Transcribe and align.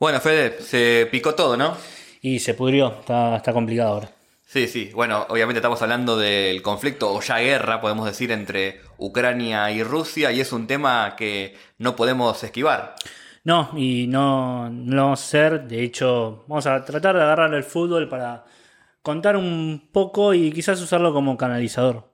Bueno, 0.00 0.18
Fede, 0.18 0.62
se 0.62 1.06
picó 1.10 1.34
todo, 1.34 1.58
¿no? 1.58 1.76
Y 2.22 2.38
se 2.38 2.54
pudrió, 2.54 3.00
está, 3.00 3.36
está 3.36 3.52
complicado 3.52 3.90
ahora. 3.90 4.10
Sí, 4.46 4.66
sí. 4.66 4.90
Bueno, 4.94 5.26
obviamente 5.28 5.58
estamos 5.58 5.82
hablando 5.82 6.16
del 6.16 6.62
conflicto 6.62 7.12
o 7.12 7.20
ya 7.20 7.38
guerra, 7.38 7.82
podemos 7.82 8.06
decir, 8.06 8.32
entre 8.32 8.80
Ucrania 8.96 9.70
y 9.70 9.82
Rusia 9.82 10.32
y 10.32 10.40
es 10.40 10.54
un 10.54 10.66
tema 10.66 11.16
que 11.16 11.54
no 11.76 11.96
podemos 11.96 12.42
esquivar. 12.42 12.94
No, 13.44 13.72
y 13.76 14.06
no, 14.06 14.70
no 14.70 14.96
lo 14.96 15.02
vamos 15.02 15.20
a 15.20 15.24
hacer. 15.24 15.68
De 15.68 15.82
hecho, 15.82 16.44
vamos 16.48 16.66
a 16.66 16.82
tratar 16.82 17.16
de 17.16 17.22
agarrar 17.22 17.52
el 17.52 17.62
fútbol 17.62 18.08
para 18.08 18.46
contar 19.02 19.36
un 19.36 19.90
poco 19.92 20.32
y 20.32 20.50
quizás 20.50 20.80
usarlo 20.80 21.12
como 21.12 21.36
canalizador. 21.36 22.10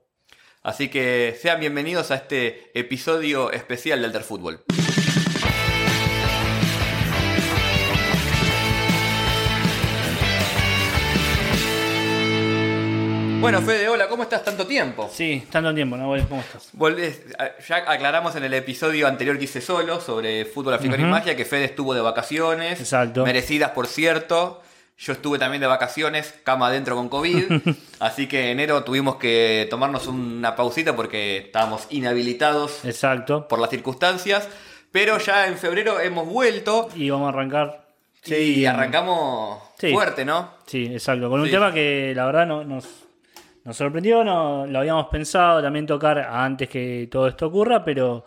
Así 0.61 0.89
que 0.89 1.37
sean 1.41 1.61
bienvenidos 1.61 2.11
a 2.11 2.15
este 2.15 2.69
episodio 2.77 3.49
especial 3.53 4.01
del 4.01 4.23
Fútbol. 4.23 4.65
Bueno, 13.49 13.61
Fede, 13.61 13.87
hola, 13.87 14.09
¿cómo 14.09 14.23
estás? 14.23 14.43
¿Tanto 14.43 14.67
tiempo? 14.67 15.09
Sí, 15.09 15.47
tanto 15.49 15.73
tiempo, 15.73 15.95
¿no? 15.95 16.13
¿Cómo 16.27 16.41
estás? 16.41 16.69
ya 17.65 17.77
aclaramos 17.77 18.35
en 18.35 18.43
el 18.43 18.53
episodio 18.53 19.07
anterior 19.07 19.37
que 19.37 19.45
hice 19.45 19.61
solo 19.61 20.01
sobre 20.01 20.43
fútbol 20.43 20.73
africano 20.73 21.07
y 21.07 21.09
magia 21.09 21.33
que 21.37 21.45
Fede 21.45 21.63
estuvo 21.63 21.93
de 21.93 22.01
vacaciones. 22.01 22.77
Exacto. 22.77 23.23
Merecidas, 23.23 23.71
por 23.71 23.87
cierto. 23.87 24.61
Yo 24.97 25.13
estuve 25.13 25.39
también 25.39 25.61
de 25.61 25.67
vacaciones, 25.67 26.35
cama 26.43 26.67
adentro 26.67 26.97
con 26.97 27.07
COVID. 27.07 27.45
así 28.01 28.27
que 28.27 28.41
en 28.41 28.59
enero 28.59 28.83
tuvimos 28.83 29.15
que 29.15 29.65
tomarnos 29.69 30.07
una 30.07 30.57
pausita 30.57 30.93
porque 30.93 31.37
estábamos 31.37 31.87
inhabilitados. 31.89 32.83
Exacto. 32.83 33.47
Por 33.47 33.59
las 33.59 33.69
circunstancias. 33.69 34.49
Pero 34.91 35.19
ya 35.19 35.47
en 35.47 35.57
febrero 35.57 36.01
hemos 36.01 36.27
vuelto. 36.27 36.89
Y 36.97 37.09
vamos 37.09 37.27
a 37.27 37.29
arrancar. 37.29 37.87
Sí, 38.23 38.55
y 38.59 38.65
arrancamos 38.65 39.59
fuerte, 39.79 40.25
¿no? 40.25 40.49
Sí, 40.65 40.87
exacto. 40.91 41.29
Con 41.29 41.39
un 41.39 41.49
tema 41.49 41.71
que 41.73 42.11
la 42.13 42.25
verdad 42.25 42.45
no, 42.45 42.65
nos 42.65 43.06
nos 43.67 43.75
sorprendió, 43.75 44.23
no 44.23 44.65
lo 44.65 44.79
habíamos 44.79 45.07
pensado 45.07 45.61
también 45.61 45.85
tocar 45.85 46.19
antes 46.19 46.69
que 46.69 47.09
todo 47.11 47.27
esto 47.27 47.47
ocurra, 47.47 47.83
pero, 47.83 48.23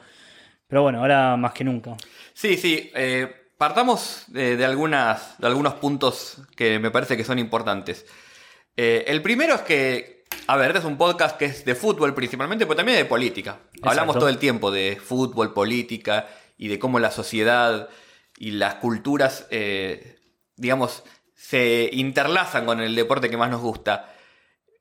pero 0.66 0.82
bueno, 0.82 1.00
ahora 1.00 1.34
más 1.38 1.54
que 1.54 1.64
nunca. 1.64 1.96
Sí, 2.34 2.58
sí. 2.58 2.90
Eh, 2.94 3.48
partamos 3.56 4.24
de, 4.28 4.62
algunas, 4.62 5.38
de 5.38 5.46
algunos 5.46 5.74
puntos 5.74 6.42
que 6.54 6.78
me 6.78 6.90
parece 6.90 7.16
que 7.16 7.24
son 7.24 7.38
importantes. 7.38 8.04
Eh, 8.76 9.04
el 9.06 9.22
primero 9.22 9.54
es 9.54 9.62
que, 9.62 10.26
a 10.46 10.58
ver, 10.58 10.66
este 10.66 10.80
es 10.80 10.84
un 10.84 10.98
podcast 10.98 11.38
que 11.38 11.46
es 11.46 11.64
de 11.64 11.74
fútbol 11.74 12.12
principalmente, 12.12 12.66
pero 12.66 12.76
también 12.76 12.98
de 12.98 13.06
política. 13.06 13.60
Hablamos 13.80 14.18
todo 14.18 14.28
el 14.28 14.36
tiempo 14.36 14.70
de 14.70 15.00
fútbol, 15.02 15.54
política 15.54 16.28
y 16.58 16.68
de 16.68 16.78
cómo 16.78 16.98
la 16.98 17.10
sociedad 17.10 17.88
y 18.36 18.50
las 18.50 18.74
culturas, 18.74 19.46
eh, 19.50 20.18
digamos, 20.56 21.02
se 21.34 21.88
interlazan 21.94 22.66
con 22.66 22.82
el 22.82 22.94
deporte 22.94 23.30
que 23.30 23.38
más 23.38 23.48
nos 23.48 23.62
gusta. 23.62 24.16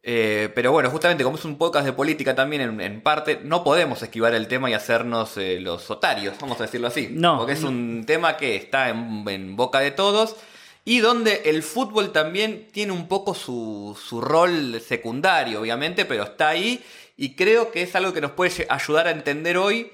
Eh, 0.02 0.50
pero 0.56 0.72
bueno, 0.72 0.90
justamente 0.90 1.24
como 1.24 1.38
es 1.38 1.46
un 1.46 1.58
podcast 1.58 1.86
de 1.86 1.94
política 1.94 2.34
también 2.34 2.80
en, 2.80 3.02
parte, 3.02 3.42
no 3.44 3.64
podemos 3.64 4.02
esquivar 4.02 4.34
el 4.34 4.48
tema 4.48 4.70
y 4.70 4.74
hacernos 4.74 5.38
eh, 5.38 5.60
los 5.60 5.92
otarios, 5.92 6.36
vamos 6.40 6.60
a 6.60 6.64
decirlo 6.64 6.88
así. 6.88 7.10
No. 7.12 7.38
Porque 7.38 7.54
es 7.54 7.64
un 7.64 8.06
tema 8.06 8.38
que 8.38 8.56
está 8.56 8.90
en, 8.90 9.56
boca 9.56 9.80
de 9.80 9.92
todos 9.92 10.38
y 10.86 11.00
donde 11.00 11.42
el 11.46 11.64
fútbol 11.64 12.12
también 12.12 12.68
tiene 12.72 12.94
un 12.94 13.08
poco 13.08 13.34
su, 13.34 13.98
su 14.02 14.22
rol 14.22 14.80
secundario, 14.80 15.60
obviamente, 15.62 16.06
pero 16.06 16.24
está 16.24 16.50
ahí 16.50 16.82
y 17.18 17.36
creo 17.36 17.72
que 17.72 17.82
es 17.82 17.94
algo 17.96 18.14
que 18.14 18.22
nos 18.22 18.32
puede 18.32 18.66
ayudar 18.70 19.08
a 19.08 19.12
entender 19.12 19.58
hoy 19.58 19.92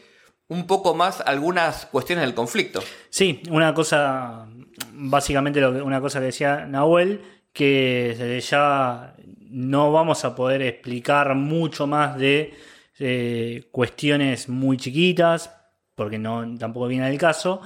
un 0.47 0.67
poco 0.67 0.93
más 0.93 1.21
algunas 1.21 1.87
cuestiones 1.87 2.23
del 2.23 2.35
conflicto. 2.35 2.83
Sí, 3.09 3.41
una 3.49 3.73
cosa, 3.73 4.47
básicamente 4.93 5.59
lo 5.59 5.73
que, 5.73 5.81
una 5.81 6.01
cosa 6.01 6.19
que 6.19 6.27
decía 6.27 6.65
Nahuel, 6.67 7.21
que 7.51 8.41
ya 8.47 9.15
no 9.49 9.91
vamos 9.91 10.25
a 10.25 10.35
poder 10.35 10.61
explicar 10.61 11.35
mucho 11.35 11.87
más 11.87 12.17
de 12.17 12.53
eh, 12.99 13.67
cuestiones 13.71 14.49
muy 14.49 14.77
chiquitas, 14.77 15.51
porque 15.95 16.17
no, 16.19 16.57
tampoco 16.57 16.87
viene 16.87 17.09
el 17.09 17.17
caso, 17.17 17.61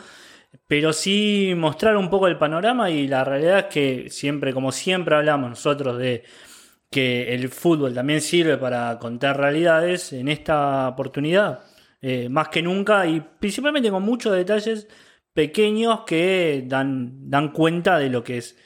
pero 0.68 0.94
sí 0.94 1.54
mostrar 1.56 1.98
un 1.98 2.10
poco 2.10 2.28
el 2.28 2.38
panorama 2.38 2.90
y 2.90 3.08
la 3.08 3.24
realidad 3.24 3.60
es 3.60 3.66
que 3.66 4.10
siempre, 4.10 4.54
como 4.54 4.72
siempre 4.72 5.16
hablamos 5.16 5.50
nosotros 5.50 5.98
de 5.98 6.24
que 6.90 7.34
el 7.34 7.50
fútbol 7.50 7.94
también 7.94 8.22
sirve 8.22 8.58
para 8.58 8.98
contar 9.00 9.38
realidades, 9.38 10.14
en 10.14 10.28
esta 10.28 10.88
oportunidad, 10.88 11.62
eh, 12.02 12.30
más 12.30 12.50
que 12.50 12.62
nunca, 12.62 13.06
y 13.06 13.22
principalmente 13.22 13.92
con 13.92 14.04
muchos 14.04 14.34
detalles 14.36 14.88
pequeños 15.34 16.02
que 16.08 16.64
dan, 16.66 17.30
dan 17.30 17.52
cuenta 17.52 18.00
de 18.00 18.10
lo 18.10 18.24
que 18.24 18.38
es 18.40 18.58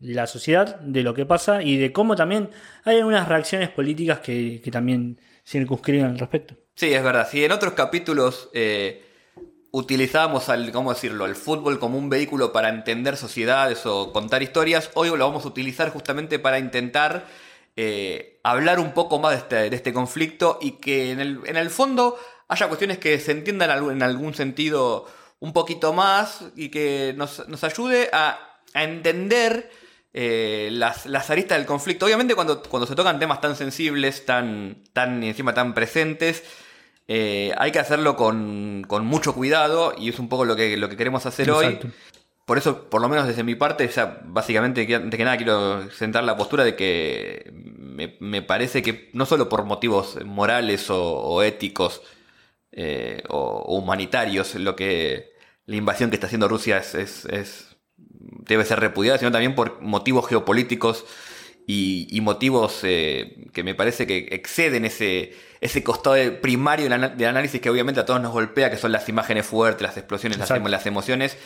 la 0.00 0.26
sociedad, 0.26 0.80
de 0.80 1.02
lo 1.02 1.14
que 1.14 1.26
pasa 1.26 1.62
y 1.62 1.76
de 1.76 1.92
cómo 1.92 2.16
también 2.16 2.50
hay 2.84 2.96
algunas 2.98 3.28
reacciones 3.28 3.68
políticas 3.68 4.20
que, 4.20 4.62
también 4.72 5.20
circunscriben 5.46 6.06
al 6.06 6.18
respecto. 6.18 6.54
Sí, 6.74 6.92
es 6.92 7.02
verdad. 7.02 7.28
Si 7.30 7.44
en 7.44 7.52
otros 7.52 7.74
capítulos 7.74 8.48
eh, 8.54 9.04
utilizábamos 9.72 10.48
al, 10.48 10.72
¿cómo 10.72 10.92
decirlo?, 10.92 11.26
el 11.26 11.36
fútbol 11.36 11.78
como 11.78 11.98
un 11.98 12.08
vehículo 12.08 12.52
para 12.52 12.70
entender 12.70 13.16
sociedades 13.16 13.84
o 13.84 14.12
contar 14.12 14.42
historias, 14.42 14.90
hoy 14.94 15.10
lo 15.10 15.26
vamos 15.26 15.44
a 15.44 15.48
utilizar 15.48 15.90
justamente 15.90 16.38
para 16.38 16.58
intentar 16.58 17.26
eh, 17.76 18.40
hablar 18.42 18.80
un 18.80 18.92
poco 18.92 19.18
más 19.18 19.32
de 19.32 19.38
este, 19.38 19.70
de 19.70 19.76
este 19.76 19.92
conflicto 19.92 20.58
y 20.62 20.72
que 20.72 21.12
en 21.12 21.20
el, 21.20 21.40
en 21.44 21.56
el, 21.56 21.70
fondo 21.70 22.18
haya 22.48 22.68
cuestiones 22.68 22.98
que 22.98 23.18
se 23.20 23.32
entiendan 23.32 23.70
en 23.90 24.02
algún 24.02 24.34
sentido 24.34 25.06
un 25.38 25.52
poquito 25.52 25.92
más 25.92 26.44
y 26.56 26.70
que 26.70 27.14
nos, 27.16 27.46
nos 27.48 27.62
ayude 27.64 28.10
a, 28.12 28.60
a 28.74 28.84
entender 28.84 29.70
eh, 30.12 30.70
las, 30.72 31.30
aristas 31.30 31.58
del 31.58 31.66
conflicto. 31.66 32.06
Obviamente 32.06 32.34
cuando, 32.34 32.62
cuando 32.62 32.86
se 32.86 32.94
tocan 32.94 33.18
temas 33.18 33.40
tan 33.40 33.56
sensibles, 33.56 34.26
tan, 34.26 34.82
tan 34.92 35.22
encima 35.22 35.54
tan 35.54 35.74
presentes, 35.74 36.42
eh, 37.06 37.52
hay 37.58 37.70
que 37.72 37.78
hacerlo 37.78 38.16
con, 38.16 38.86
mucho 39.04 39.34
cuidado 39.34 39.94
y 39.96 40.08
es 40.08 40.18
un 40.18 40.28
poco 40.28 40.44
lo 40.44 40.56
que, 40.56 40.76
lo 40.76 40.88
que 40.88 40.96
queremos 40.96 41.26
hacer 41.26 41.50
hoy. 41.50 41.78
Por 42.44 42.58
eso, 42.58 42.90
por 42.90 43.00
lo 43.00 43.08
menos 43.08 43.28
desde 43.28 43.44
mi 43.44 43.54
parte, 43.54 43.86
ya 43.86 44.20
básicamente, 44.24 44.82
antes 44.94 45.16
que 45.16 45.24
nada, 45.24 45.36
quiero 45.36 45.88
sentar 45.92 46.24
la 46.24 46.36
postura 46.36 46.64
de 46.64 46.74
que 46.74 47.52
me, 48.18 48.42
parece 48.42 48.82
que 48.82 49.10
no 49.12 49.24
solo 49.26 49.48
por 49.48 49.64
motivos 49.64 50.18
morales 50.24 50.86
o, 50.90 51.42
éticos 51.44 52.02
eh, 52.72 53.22
o, 53.28 53.76
humanitarios, 53.76 54.56
lo 54.56 54.74
que 54.74 55.30
la 55.66 55.76
invasión 55.76 56.10
que 56.10 56.16
está 56.16 56.26
haciendo 56.26 56.48
Rusia 56.48 56.78
es 56.78 57.69
debe 58.20 58.64
ser 58.64 58.80
repudiada, 58.80 59.18
sino 59.18 59.32
también 59.32 59.54
por 59.54 59.80
motivos 59.80 60.28
geopolíticos 60.28 61.04
y, 61.66 62.20
motivos 62.22 62.80
eh, 62.82 63.46
que 63.52 63.62
me 63.62 63.74
parece 63.74 64.06
que 64.06 64.28
exceden 64.32 64.84
ese, 64.84 65.34
ese 65.60 65.84
costado 65.84 66.16
primario 66.40 66.88
del, 66.88 67.24
análisis 67.24 67.60
que 67.60 67.70
obviamente 67.70 68.00
a 68.00 68.04
todos 68.04 68.20
nos 68.20 68.32
golpea, 68.32 68.70
que 68.70 68.76
son 68.76 68.90
las 68.90 69.08
imágenes 69.08 69.46
fuertes, 69.46 69.82
las 69.82 69.96
explosiones, 69.96 70.38
las, 70.38 70.50
las, 70.50 70.86
emociones. 70.86 71.38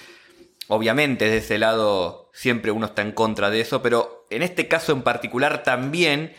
Obviamente, 0.69 1.29
de 1.29 1.39
ese 1.39 1.59
lado 1.59 2.31
siempre 2.33 2.71
uno 2.71 2.87
está 2.87 3.03
en 3.03 3.13
contra 3.13 3.51
de 3.51 3.61
eso, 3.61 3.83
pero 3.83 4.27
en 4.31 4.43
este 4.43 4.67
caso 4.67 4.93
en 4.93 5.03
particular 5.03 5.63
también 5.63 6.33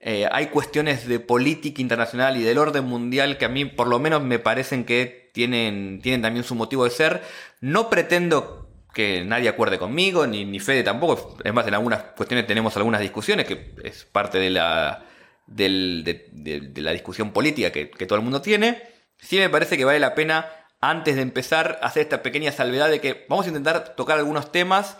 eh, 0.00 0.28
hay 0.30 0.46
cuestiones 0.46 1.08
de 1.08 1.18
política 1.18 1.80
internacional 1.80 2.36
y 2.36 2.42
del 2.42 2.58
orden 2.58 2.84
mundial 2.84 3.38
que 3.38 3.46
a 3.46 3.48
mí 3.48 3.64
por 3.64 3.88
lo 3.88 3.98
menos 3.98 4.22
me 4.22 4.38
parecen 4.38 4.84
que 4.84 5.30
tienen, 5.32 6.00
tienen 6.02 6.20
también 6.20 6.44
su 6.44 6.54
motivo 6.54 6.84
de 6.84 6.90
ser. 6.90 7.22
No 7.60 7.88
pretendo 7.88 8.69
que 8.92 9.24
nadie 9.24 9.48
acuerde 9.48 9.78
conmigo, 9.78 10.26
ni, 10.26 10.44
ni 10.44 10.60
Fede 10.60 10.82
tampoco. 10.82 11.36
Es 11.44 11.52
más, 11.52 11.66
en 11.66 11.74
algunas 11.74 12.02
cuestiones 12.16 12.46
tenemos 12.46 12.76
algunas 12.76 13.00
discusiones, 13.00 13.46
que 13.46 13.74
es 13.84 14.04
parte 14.04 14.38
de 14.38 14.50
la, 14.50 15.04
de, 15.46 16.72
la 16.76 16.92
discusión 16.92 17.32
política 17.32 17.70
que, 17.70 17.86
todo 17.86 18.16
el 18.16 18.22
mundo 18.24 18.40
tiene. 18.40 18.82
Sí 19.18 19.38
me 19.38 19.50
parece 19.50 19.76
que 19.76 19.84
vale 19.84 19.98
la 19.98 20.14
pena, 20.14 20.50
antes 20.80 21.16
de 21.16 21.22
empezar, 21.22 21.78
hacer 21.82 22.02
esta 22.02 22.22
pequeña 22.22 22.52
salvedad 22.52 22.88
de 22.88 23.00
que 23.00 23.26
vamos 23.28 23.46
a 23.46 23.48
intentar 23.48 23.94
tocar 23.94 24.18
algunos 24.18 24.50
temas 24.50 24.96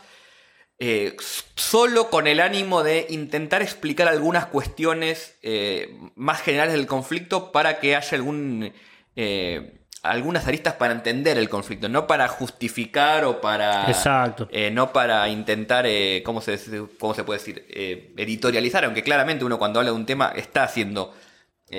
eh, 0.78 1.16
solo 1.56 2.08
con 2.08 2.26
el 2.26 2.40
ánimo 2.40 2.82
de 2.82 3.06
intentar 3.10 3.62
explicar 3.62 4.08
algunas 4.08 4.46
cuestiones 4.46 5.38
eh, 5.42 5.94
más 6.14 6.40
generales 6.40 6.74
del 6.74 6.86
conflicto 6.86 7.52
para 7.52 7.80
que 7.80 7.96
haya 7.96 8.16
algún... 8.16 8.72
Eh, 9.16 9.76
algunas 10.02 10.46
aristas 10.46 10.74
para 10.74 10.94
entender 10.94 11.36
el 11.36 11.48
conflicto, 11.48 11.88
no 11.88 12.06
para 12.06 12.26
justificar 12.28 13.24
o 13.24 13.40
para... 13.40 13.86
Exacto. 13.88 14.48
Eh, 14.50 14.70
no 14.70 14.92
para 14.92 15.28
intentar, 15.28 15.84
eh, 15.86 16.22
¿cómo, 16.24 16.40
se, 16.40 16.58
¿cómo 16.98 17.14
se 17.14 17.24
puede 17.24 17.38
decir? 17.38 17.66
Eh, 17.68 18.14
editorializar, 18.16 18.84
aunque 18.84 19.02
claramente 19.02 19.44
uno 19.44 19.58
cuando 19.58 19.80
habla 19.80 19.90
de 19.90 19.96
un 19.96 20.06
tema 20.06 20.32
está 20.34 20.64
haciendo 20.64 21.14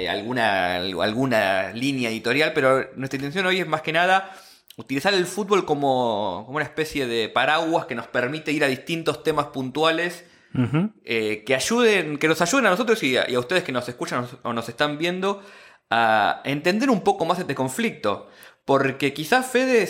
alguna, 0.10 0.76
alguna 0.78 1.74
línea 1.74 2.10
editorial, 2.10 2.54
pero 2.54 2.92
nuestra 2.96 3.18
intención 3.18 3.46
hoy 3.46 3.60
es 3.60 3.68
más 3.68 3.82
que 3.82 3.92
nada 3.92 4.32
utilizar 4.78 5.14
el 5.14 5.26
fútbol 5.26 5.66
como, 5.66 6.44
como 6.46 6.56
una 6.56 6.64
especie 6.64 7.08
de 7.08 7.28
paraguas 7.28 7.88
que 7.88 7.96
nos 7.96 8.08
permite 8.08 8.54
ir 8.54 8.64
a 8.64 8.68
distintos 8.68 9.22
temas 9.22 9.48
puntuales. 9.48 10.24
que 10.54 11.56
ayuden, 11.56 12.18
que 12.18 12.28
nos 12.30 12.42
ayuden 12.42 12.68
a 12.68 12.70
nosotros 12.70 13.04
y 13.04 13.18
a, 13.18 13.30
y 13.30 13.36
a 13.36 13.40
ustedes 13.40 13.64
que 13.64 13.74
nos 13.74 13.88
escuchan 13.90 14.26
o 14.44 14.54
nos 14.54 14.70
están 14.70 14.98
viendo 14.98 15.42
a 15.92 16.42
entender 16.46 16.90
un 16.90 17.02
poco 17.02 17.26
más 17.26 17.38
este 17.38 17.54
conflicto. 17.54 18.30
Porque 18.66 19.14
quizás 19.14 19.46
Fede 19.46 19.88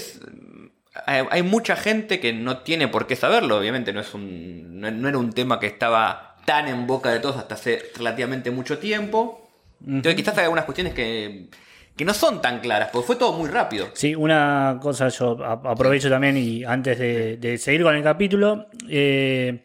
hay, 1.05 1.23
hay 1.29 1.43
mucha 1.43 1.75
gente 1.75 2.19
que 2.19 2.33
no 2.33 2.59
tiene 2.59 2.87
por 2.87 3.07
qué 3.07 3.15
saberlo, 3.15 3.57
obviamente 3.57 3.93
no, 3.93 4.01
es 4.01 4.13
un, 4.13 4.79
no, 4.79 4.91
no 4.91 5.07
era 5.07 5.17
un 5.17 5.31
tema 5.31 5.59
que 5.59 5.67
estaba 5.67 6.35
tan 6.45 6.67
en 6.67 6.87
boca 6.87 7.11
de 7.11 7.19
todos 7.19 7.37
hasta 7.37 7.55
hace 7.55 7.81
relativamente 7.95 8.51
mucho 8.51 8.77
tiempo. 8.79 9.49
Entonces 9.85 10.15
quizás 10.15 10.37
hay 10.37 10.43
algunas 10.43 10.65
cuestiones 10.65 10.93
que, 10.93 11.49
que 11.95 12.05
no 12.05 12.13
son 12.13 12.41
tan 12.41 12.59
claras, 12.59 12.89
porque 12.91 13.07
fue 13.07 13.15
todo 13.15 13.33
muy 13.33 13.49
rápido. 13.49 13.89
Sí, 13.93 14.15
una 14.15 14.79
cosa 14.81 15.09
yo 15.09 15.37
aprovecho 15.43 16.09
también 16.09 16.37
y 16.37 16.63
antes 16.63 16.97
de, 16.99 17.37
de 17.37 17.57
seguir 17.57 17.83
con 17.83 17.95
el 17.95 18.03
capítulo, 18.03 18.67
eh, 18.89 19.63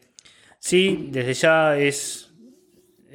sí, 0.59 1.09
desde 1.11 1.35
ya 1.35 1.77
es, 1.77 2.26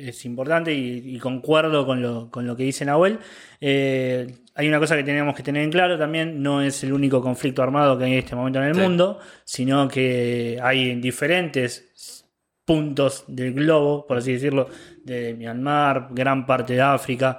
es 0.09 0.25
importante 0.25 0.73
y, 0.73 1.15
y 1.15 1.19
concuerdo 1.19 1.85
con 1.85 2.01
lo, 2.01 2.29
con 2.31 2.45
lo 2.47 2.55
que 2.55 2.63
dice 2.63 2.85
Nahuel. 2.85 3.19
Eh, 3.59 4.27
hay 4.55 4.67
una 4.67 4.79
cosa 4.79 4.95
que 4.97 5.03
tenemos 5.03 5.35
que 5.35 5.43
tener 5.43 5.63
en 5.63 5.71
claro 5.71 5.97
también, 5.97 6.41
no 6.43 6.61
es 6.61 6.83
el 6.83 6.93
único 6.93 7.21
conflicto 7.21 7.63
armado 7.63 7.97
que 7.97 8.05
hay 8.05 8.13
en 8.13 8.19
este 8.19 8.35
momento 8.35 8.59
en 8.59 8.65
el 8.69 8.75
Sí. 8.75 8.81
mundo, 8.81 9.19
sino 9.45 9.87
que 9.87 10.59
hay 10.61 10.89
en 10.91 11.01
diferentes 11.01 12.25
puntos 12.65 13.23
del 13.27 13.53
globo, 13.53 14.05
por 14.05 14.17
así 14.17 14.33
decirlo, 14.33 14.69
de 15.03 15.33
Myanmar, 15.33 16.07
gran 16.11 16.45
parte 16.45 16.73
de 16.73 16.81
África. 16.81 17.37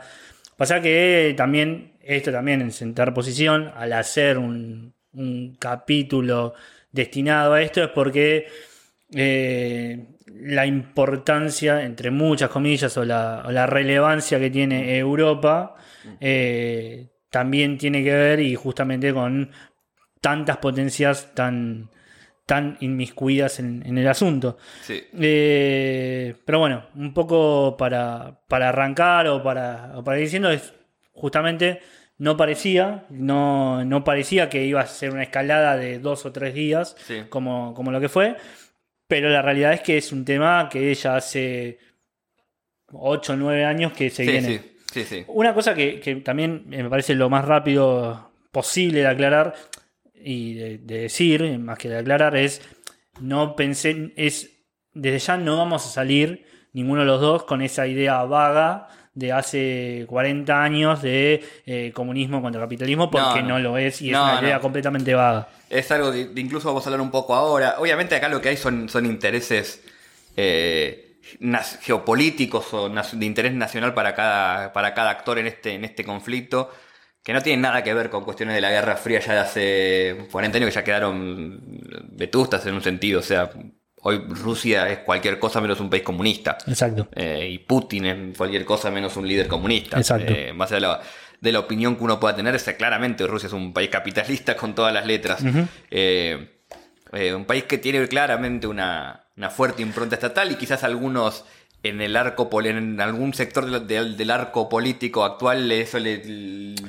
Pasa 0.57 0.81
que 0.81 1.35
también, 1.37 1.93
esto 2.03 2.33
también 2.33 2.61
en 2.61 2.71
sentar 2.73 3.15
posición, 3.15 3.71
al 3.77 3.93
hacer 3.93 4.39
un, 4.39 4.93
un 5.13 5.57
capítulo 5.59 6.55
destinado 6.91 7.55
a 7.55 7.63
esto, 7.63 7.83
es 7.83 7.89
porque 7.91 8.47
eh, 9.15 10.07
la 10.35 10.67
importancia, 10.67 11.83
entre 11.85 12.11
muchas 12.11 12.51
comillas, 12.51 12.97
o 12.97 13.05
la, 13.05 13.43
o 13.47 13.51
la 13.51 13.67
relevancia 13.67 14.39
que 14.39 14.51
tiene 14.51 14.97
Europa, 14.99 15.75
eh, 16.21 17.09
también 17.31 17.79
tiene 17.79 18.03
que 18.05 18.13
ver 18.13 18.41
y 18.41 18.55
justamente 18.55 19.13
con 19.15 19.51
tantas 20.21 20.59
potencias 20.59 21.35
tan, 21.35 21.89
tan 22.47 22.77
inmiscuidas 22.81 23.59
en, 23.61 23.83
en 23.87 23.99
el 23.99 24.07
asunto. 24.09 24.59
Sí. 24.83 25.03
Eh, 25.21 26.35
pero 26.45 26.59
bueno, 26.61 26.87
un 26.95 27.13
poco 27.15 27.77
para, 27.77 28.41
para 28.49 28.69
arrancar 28.69 29.27
o 29.29 29.43
para, 29.43 29.93
o 29.97 30.05
para 30.05 30.19
ir 30.19 30.25
diciendo, 30.25 30.51
es 30.51 30.75
justamente 31.13 31.81
no 32.19 32.37
parecía, 32.37 33.05
no, 33.11 33.85
no 33.85 34.05
parecía 34.05 34.49
que 34.49 34.65
iba 34.65 34.81
a 34.81 34.87
ser 34.87 35.11
una 35.11 35.25
escalada 35.25 35.77
de 35.77 35.99
dos 35.99 36.25
o 36.25 36.31
tres 36.33 36.55
días 36.55 36.95
Sí. 37.07 37.23
como, 37.29 37.75
como 37.75 37.91
lo 37.91 38.01
que 38.01 38.09
fue, 38.09 38.37
pero 39.13 39.29
la 39.29 39.43
realidad 39.43 39.75
es 39.75 39.83
que 39.83 39.99
es 39.99 40.11
un 40.11 40.25
tema 40.25 40.71
que 40.73 40.95
ya 40.95 41.17
hace 41.17 41.79
8 42.95 43.35
o 43.35 43.37
9 43.37 43.63
años 43.67 43.93
que 43.93 44.09
se 44.09 44.25
Sí, 44.25 44.31
viene. 44.31 44.49
sí, 44.59 44.73
sí, 44.91 45.05
sí. 45.05 45.25
Una 45.29 45.53
cosa 45.53 45.75
que, 45.75 46.01
que 46.01 46.17
también 46.17 46.63
me 46.67 46.89
parece 46.89 47.15
lo 47.15 47.29
más 47.29 47.45
rápido 47.45 48.33
posible 48.51 49.01
de 49.01 49.07
aclarar 49.09 49.55
y 50.15 50.55
de, 50.55 50.79
de 50.79 50.99
decir, 51.01 51.59
más 51.59 51.77
que 51.77 51.91
de 51.91 51.99
aclarar, 51.99 52.35
es 52.39 52.63
no 53.21 53.55
pensé, 53.55 54.15
es 54.17 54.65
desde 54.95 55.19
ya 55.19 55.37
no 55.37 55.59
vamos 55.59 55.85
a 55.85 55.91
salir 55.91 56.47
ninguno 56.73 57.01
de 57.03 57.07
los 57.07 57.21
dos 57.21 57.45
con 57.45 57.61
esa 57.61 57.87
idea 57.87 58.25
vaga 58.25 58.89
de 59.15 59.33
hace 59.33 60.05
40 60.09 60.63
años 60.63 61.03
de 61.03 61.45
eh, 61.67 61.93
comunismo 61.95 62.41
contra 62.41 62.61
capitalismo, 62.61 63.11
porque 63.11 63.43
No, 63.43 63.49
no, 63.49 63.55
no. 63.55 63.59
lo 63.59 63.79
es 63.79 64.01
y 64.03 64.11
es 64.11 64.17
una 64.17 64.41
idea 64.41 64.61
completamente 64.61 65.15
vaga. 65.15 65.49
Es 65.69 65.91
algo 65.91 66.11
de, 66.11 66.29
de 66.29 66.41
incluso 66.41 66.69
vamos 66.69 66.85
a 66.87 66.89
hablar 66.89 67.01
un 67.01 67.11
poco 67.11 67.35
ahora. 67.35 67.77
Obviamente 67.79 68.15
acá 68.15 68.29
lo 68.29 68.41
que 68.41 68.51
hay 68.51 68.57
son, 68.57 68.89
son 68.89 69.07
intereses 69.07 69.83
eh, 70.37 71.17
geopolíticos 71.83 72.73
o 72.75 72.89
de 72.89 73.27
interés 73.27 73.53
nacional 73.55 73.95
para 73.95 74.15
cada, 74.15 74.73
para 74.73 74.95
cada 74.95 75.11
actor 75.11 75.39
en 75.39 75.47
este, 75.47 75.75
en 75.75 75.85
este 75.85 76.05
conflicto, 76.05 76.71
que 77.23 77.33
no 77.33 77.41
tienen 77.43 77.61
nada 77.63 77.83
que 77.83 77.95
ver 77.95 78.11
con 78.11 78.25
cuestiones 78.25 78.55
de 78.55 78.61
la 78.61 78.71
Guerra 78.71 78.97
Fría 78.97 79.21
ya 79.21 79.35
de 79.35 79.39
hace 79.39 80.29
40 80.31 80.59
años 80.59 80.69
que 80.71 80.75
ya 80.75 80.85
quedaron 80.85 81.61
vetustas 82.11 82.67
en 82.67 82.75
un 82.75 82.83
sentido. 82.83 83.21
O 83.21 83.23
sea, 83.23 83.51
hoy 84.03 84.23
Rusia 84.29 84.89
es 84.91 84.99
cualquier 84.99 85.39
cosa 85.39 85.61
menos 85.61 85.81
un 85.81 85.91
país 85.91 86.03
comunista. 86.03 86.59
Exacto. 86.67 87.09
Eh, 87.15 87.49
y 87.53 87.59
Putin 87.59 88.05
es 88.07 88.37
cualquier 88.37 88.65
cosa 88.65 88.91
menos 88.91 89.17
un 89.17 89.27
líder 89.27 89.49
comunista. 89.49 89.97
Exacto. 89.99 90.33
Eh, 90.33 90.53
más 90.53 90.71
allá 90.71 90.77
de 90.77 90.81
la, 90.87 91.01
de 91.41 91.53
la 91.53 91.59
opinión 91.61 91.97
que 91.97 92.05
uno 92.05 92.21
pueda 92.21 92.37
tener, 92.37 92.55
es 92.55 92.63
claramente 92.65 93.27
Rusia 93.27 93.47
es 93.49 93.53
un 93.53 93.73
país 93.73 93.91
capitalista 93.91 94.57
con 94.57 94.75
todas 94.75 94.93
las 94.93 95.07
letras. 95.07 95.43
Eh, 95.91 96.59
eh, 97.13 97.35
un 97.35 97.45
país 97.45 97.65
que 97.65 97.79
tiene 97.79 98.07
claramente 98.09 98.67
una, 98.67 99.25
una 99.37 99.51
fuerte 99.51 99.83
impronta 99.83 100.15
estatal 100.17 100.51
y 100.51 100.55
quizás 100.57 100.83
algunos 100.85 101.45
en 101.85 102.01
el 102.01 102.17
arco 102.17 102.49
en 102.63 103.01
algún 103.01 103.35
sector 103.35 103.69
del, 103.69 103.87
del- 103.89 104.17
del 104.17 104.31
arco 104.31 104.69
político 104.69 105.25
actual 105.25 105.71
eso 105.73 105.99
le- 105.99 106.23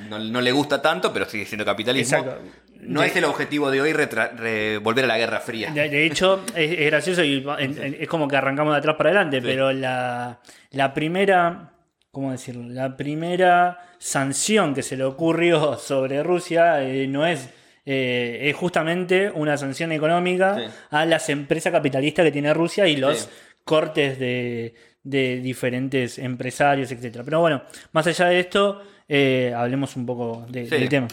no, 0.09 0.19
no 0.19 0.39
le 0.41 0.51
gusta 0.51 0.81
tanto, 0.83 1.11
pero 1.11 1.27
sigue 1.27 1.45
siendo 1.45 1.65
capitalismo. 1.65 2.17
Exacto. 2.17 2.41
No 2.87 3.01
De- 3.01 3.07
es 3.07 3.15
el 3.15 3.25
objetivo 3.25 3.69
de 3.71 3.81
hoy 3.81 3.93
retra- 3.93 4.31
re- 4.35 4.77
volver 4.79 5.05
a 5.05 5.07
la 5.07 5.17
Guerra 5.17 5.39
Fría. 5.39 5.71
De, 5.71 5.89
de 5.89 6.05
hecho, 6.05 6.43
es, 6.55 6.71
es 6.79 6.85
gracioso 6.87 7.23
y 7.23 7.39
va- 7.41 7.59
en- 7.61 7.81
en- 7.81 7.97
es 7.99 8.07
como 8.07 8.27
que 8.27 8.35
arrancamos 8.35 8.73
de 8.73 8.79
atrás 8.79 8.95
para 8.95 9.09
adelante, 9.09 9.39
Sí. 9.41 9.43
pero 9.47 9.71
la, 9.71 10.39
la 10.71 10.93
primera, 10.93 11.71
¿cómo 12.11 12.31
decirlo? 12.31 12.67
La 12.69 12.95
primera 12.97 13.79
sanción 13.99 14.73
que 14.73 14.83
se 14.83 14.97
le 14.97 15.03
ocurrió 15.03 15.77
sobre 15.77 16.21
Rusia 16.23 16.81
eh, 16.83 17.07
no 17.07 17.25
es, 17.25 17.49
eh, 17.85 18.39
es 18.43 18.55
justamente 18.55 19.31
una 19.33 19.57
sanción 19.57 19.91
económica 19.91 20.55
Sí. 20.57 20.63
a 20.91 21.05
las 21.05 21.29
empresas 21.29 21.71
capitalistas 21.71 22.23
que 22.25 22.31
tiene 22.31 22.53
Rusia 22.53 22.87
y 22.87 22.95
los 22.97 23.19
Sí. 23.19 23.29
cortes 23.63 24.19
de, 24.19 24.73
de 25.03 25.37
diferentes 25.41 26.17
empresarios, 26.19 26.91
etcétera. 26.91 27.23
Pero 27.23 27.39
bueno, 27.41 27.63
más 27.91 28.07
allá 28.07 28.27
de 28.27 28.39
esto, 28.39 28.81
eh, 29.07 29.53
hablemos 29.55 29.95
un 29.95 30.05
poco 30.05 30.45
de- 30.49 30.65
Sí. 30.65 30.71
del 30.71 30.89
tema. 30.89 31.07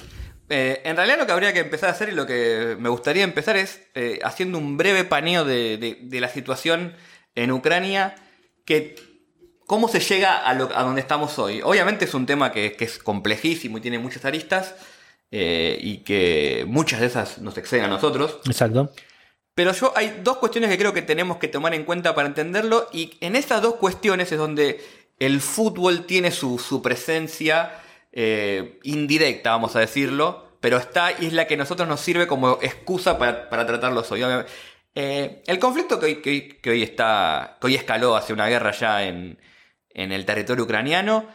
Eh, 0.50 0.82
en 0.84 0.96
realidad 0.96 1.18
lo 1.18 1.26
que 1.26 1.32
habría 1.32 1.52
que 1.52 1.60
empezar 1.60 1.88
a 1.88 1.92
hacer 1.92 2.08
y 2.08 2.12
lo 2.12 2.26
que 2.26 2.76
me 2.78 2.88
gustaría 2.88 3.22
empezar 3.24 3.56
es 3.56 3.80
eh, 3.94 4.18
haciendo 4.24 4.58
un 4.58 4.76
breve 4.76 5.04
paneo 5.04 5.44
de, 5.44 5.76
de- 5.78 5.98
de 6.02 6.20
la 6.20 6.28
situación 6.28 6.94
en 7.36 7.52
Ucrania, 7.52 8.16
que 8.66 8.96
cómo 9.66 9.86
se 9.88 10.00
llega 10.00 10.36
a, 10.38 10.52
lo- 10.54 10.76
a 10.76 10.82
donde 10.82 11.00
estamos 11.00 11.38
hoy. 11.38 11.60
Obviamente 11.62 12.04
es 12.04 12.14
un 12.14 12.26
tema 12.26 12.50
que, 12.52 12.72
que 12.72 12.84
es 12.84 12.98
complejísimo 12.98 13.78
y 13.78 13.80
tiene 13.80 14.00
muchas 14.00 14.24
aristas 14.24 14.74
eh, 15.30 15.78
y 15.80 15.98
que 15.98 16.64
muchas 16.66 16.98
de 17.00 17.06
esas 17.06 17.38
nos 17.38 17.56
exceden 17.56 17.84
a 17.84 17.88
nosotros. 17.88 18.38
Exacto. 18.46 18.92
Pero 19.54 19.72
yo 19.72 19.92
hay 19.94 20.20
dos 20.24 20.38
cuestiones 20.38 20.68
que 20.70 20.78
creo 20.78 20.92
que 20.92 21.02
tenemos 21.02 21.36
que 21.36 21.46
tomar 21.46 21.74
en 21.74 21.84
cuenta 21.84 22.14
para 22.16 22.26
entenderlo 22.26 22.88
y 22.92 23.16
en 23.20 23.36
esas 23.36 23.62
dos 23.62 23.76
cuestiones 23.76 24.32
es 24.32 24.38
donde 24.38 24.80
el 25.20 25.40
fútbol 25.40 26.06
tiene 26.06 26.32
su, 26.32 26.58
su 26.58 26.82
presencia 26.82 27.70
eh, 28.12 28.78
indirecta, 28.82 29.50
vamos 29.50 29.76
a 29.76 29.80
decirlo, 29.80 30.56
pero 30.60 30.76
está 30.76 31.12
y 31.18 31.26
es 31.26 31.32
la 31.32 31.46
que 31.46 31.54
a 31.54 31.58
nosotros 31.58 31.88
nos 31.88 32.00
sirve 32.00 32.26
como 32.26 32.58
excusa 32.62 33.18
para, 33.18 33.48
para 33.48 33.66
tratarlos 33.66 34.10
hoy. 34.12 34.22
Eh, 34.94 35.42
el 35.46 35.58
conflicto 35.58 36.00
que 36.00 36.06
hoy, 36.06 36.16
que, 36.16 36.30
hoy- 36.30 36.58
que 36.62 36.70
hoy 36.70 36.82
está, 36.82 37.56
que 37.60 37.66
hoy 37.68 37.74
escaló 37.76 38.16
hacia 38.16 38.34
una 38.34 38.48
guerra 38.48 38.72
ya 38.72 39.04
en, 39.04 39.38
en 39.90 40.12
el 40.12 40.24
territorio 40.24 40.64
ucraniano 40.64 41.26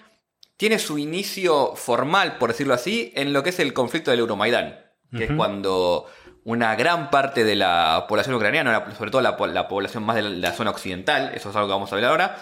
tiene 0.57 0.79
su 0.79 0.97
inicio 0.97 1.75
formal, 1.75 2.37
por 2.37 2.49
decirlo 2.51 2.73
así, 2.73 3.11
en 3.15 3.33
lo 3.33 3.43
que 3.43 3.49
es 3.49 3.59
el 3.59 3.73
conflicto 3.73 4.11
del 4.11 4.19
Euromaidán, 4.21 4.79
que 5.15 5.25
es 5.25 5.31
cuando 5.37 6.05
una 6.43 6.75
gran 6.75 7.09
parte 7.09 7.43
de 7.43 7.55
la 7.55 8.05
población 8.07 8.35
ucraniana, 8.35 8.93
sobre 8.97 9.11
todo 9.11 9.21
la, 9.21 9.35
po- 9.35 9.47
la 9.47 9.67
población 9.67 10.03
más 10.03 10.15
de 10.17 10.21
la, 10.23 10.29
la 10.29 10.51
zona 10.51 10.71
occidental, 10.71 11.31
eso 11.33 11.49
es 11.49 11.55
algo 11.55 11.67
que 11.67 11.73
vamos 11.73 11.91
a 11.91 11.95
ver 11.95 12.05
ahora, 12.05 12.37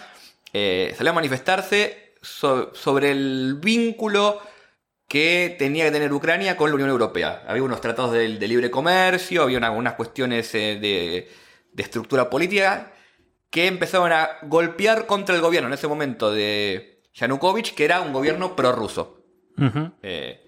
eh, 0.52 0.94
salió 0.98 1.12
a 1.12 1.16
manifestarse 1.16 2.03
so- 2.24 2.74
sobre 2.74 3.12
el 3.12 3.60
vínculo 3.62 4.42
que 5.08 5.56
tenía 5.60 5.86
que 5.86 5.92
tener 5.92 6.12
Ucrania 6.12 6.58
con 6.58 6.70
la 6.70 6.76
Unión 6.76 6.90
Europea. 6.90 7.44
Había 7.48 7.62
unos 7.62 7.82
tratados 7.82 8.14
de, 8.14 8.38
de 8.38 8.48
libre 8.48 8.72
comercio, 8.72 9.44
había 9.44 9.60
una- 9.60 9.68
algunas 9.68 9.94
cuestiones 9.94 10.56
eh, 10.56 10.80
de, 10.82 11.30
de 11.72 11.84
estructura 11.84 12.30
política 12.32 12.92
que 13.52 13.68
empezaron 13.68 14.12
a 14.12 14.30
golpear 14.44 15.06
contra 15.06 15.36
el 15.36 15.42
gobierno 15.42 15.68
en 15.68 15.74
ese 15.76 15.88
momento 15.88 16.32
de 16.32 17.04
Yanukovych, 17.14 17.76
que 17.76 17.86
era 17.86 18.02
un 18.02 18.12
gobierno 18.12 18.56
prorruso. 18.56 19.22
Eh, 20.02 20.40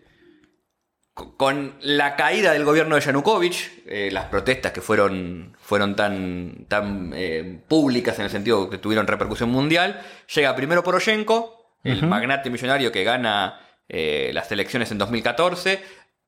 co- 1.14 1.38
con 1.38 1.76
la 1.82 2.16
caída 2.16 2.52
del 2.54 2.66
gobierno 2.66 2.96
de 2.96 3.02
Yanukovych, 3.02 3.84
eh, 3.86 4.10
las 4.12 4.26
protestas 4.26 4.72
que 4.72 4.82
fueron, 4.82 5.56
fueron 5.60 5.96
tan, 5.96 6.66
tan 6.68 7.14
públicas 7.68 8.18
en 8.18 8.26
el 8.26 8.32
sentido 8.32 8.68
que 8.70 8.80
tuvieron 8.80 9.06
repercusión 9.06 9.50
mundial, 9.52 10.02
llega 10.34 10.56
primero 10.56 10.82
Poroshenko, 10.84 11.65
el 11.86 12.08
magnate 12.08 12.50
millonario 12.50 12.92
que 12.92 13.04
gana 13.04 13.60
eh, 13.88 14.32
las 14.34 14.52
elecciones 14.52 14.92
en 14.92 14.98
2014, 14.98 15.80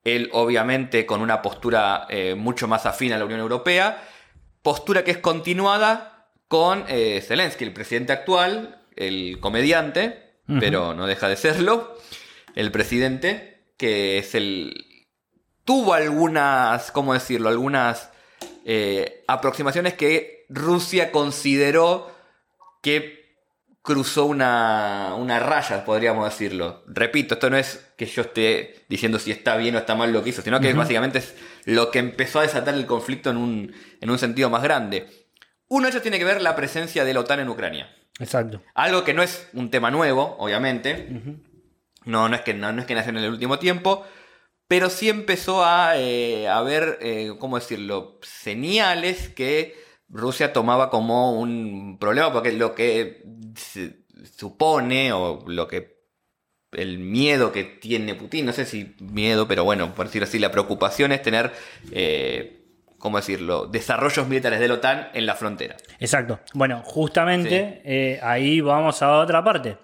él 0.04 0.30
obviamente 0.32 1.04
con 1.04 1.20
una 1.20 1.42
postura 1.42 2.06
eh, 2.08 2.36
mucho 2.36 2.68
más 2.68 2.86
afín 2.86 3.12
a 3.12 3.18
la 3.18 3.24
Unión 3.24 3.40
Europea, 3.40 4.02
postura 4.62 5.02
que 5.02 5.10
es 5.10 5.18
continuada 5.18 6.28
con 6.46 6.84
eh, 6.88 7.20
Zelensky, 7.26 7.64
el 7.64 7.72
presidente 7.72 8.12
actual, 8.12 8.84
el 8.94 9.38
comediante, 9.40 10.26
pero 10.60 10.94
no 10.94 11.06
deja 11.06 11.28
de 11.28 11.36
serlo, 11.36 11.98
el 12.54 12.72
presidente, 12.72 13.72
que 13.76 14.16
es 14.16 14.34
el... 14.34 14.72
tuvo 15.64 15.92
algunas, 15.92 16.90
¿cómo 16.90 17.12
decirlo? 17.12 17.50
Algunas 17.50 18.10
aproximaciones 19.26 19.92
que 19.92 20.46
Rusia 20.48 21.12
consideró 21.12 22.10
que 22.80 23.17
cruzó 23.88 24.26
una, 24.26 25.14
una 25.16 25.40
raya, 25.40 25.82
podríamos 25.82 26.28
decirlo. 26.28 26.84
Repito, 26.88 27.32
esto 27.32 27.48
no 27.48 27.56
es 27.56 27.90
que 27.96 28.04
yo 28.04 28.20
esté 28.20 28.84
diciendo 28.86 29.18
si 29.18 29.30
está 29.30 29.56
bien 29.56 29.76
o 29.76 29.78
está 29.78 29.94
mal 29.94 30.12
lo 30.12 30.22
que 30.22 30.28
hizo, 30.28 30.42
sino 30.42 30.60
que 30.60 30.74
básicamente 30.74 31.20
es 31.20 31.34
lo 31.64 31.90
que 31.90 31.98
empezó 31.98 32.40
a 32.40 32.42
desatar 32.42 32.74
el 32.74 32.84
conflicto 32.84 33.30
en 33.30 33.38
un, 33.38 33.74
en 34.02 34.10
un 34.10 34.18
sentido 34.18 34.50
más 34.50 34.62
grande. 34.62 35.06
Uno 35.68 35.86
de 35.86 35.92
ellos 35.92 36.02
tiene 36.02 36.18
que 36.18 36.26
ver 36.26 36.42
la 36.42 36.54
presencia 36.54 37.02
de 37.06 37.14
la 37.14 37.20
OTAN 37.20 37.40
en 37.40 37.48
Ucrania. 37.48 37.90
Exacto. 38.20 38.60
Algo 38.74 39.04
que 39.04 39.14
no 39.14 39.22
es 39.22 39.48
un 39.54 39.70
tema 39.70 39.90
nuevo, 39.90 40.36
obviamente. 40.38 41.08
no, 42.04 42.28
no, 42.28 42.36
es 42.36 42.42
que, 42.42 42.52
no, 42.52 42.68
es 42.68 42.84
que 42.84 42.94
nació 42.94 43.08
en 43.08 43.16
el 43.16 43.30
último 43.30 43.58
tiempo. 43.58 44.04
Pero 44.66 44.90
sí 44.90 45.08
empezó 45.08 45.64
a 45.64 45.96
eh, 45.96 46.46
haber, 46.46 46.98
eh, 47.00 47.32
¿cómo 47.38 47.58
decirlo?, 47.58 48.18
señales 48.20 49.30
que 49.30 49.87
Rusia 50.08 50.52
tomaba 50.52 50.90
como 50.90 51.38
un 51.38 51.98
problema, 51.98 52.32
porque 52.32 52.52
lo 52.52 52.74
que 52.74 53.24
se 53.56 54.04
supone, 54.36 55.12
o 55.12 55.44
lo 55.46 55.68
que 55.68 55.98
el 56.72 56.98
miedo 56.98 57.52
que 57.52 57.64
tiene 57.64 58.14
Putin, 58.14 58.46
no 58.46 58.52
sé 58.52 58.64
si 58.64 58.94
miedo, 59.00 59.48
pero 59.48 59.64
bueno, 59.64 59.94
por 59.94 60.06
decirlo 60.06 60.26
así, 60.26 60.38
la 60.38 60.50
preocupación 60.50 61.12
es 61.12 61.22
tener 61.22 61.52
eh, 61.92 62.58
¿cómo 62.98 63.16
decirlo?, 63.16 63.66
desarrollos 63.66 64.28
militares 64.28 64.60
de 64.60 64.68
la 64.68 64.74
OTAN 64.74 65.08
en 65.14 65.24
la 65.24 65.34
frontera. 65.34 65.76
Exacto. 66.00 66.40
Bueno, 66.52 66.82
justamente 66.84 67.80
eh, 67.84 68.20
ahí 68.22 68.60
vamos 68.60 69.00
a 69.02 69.18
otra 69.18 69.42
parte, 69.42 69.78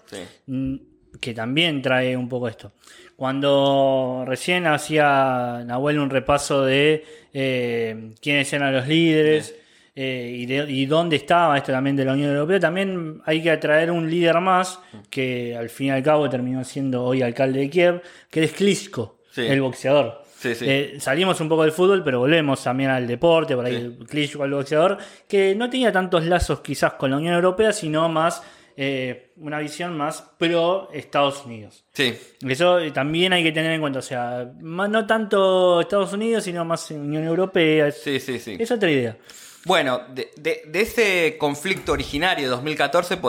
mm, 0.45 0.75
que 1.19 1.33
también 1.33 1.81
trae 1.81 2.15
un 2.15 2.27
poco 2.27 2.47
esto. 2.47 2.73
Cuando 3.15 4.25
recién 4.27 4.67
hacía 4.67 5.63
Nahuel 5.65 5.99
un 5.99 6.09
repaso 6.09 6.65
de 6.65 7.05
eh, 7.33 8.11
quiénes 8.21 8.51
eran 8.51 8.73
los 8.73 8.87
líderes 8.87 9.55
eh, 9.97 10.45
y, 10.67 10.85
dónde 10.85 11.15
estaba 11.15 11.57
esto 11.57 11.71
también 11.71 11.95
de 11.95 12.03
la 12.03 12.13
Unión 12.13 12.31
Europea, 12.31 12.59
también 12.59 13.21
hay 13.25 13.41
que 13.41 13.49
atraer 13.49 13.91
un 13.91 14.09
líder 14.09 14.41
más, 14.41 14.79
que 15.09 15.55
al 15.55 15.69
fin 15.69 15.87
y 15.87 15.91
al 15.91 16.03
cabo 16.03 16.29
terminó 16.29 16.63
siendo 16.65 17.03
hoy 17.03 17.21
alcalde 17.21 17.61
de 17.61 17.69
Kiev, 17.69 18.01
que 18.29 18.43
es 18.43 18.51
Klitschko, 18.51 19.19
el 19.37 19.61
boxeador. 19.61 20.25
Eh, 20.43 20.97
salimos 20.99 21.39
un 21.41 21.49
poco 21.49 21.63
del 21.63 21.71
fútbol, 21.71 22.03
pero 22.03 22.19
volvemos 22.19 22.63
también 22.63 22.89
al 22.89 23.07
deporte, 23.07 23.55
por 23.55 23.65
ahí 23.65 23.75
el 23.75 23.97
cliché 24.05 24.41
al 24.41 24.51
boxeador, 24.51 24.97
que 25.27 25.55
no 25.55 25.69
tenía 25.69 25.91
tantos 25.91 26.25
lazos 26.25 26.59
quizás 26.59 26.93
con 26.93 27.11
la 27.11 27.17
Unión 27.17 27.33
Europea, 27.33 27.71
sino 27.71 28.07
más 28.09 28.43
eh, 28.77 29.31
una 29.37 29.59
visión 29.59 29.95
más 29.97 30.21
pro 30.37 30.89
Estados 30.93 31.45
Unidos. 31.45 31.85
Sí. 31.93 32.13
Eso 32.47 32.79
también 32.91 33.33
hay 33.33 33.43
que 33.43 33.53
tener 33.53 33.71
en 33.71 33.81
cuenta, 33.81 33.99
o 33.99 34.03
sea, 34.03 34.51
no 34.59 35.07
tanto 35.07 35.81
Estados 35.81 36.13
Unidos, 36.13 36.43
sino 36.43 36.65
más 36.65 36.91
Unión 36.91 37.23
Europea. 37.23 37.91
Sí, 37.91 38.19
sí, 38.19 38.39
sí. 38.39 38.57
Es 38.59 38.71
otra 38.71 38.91
idea. 38.91 39.17
Bueno, 39.65 40.01
de, 40.09 40.31
ese 40.73 41.37
conflicto 41.39 41.91
originario 41.91 42.45
de 42.45 42.49
2014, 42.51 43.19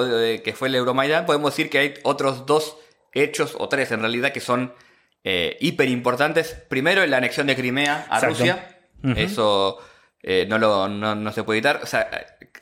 que 0.42 0.52
fue 0.54 0.68
el 0.68 0.74
Euromaidan, 0.74 1.24
podemos 1.24 1.52
decir 1.52 1.70
que 1.70 1.78
hay 1.78 1.94
otros 2.02 2.44
dos 2.46 2.76
hechos, 3.12 3.56
o 3.58 3.68
tres 3.68 3.90
en 3.90 4.00
realidad, 4.00 4.32
que 4.32 4.40
son 4.40 4.74
eh, 5.24 5.56
hiper 5.60 5.88
importantes. 5.88 6.52
Primero, 6.68 7.04
la 7.06 7.16
anexión 7.16 7.46
de 7.46 7.56
Crimea 7.56 8.06
a 8.10 8.20
Rusia. 8.20 8.78
Eso 9.16 9.78
eh, 10.22 10.44
no, 10.48 10.58
lo, 10.58 10.88
no, 10.88 11.32
se 11.32 11.42
puede 11.42 11.58
evitar. 11.58 11.80
O 11.82 11.86
sea, 11.86 12.08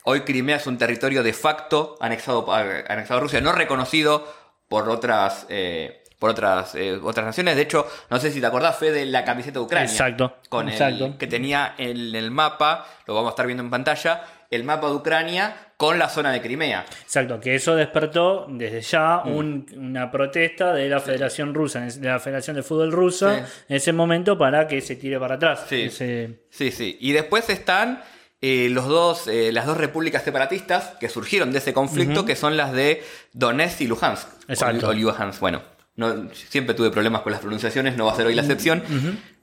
hoy 0.03 0.21
Crimea 0.21 0.55
es 0.55 0.67
un 0.67 0.77
territorio 0.77 1.21
de 1.21 1.33
facto 1.33 1.97
anexado, 1.99 2.51
anexado 2.53 3.19
a 3.19 3.21
Rusia, 3.21 3.41
no 3.41 3.51
reconocido 3.51 4.25
por 4.69 4.89
otras. 4.89 5.45
Eh, 5.49 6.01
por 6.19 6.29
otras, 6.29 6.75
eh, 6.75 6.99
otras 7.01 7.25
naciones. 7.25 7.55
De 7.55 7.63
hecho, 7.63 7.87
no 8.09 8.19
sé 8.19 8.31
si 8.31 8.39
te 8.39 8.47
acordás, 8.47 8.77
fue 8.77 8.91
de 8.91 9.05
la 9.05 9.23
camiseta 9.23 9.59
de 9.59 9.65
Ucrania. 9.65 9.89
Exacto. 9.89 10.37
Con 10.49 10.69
exacto. 10.69 11.17
que 11.17 11.27
tenía 11.27 11.75
en 11.77 12.15
el 12.15 12.31
mapa, 12.31 12.85
lo 13.07 13.15
vamos 13.15 13.29
a 13.29 13.31
estar 13.31 13.45
viendo 13.45 13.63
en 13.63 13.69
pantalla, 13.69 14.23
el 14.49 14.63
mapa 14.63 14.87
de 14.87 14.93
Ucrania 14.93 15.55
con 15.77 15.99
la 15.99 16.07
zona 16.07 16.31
de 16.31 16.41
Crimea. 16.41 16.85
Exacto, 17.01 17.39
que 17.39 17.55
eso 17.55 17.75
despertó 17.75 18.47
desde 18.49 18.81
ya 18.81 19.23
mm. 19.25 19.65
una 19.77 20.09
protesta 20.09 20.73
de 20.73 20.87
la 20.87 20.99
Federación 20.99 21.53
Rusa, 21.53 21.81
de 21.81 22.07
la 22.07 22.19
Federación 22.19 22.55
de 22.55 22.63
Fútbol 22.63 22.91
Rusa, 22.91 23.39
en 23.67 23.75
ese 23.75 23.91
momento 23.91 24.37
para 24.37 24.67
que 24.67 24.79
se 24.81 24.95
tire 24.95 25.19
para 25.19 25.35
atrás. 25.35 25.65
Sí, 25.67 25.89
sí, 25.89 26.71
sí. 26.71 26.97
Y 27.01 27.11
después 27.11 27.49
están 27.49 28.01
eh, 28.41 28.69
los 28.69 28.87
dos, 28.87 29.27
eh, 29.27 29.51
las 29.51 29.65
dos 29.65 29.77
repúblicas 29.77 30.23
separatistas 30.23 30.93
que 30.99 31.09
surgieron 31.09 31.51
de 31.51 31.57
ese 31.57 31.73
conflicto, 31.73 32.25
que 32.25 32.35
son 32.35 32.55
las 32.55 32.71
de 32.71 33.03
Donetsk 33.33 33.81
y 33.81 33.87
Luhansk. 33.87 34.27
Exacto. 34.47 34.89
O, 34.89 34.93
Luhansk, 34.93 35.39
bueno. 35.39 35.74
No, 35.95 36.29
siempre 36.33 36.75
tuve 36.75 36.91
problemas 36.91 37.21
con 37.21 37.31
las 37.31 37.41
pronunciaciones, 37.41 37.95
no 37.95 38.05
va 38.05 38.13
a 38.13 38.15
ser 38.15 38.27
hoy 38.27 38.35
la 38.35 38.41
excepción. 38.41 38.83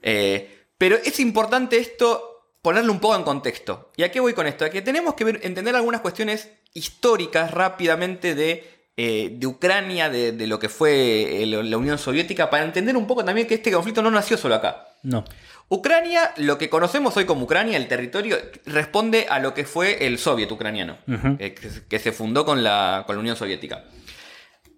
Eh, 0.01 0.65
pero 0.77 0.97
es 0.97 1.19
importante 1.19 1.77
esto 1.77 2.33
ponerlo 2.61 2.91
un 2.91 2.99
poco 2.99 3.15
en 3.15 3.23
contexto. 3.23 3.91
¿Y 3.97 4.03
a 4.03 4.11
qué 4.11 4.19
voy 4.19 4.33
con 4.33 4.47
esto? 4.47 4.65
A 4.65 4.69
que 4.69 4.81
tenemos 4.81 5.13
que 5.15 5.39
entender 5.41 5.75
algunas 5.75 6.01
cuestiones 6.01 6.49
históricas 6.73 7.51
rápidamente 7.51 8.35
de, 8.35 8.63
eh, 8.95 9.39
Ucrania, 9.45 10.09
de, 10.09 10.47
lo 10.47 10.59
que 10.59 10.69
fue 10.69 11.43
eh, 11.43 11.45
la 11.45 11.77
Unión 11.77 11.97
Soviética, 11.97 12.49
para 12.49 12.63
entender 12.63 12.95
un 12.95 13.07
poco 13.07 13.25
también 13.25 13.47
que 13.47 13.55
este 13.55 13.71
conflicto 13.71 14.01
no 14.01 14.11
nació 14.11 14.37
solo 14.37 14.55
acá. 14.55 14.87
No. 15.03 15.25
Ucrania, 15.69 16.33
lo 16.37 16.57
que 16.57 16.69
conocemos 16.69 17.17
hoy 17.17 17.25
como 17.25 17.45
Ucrania, 17.45 17.77
el 17.77 17.87
territorio, 17.87 18.37
responde 18.65 19.25
a 19.29 19.39
lo 19.39 19.53
que 19.53 19.65
fue 19.65 20.05
el 20.05 20.19
soviet 20.19 20.51
ucraniano, 20.51 20.97
eh, 21.39 21.55
que, 21.89 21.99
se 21.99 22.11
fundó 22.11 22.45
con 22.45 22.63
la, 22.63 23.03
con 23.07 23.15
la 23.15 23.19
Unión 23.21 23.35
Soviética. 23.35 23.85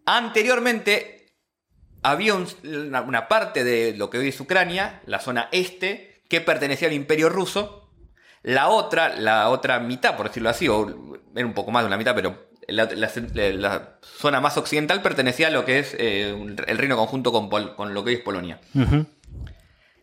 Anteriormente, 0.05 1.24
había 2.05 2.35
una 2.35 3.27
parte 3.27 3.63
de 3.63 3.95
lo 3.97 4.11
que 4.11 4.19
hoy 4.19 4.27
es 4.27 4.39
Ucrania, 4.39 5.01
la 5.07 5.19
zona 5.19 5.49
este, 5.51 6.21
que 6.29 6.39
pertenecía 6.39 6.87
al 6.87 6.93
imperio 6.93 7.29
ruso. 7.29 7.89
La 8.43 8.69
otra, 8.69 9.15
la 9.15 9.49
otra 9.49 9.79
mitad, 9.79 10.15
por 10.15 10.27
decirlo 10.27 10.49
así, 10.49 10.67
o 10.67 11.17
era 11.35 11.47
un 11.47 11.53
poco 11.53 11.71
más 11.71 11.81
de 11.81 11.87
una 11.87 11.97
mitad, 11.97 12.13
pero 12.13 12.47
la, 12.67 13.97
zona 14.01 14.39
más 14.39 14.55
occidental 14.57 15.01
pertenecía 15.01 15.47
a 15.47 15.49
lo 15.49 15.65
que 15.65 15.79
es 15.79 15.95
eh, 15.97 16.29
el 16.67 16.77
reino 16.77 16.95
conjunto 16.95 17.31
con, 17.31 17.93
lo 17.93 18.03
que 18.03 18.09
hoy 18.09 18.15
es 18.17 18.21
Polonia. 18.21 18.59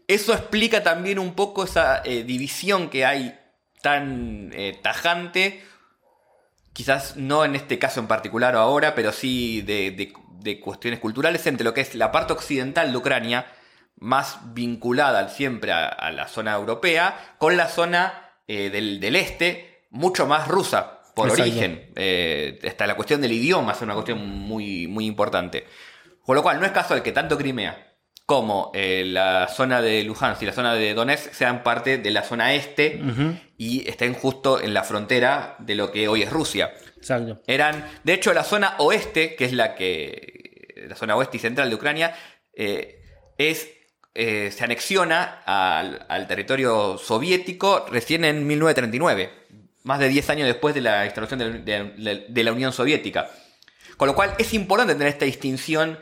Eso 0.08 0.32
explica 0.32 0.82
también 0.82 1.20
un 1.20 1.34
poco 1.34 1.62
esa 1.62 2.02
eh, 2.04 2.24
división 2.24 2.90
que 2.90 3.04
hay 3.06 3.38
tan 3.80 4.50
eh, 4.54 4.76
tajante, 4.82 5.62
quizás 6.72 7.16
no 7.16 7.44
en 7.44 7.54
este 7.54 7.78
caso 7.78 8.00
en 8.00 8.08
particular 8.08 8.56
o 8.56 8.58
ahora, 8.58 8.96
pero 8.96 9.12
sí 9.12 9.62
de, 9.62 9.92
de 9.92 10.12
cuestiones 10.60 11.00
culturales 11.00 11.46
entre 11.46 11.64
lo 11.64 11.74
que 11.74 11.80
es 11.80 11.94
la 11.94 12.12
parte 12.12 12.32
occidental 12.32 12.90
de 12.90 12.98
Ucrania, 12.98 13.46
más 13.96 14.38
vinculada 14.52 15.28
siempre 15.28 15.72
a, 15.72 16.10
la 16.12 16.28
zona 16.28 16.54
europea, 16.54 17.34
con 17.38 17.56
la 17.56 17.68
zona 17.68 18.30
eh, 18.48 18.70
del, 18.70 19.16
este, 19.16 19.86
mucho 19.90 20.26
más 20.26 20.48
rusa 20.48 21.02
por 21.14 21.30
origen. 21.30 21.92
Eh, 21.94 22.58
hasta 22.66 22.86
la 22.86 22.94
cuestión 22.94 23.20
del 23.20 23.32
idioma 23.32 23.72
es 23.72 23.82
una 23.82 23.94
cuestión 23.94 24.26
muy, 24.26 24.86
muy 24.88 25.06
importante. 25.06 25.66
Con 26.24 26.36
lo 26.36 26.42
cual, 26.42 26.60
no 26.60 26.66
es 26.66 26.72
casual 26.72 27.02
que 27.02 27.12
tanto 27.12 27.36
Crimea 27.36 27.92
como 28.26 28.70
eh, 28.72 29.04
la 29.06 29.48
zona 29.48 29.82
de 29.82 30.02
Luhansk 30.04 30.42
y 30.42 30.46
la 30.46 30.52
zona 30.52 30.74
de 30.74 30.94
Donetsk 30.94 31.32
sean 31.32 31.62
parte 31.62 31.98
de 31.98 32.10
la 32.10 32.22
zona 32.22 32.54
este 32.54 33.00
y 33.58 33.86
estén 33.88 34.14
justo 34.14 34.60
en 34.60 34.72
la 34.72 34.84
frontera 34.84 35.56
de 35.58 35.74
lo 35.74 35.92
que 35.92 36.08
hoy 36.08 36.22
es 36.22 36.30
Rusia. 36.30 36.72
Exacto. 36.96 37.42
Eran, 37.46 37.84
de 38.04 38.14
hecho, 38.14 38.32
la 38.32 38.44
zona 38.44 38.76
oeste, 38.78 39.34
que 39.34 39.44
es 39.44 39.52
la 39.52 39.74
que. 39.74 40.31
La 40.88 40.96
zona 40.96 41.16
oeste 41.16 41.36
y 41.36 41.40
central 41.40 41.68
de 41.68 41.74
Ucrania, 41.74 42.14
es 42.54 43.68
eh, 44.14 44.50
se 44.54 44.62
anexiona 44.62 45.42
al, 45.46 46.26
territorio 46.28 46.98
soviético 46.98 47.86
recién 47.90 48.26
en 48.26 48.46
1939, 48.46 49.30
más 49.84 49.98
de 50.00 50.08
10 50.08 50.30
años 50.30 50.46
después 50.46 50.74
de 50.74 50.82
la 50.82 51.06
instalación 51.06 51.64
de, 51.64 52.44
la 52.44 52.52
Unión 52.52 52.74
Soviética. 52.74 53.30
Con 53.96 54.08
lo 54.08 54.14
cual 54.14 54.34
es 54.38 54.52
importante 54.52 54.92
tener 54.92 55.08
esta 55.08 55.24
distinción 55.24 55.98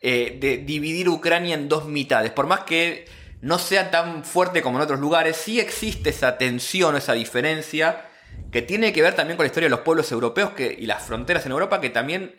eh, 0.00 0.38
de 0.40 0.58
dividir 0.58 1.08
Ucrania 1.08 1.54
en 1.54 1.68
dos 1.68 1.86
mitades. 1.86 2.30
Por 2.30 2.46
más 2.46 2.60
que 2.60 3.06
no 3.40 3.58
sea 3.58 3.90
tan 3.90 4.24
fuerte 4.24 4.62
como 4.62 4.78
en 4.78 4.84
otros 4.84 5.00
lugares, 5.00 5.36
sí 5.36 5.58
existe 5.58 6.10
esa 6.10 6.38
tensión, 6.38 6.94
esa 6.94 7.14
diferencia, 7.14 8.08
que 8.52 8.62
tiene 8.62 8.92
que 8.92 9.02
ver 9.02 9.16
también 9.16 9.36
con 9.36 9.42
la 9.42 9.48
historia 9.48 9.66
de 9.66 9.70
los 9.70 9.80
pueblos 9.80 10.12
europeos 10.12 10.50
que, 10.50 10.76
y 10.78 10.86
las 10.86 11.02
fronteras 11.02 11.44
en 11.44 11.50
Europa, 11.50 11.80
que 11.80 11.90
también 11.90 12.36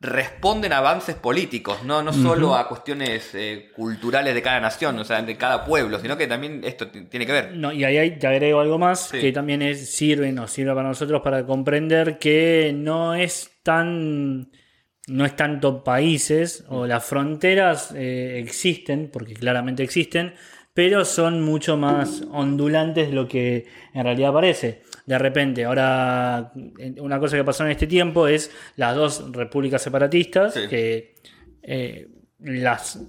responden 0.00 0.72
a 0.72 0.78
avances 0.78 1.14
políticos, 1.14 1.84
no, 1.84 2.02
no 2.02 2.14
solo 2.14 2.54
a 2.54 2.66
cuestiones 2.66 3.34
eh, 3.34 3.68
culturales 3.76 4.34
de 4.34 4.40
cada 4.40 4.58
nación, 4.58 4.98
o 4.98 5.04
sea, 5.04 5.20
de 5.20 5.36
cada 5.36 5.62
pueblo, 5.62 5.98
sino 5.98 6.16
que 6.16 6.26
también 6.26 6.62
esto 6.64 6.88
tiene 6.88 7.26
que 7.26 7.32
ver. 7.32 7.54
No, 7.54 7.70
y 7.70 7.84
ahí 7.84 8.18
te 8.18 8.26
agrego 8.26 8.60
algo 8.60 8.78
más 8.78 9.10
que 9.12 9.30
también 9.30 9.60
es, 9.60 9.94
sirve, 9.94 10.32
nos 10.32 10.50
sirve 10.50 10.74
para 10.74 10.88
nosotros 10.88 11.20
para 11.20 11.44
comprender 11.44 12.18
que 12.18 12.72
no 12.74 13.14
es 13.14 13.50
tan 13.62 14.50
no 15.06 15.24
es 15.24 15.34
tanto 15.36 15.82
países 15.82 16.64
o 16.68 16.86
las 16.86 17.04
fronteras 17.04 17.92
eh, 17.94 18.38
existen, 18.38 19.10
porque 19.12 19.34
claramente 19.34 19.82
existen, 19.82 20.34
pero 20.72 21.04
son 21.04 21.42
mucho 21.42 21.76
más 21.76 22.22
ondulantes 22.30 23.08
de 23.08 23.14
lo 23.14 23.28
que 23.28 23.66
en 23.92 24.04
realidad 24.04 24.32
parece 24.32 24.82
de 25.10 25.18
repente, 25.18 25.64
ahora 25.64 26.52
una 27.00 27.18
cosa 27.18 27.36
que 27.36 27.42
pasó 27.42 27.64
en 27.64 27.72
este 27.72 27.88
tiempo 27.88 28.28
es 28.28 28.48
las 28.76 28.94
dos 28.94 29.32
repúblicas 29.32 29.82
separatistas 29.82 30.54
que 30.54 31.16
eh, 31.64 32.06
las, 32.38 33.00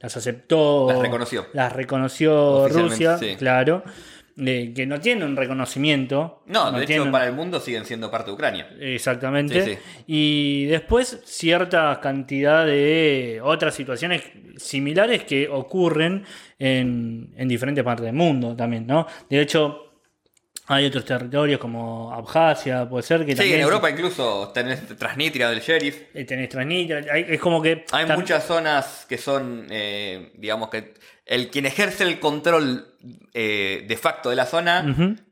las 0.00 0.16
aceptó. 0.16 0.86
Las 0.88 0.98
reconoció. 1.00 1.46
Las 1.52 1.70
reconoció 1.74 2.68
Rusia, 2.68 3.18
claro. 3.36 3.82
eh, 4.38 4.72
que 4.74 4.86
no 4.86 4.98
tienen 4.98 5.28
un 5.28 5.36
reconocimiento. 5.36 6.42
No, 6.46 6.72
de 6.72 6.84
hecho, 6.84 7.10
para 7.10 7.26
el 7.26 7.34
mundo 7.34 7.60
siguen 7.60 7.84
siendo 7.84 8.10
parte 8.10 8.30
de 8.30 8.34
Ucrania. 8.34 8.70
Exactamente. 8.80 9.62
Sí, 9.62 9.72
sí. 9.72 9.78
Y 10.06 10.64
después 10.68 11.20
cierta 11.26 12.00
cantidad 12.00 12.64
de 12.64 13.40
otras 13.44 13.74
situaciones 13.74 14.22
similares 14.56 15.24
que 15.24 15.50
ocurren 15.50 16.24
en, 16.58 17.34
en 17.36 17.46
diferentes 17.46 17.84
partes 17.84 18.06
del 18.06 18.14
mundo 18.14 18.56
también, 18.56 18.86
¿no? 18.86 19.06
De 19.28 19.38
hecho, 19.38 19.91
hay 20.68 20.86
otros 20.86 21.04
territorios 21.04 21.58
como 21.60 22.12
Abjasia, 22.12 22.88
puede 22.88 23.02
ser 23.02 23.24
que 23.26 23.32
Sí, 23.32 23.38
también... 23.38 23.56
en 23.58 23.64
Europa 23.64 23.90
incluso 23.90 24.50
tenés 24.54 24.86
Transnistria 24.96 25.50
del 25.50 25.60
sheriff. 25.60 26.00
eh, 26.14 26.24
Tenés 26.24 26.48
Transnistria, 26.48 27.04
hay- 27.12 27.26
es 27.28 27.40
como 27.40 27.60
que... 27.60 27.84
Hay 27.92 28.06
muchas 28.06 28.44
zonas 28.46 29.04
que 29.08 29.18
son, 29.18 29.66
eh, 29.70 30.32
digamos 30.36 30.68
que 30.70 30.94
el 31.26 31.50
quien 31.50 31.66
ejerce 31.66 32.02
el 32.04 32.18
control 32.18 32.88
eh, 33.32 33.84
de 33.88 33.96
facto 33.96 34.28
de 34.30 34.36
la 34.36 34.44
zona 34.44 34.82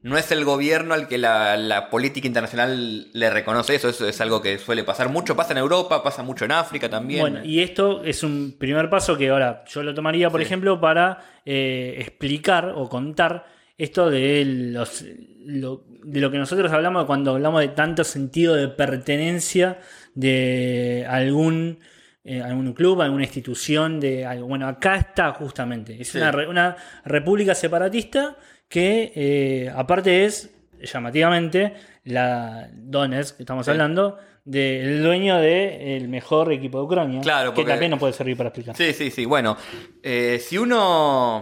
no 0.02 0.16
es 0.16 0.30
el 0.32 0.44
gobierno 0.44 0.94
al 0.94 1.08
que 1.08 1.18
la, 1.18 1.56
la 1.56 1.90
política 1.90 2.26
internacional 2.26 3.08
le 3.12 3.30
reconoce 3.30 3.74
eso. 3.74 3.88
Eso 3.88 4.06
es 4.08 4.20
algo 4.20 4.40
que 4.40 4.58
suele 4.58 4.84
pasar 4.84 5.08
mucho. 5.08 5.36
Pasa 5.36 5.52
en 5.52 5.58
Europa, 5.58 6.02
pasa 6.02 6.22
mucho 6.22 6.44
en 6.44 6.52
África 6.52 6.88
también. 6.88 7.20
Bueno, 7.20 7.44
y 7.44 7.60
esto 7.60 8.02
es 8.04 8.22
un 8.22 8.56
primer 8.58 8.88
paso 8.88 9.16
que 9.18 9.28
ahora 9.30 9.64
yo 9.68 9.82
lo 9.82 9.92
tomaría, 9.92 10.30
por 10.30 10.40
Sí. 10.40 10.46
ejemplo, 10.46 10.80
para 10.80 11.18
eh, 11.44 11.96
explicar 11.98 12.72
o 12.76 12.88
contar 12.88 13.44
esto 13.82 14.10
de, 14.10 14.44
los, 14.44 15.04
lo, 15.44 15.84
de 16.04 16.20
lo 16.20 16.30
que 16.30 16.38
nosotros 16.38 16.70
hablamos 16.72 17.04
cuando 17.06 17.32
hablamos 17.32 17.60
de 17.60 17.68
tanto 17.68 18.04
sentido 18.04 18.54
de 18.54 18.68
pertenencia 18.68 19.78
de 20.14 21.06
algún, 21.08 21.78
eh, 22.24 22.42
algún 22.42 22.72
club, 22.74 23.00
alguna 23.00 23.24
institución. 23.24 24.00
de 24.00 24.24
algo. 24.26 24.46
Bueno, 24.48 24.68
acá 24.68 24.96
está 24.96 25.32
justamente. 25.32 25.96
Es 26.00 26.08
Sí. 26.08 26.18
una, 26.18 26.30
re- 26.32 26.46
una 26.48 26.76
república 27.04 27.54
separatista 27.54 28.36
que 28.68 29.12
eh, 29.14 29.72
aparte 29.74 30.24
es 30.24 30.50
llamativamente 30.82 31.74
la 32.04 32.68
Donetsk, 32.72 33.36
que 33.36 33.42
estamos 33.42 33.64
Sí. 33.66 33.70
hablando, 33.72 34.18
del 34.44 35.02
dueño 35.02 35.36
del 35.36 36.08
mejor 36.08 36.50
equipo 36.52 36.78
de 36.78 36.84
Ucrania. 36.84 37.20
Claro, 37.20 37.50
que 37.52 37.56
porque- 37.56 37.70
también 37.72 37.90
nos 37.90 38.00
puede 38.00 38.12
servir 38.14 38.36
para 38.36 38.48
explicar. 38.48 38.76
Sí, 38.76 38.92
sí, 38.92 39.10
sí. 39.10 39.24
Bueno, 39.26 39.56
eh, 40.02 40.38
si 40.40 40.56
uno 40.58 41.40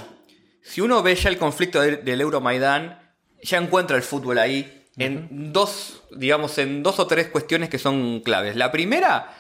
si 0.68 0.80
uno 0.80 1.02
ve 1.02 1.14
ya 1.14 1.30
el 1.30 1.38
conflicto 1.38 1.80
de- 1.80 1.96
del 1.96 2.20
Euromaidán, 2.20 3.00
ya 3.42 3.58
encuentra 3.58 3.96
el 3.96 4.02
fútbol 4.02 4.38
ahí 4.38 4.84
en 4.98 5.52
dos, 5.52 6.02
digamos, 6.10 6.58
en 6.58 6.82
dos 6.82 6.98
o 6.98 7.06
tres 7.06 7.28
cuestiones 7.28 7.68
que 7.70 7.78
son 7.78 8.20
claves. 8.20 8.56
La 8.56 8.70
primera 8.72 9.32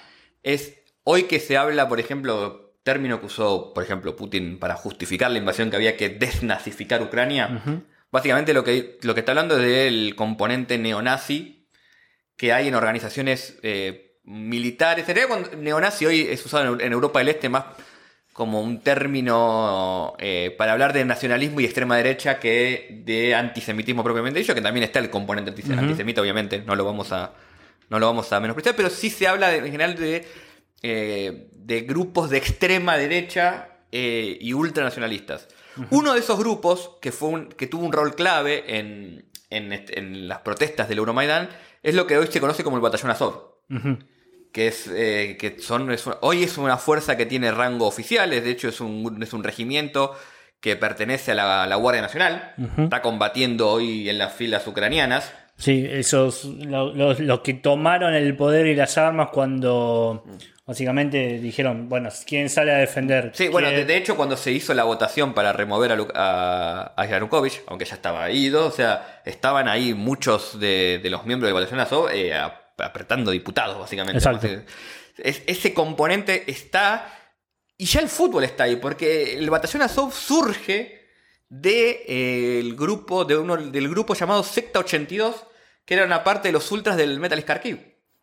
es 0.42 0.74
hoy 1.04 1.24
que 1.24 1.40
se 1.40 1.56
habla, 1.56 1.88
por 1.88 1.98
ejemplo, 2.00 2.74
término 2.84 3.18
que 3.20 3.26
usó, 3.26 3.74
por 3.74 3.82
ejemplo, 3.82 4.14
Putin 4.16 4.58
para 4.58 4.74
justificar 4.76 5.30
la 5.30 5.38
invasión 5.38 5.68
que 5.70 5.76
había 5.76 5.96
que 5.96 6.08
desnazificar 6.10 7.02
Ucrania. 7.02 7.62
Básicamente 8.10 8.54
lo 8.54 8.64
que, 8.64 8.98
lo 9.02 9.14
que 9.14 9.20
está 9.20 9.32
hablando 9.32 9.58
es 9.58 9.62
del 9.66 10.14
componente 10.16 10.78
neonazi 10.78 11.66
que 12.36 12.52
hay 12.52 12.68
en 12.68 12.74
organizaciones 12.76 13.58
eh, 13.62 14.18
militares. 14.22 15.08
En 15.08 15.16
realidad, 15.16 15.52
neonazi 15.58 16.06
hoy 16.06 16.20
es 16.22 16.46
usado 16.46 16.74
en, 16.74 16.80
en 16.80 16.92
Europa 16.92 17.18
del 17.18 17.28
Este 17.28 17.48
más 17.48 17.64
como 18.38 18.60
un 18.62 18.78
término 18.82 20.14
eh, 20.20 20.54
para 20.56 20.70
hablar 20.72 20.92
de 20.92 21.04
nacionalismo 21.04 21.58
y 21.58 21.64
extrema 21.64 21.96
derecha 21.96 22.38
que 22.38 23.02
de 23.04 23.34
antisemitismo 23.34 24.04
propiamente 24.04 24.38
dicho, 24.38 24.54
que 24.54 24.60
también 24.60 24.84
está 24.84 25.00
el 25.00 25.10
componente 25.10 25.52
antis- 25.52 25.76
antisemita, 25.76 26.20
obviamente, 26.20 26.62
no 26.64 26.76
lo 26.76 26.84
vamos 26.84 27.10
a, 27.10 27.32
no 27.90 27.98
lo 27.98 28.06
vamos 28.06 28.32
a 28.32 28.38
menospreciar, 28.38 28.76
pero 28.76 28.90
sí 28.90 29.10
se 29.10 29.26
habla 29.26 29.48
de- 29.48 29.58
en 29.58 29.64
general 29.64 29.96
de, 29.96 30.24
eh, 30.82 31.48
de 31.52 31.80
grupos 31.80 32.30
de 32.30 32.38
extrema 32.38 32.96
derecha 32.96 33.70
eh, 33.90 34.38
y 34.40 34.52
ultranacionalistas. 34.52 35.48
Uno 35.90 36.14
de 36.14 36.20
esos 36.20 36.38
grupos 36.38 36.92
que, 37.02 37.10
fue 37.10 37.30
un- 37.30 37.48
que 37.48 37.66
tuvo 37.66 37.84
un 37.86 37.92
rol 37.92 38.14
clave 38.14 38.78
en, 38.78 39.24
en 39.50 39.72
en 39.72 40.28
las 40.28 40.38
protestas 40.42 40.88
del 40.88 40.98
Euromaidán 40.98 41.48
es 41.82 41.94
lo 41.96 42.06
que 42.06 42.16
hoy 42.18 42.28
se 42.28 42.40
conoce 42.40 42.62
como 42.62 42.76
el 42.76 42.82
Batallón 42.82 43.10
Azov. 43.10 43.56
Que 44.58 44.66
es 44.66 44.90
eh, 44.92 45.36
que 45.38 45.60
son 45.60 45.88
es 45.92 46.04
una- 46.06 46.16
hoy 46.22 46.42
es 46.42 46.58
una 46.58 46.76
fuerza 46.78 47.16
que 47.16 47.26
tiene 47.26 47.52
rango 47.52 47.86
oficial, 47.86 48.32
es, 48.32 48.42
de 48.42 48.50
hecho 48.50 48.68
es 48.68 48.80
un, 48.80 49.22
es 49.22 49.32
un 49.32 49.44
regimiento 49.44 50.16
que 50.60 50.74
pertenece 50.74 51.30
a 51.30 51.66
la, 51.66 51.76
Guardia 51.76 52.02
Nacional, 52.02 52.54
está 52.76 53.00
combatiendo 53.00 53.70
hoy 53.70 54.08
en 54.10 54.18
las 54.18 54.32
filas 54.32 54.66
ucranianas. 54.66 55.32
Sí, 55.56 55.86
esos, 55.88 56.44
lo- 56.44 56.92
los, 56.92 57.20
los 57.20 57.40
que 57.40 57.54
tomaron 57.54 58.14
el 58.14 58.34
poder 58.36 58.66
y 58.66 58.74
las 58.74 58.98
armas 58.98 59.28
cuando 59.32 60.24
básicamente 60.66 61.38
dijeron, 61.38 61.88
bueno, 61.88 62.08
¿quién 62.26 62.48
sale 62.50 62.72
a 62.72 62.78
defender? 62.78 63.30
Sí, 63.34 63.46
bueno, 63.48 63.68
¿Quién- 63.68 63.80
de, 63.80 63.84
de 63.86 63.96
hecho 63.96 64.16
cuando 64.16 64.36
se 64.36 64.50
hizo 64.50 64.74
la 64.74 64.82
votación 64.84 65.34
para 65.34 65.52
remover 65.52 65.92
a, 65.92 65.96
a, 66.14 66.92
a 66.96 67.06
Yanukovych, 67.06 67.62
aunque 67.68 67.84
ya 67.84 67.94
estaba 67.94 68.28
ido, 68.30 68.66
o 68.66 68.70
sea, 68.72 69.20
estaban 69.24 69.68
ahí 69.68 69.94
muchos 69.94 70.58
de, 70.58 70.98
de 71.02 71.10
los 71.10 71.24
miembros 71.24 71.48
del 71.48 71.54
Batallón 71.54 71.80
Azov 71.80 72.08
eh, 72.12 72.34
apretando 72.78 73.30
diputados, 73.30 73.78
básicamente. 73.78 74.18
Exacto. 74.18 74.48
Es- 75.18 75.42
ese 75.46 75.74
componente 75.74 76.50
está 76.50 77.14
y 77.76 77.84
ya 77.86 78.00
el 78.00 78.08
fútbol 78.08 78.44
está 78.44 78.64
ahí, 78.64 78.76
porque 78.76 79.36
el 79.38 79.48
Batallón 79.50 79.82
Azov 79.82 80.12
surge 80.12 81.06
del 81.48 82.74
grupo 82.76 83.24
de 83.24 83.36
uno 83.36 83.56
del 83.56 83.88
grupo 83.88 84.14
llamado 84.14 84.42
Secta 84.42 84.78
82, 84.80 85.46
que 85.84 85.94
era 85.94 86.04
una 86.04 86.24
parte 86.24 86.48
de 86.48 86.52
los 86.52 86.70
ultras 86.72 86.96
del 86.96 87.18
Metal 87.20 87.44
Kharkiv. 87.44 87.78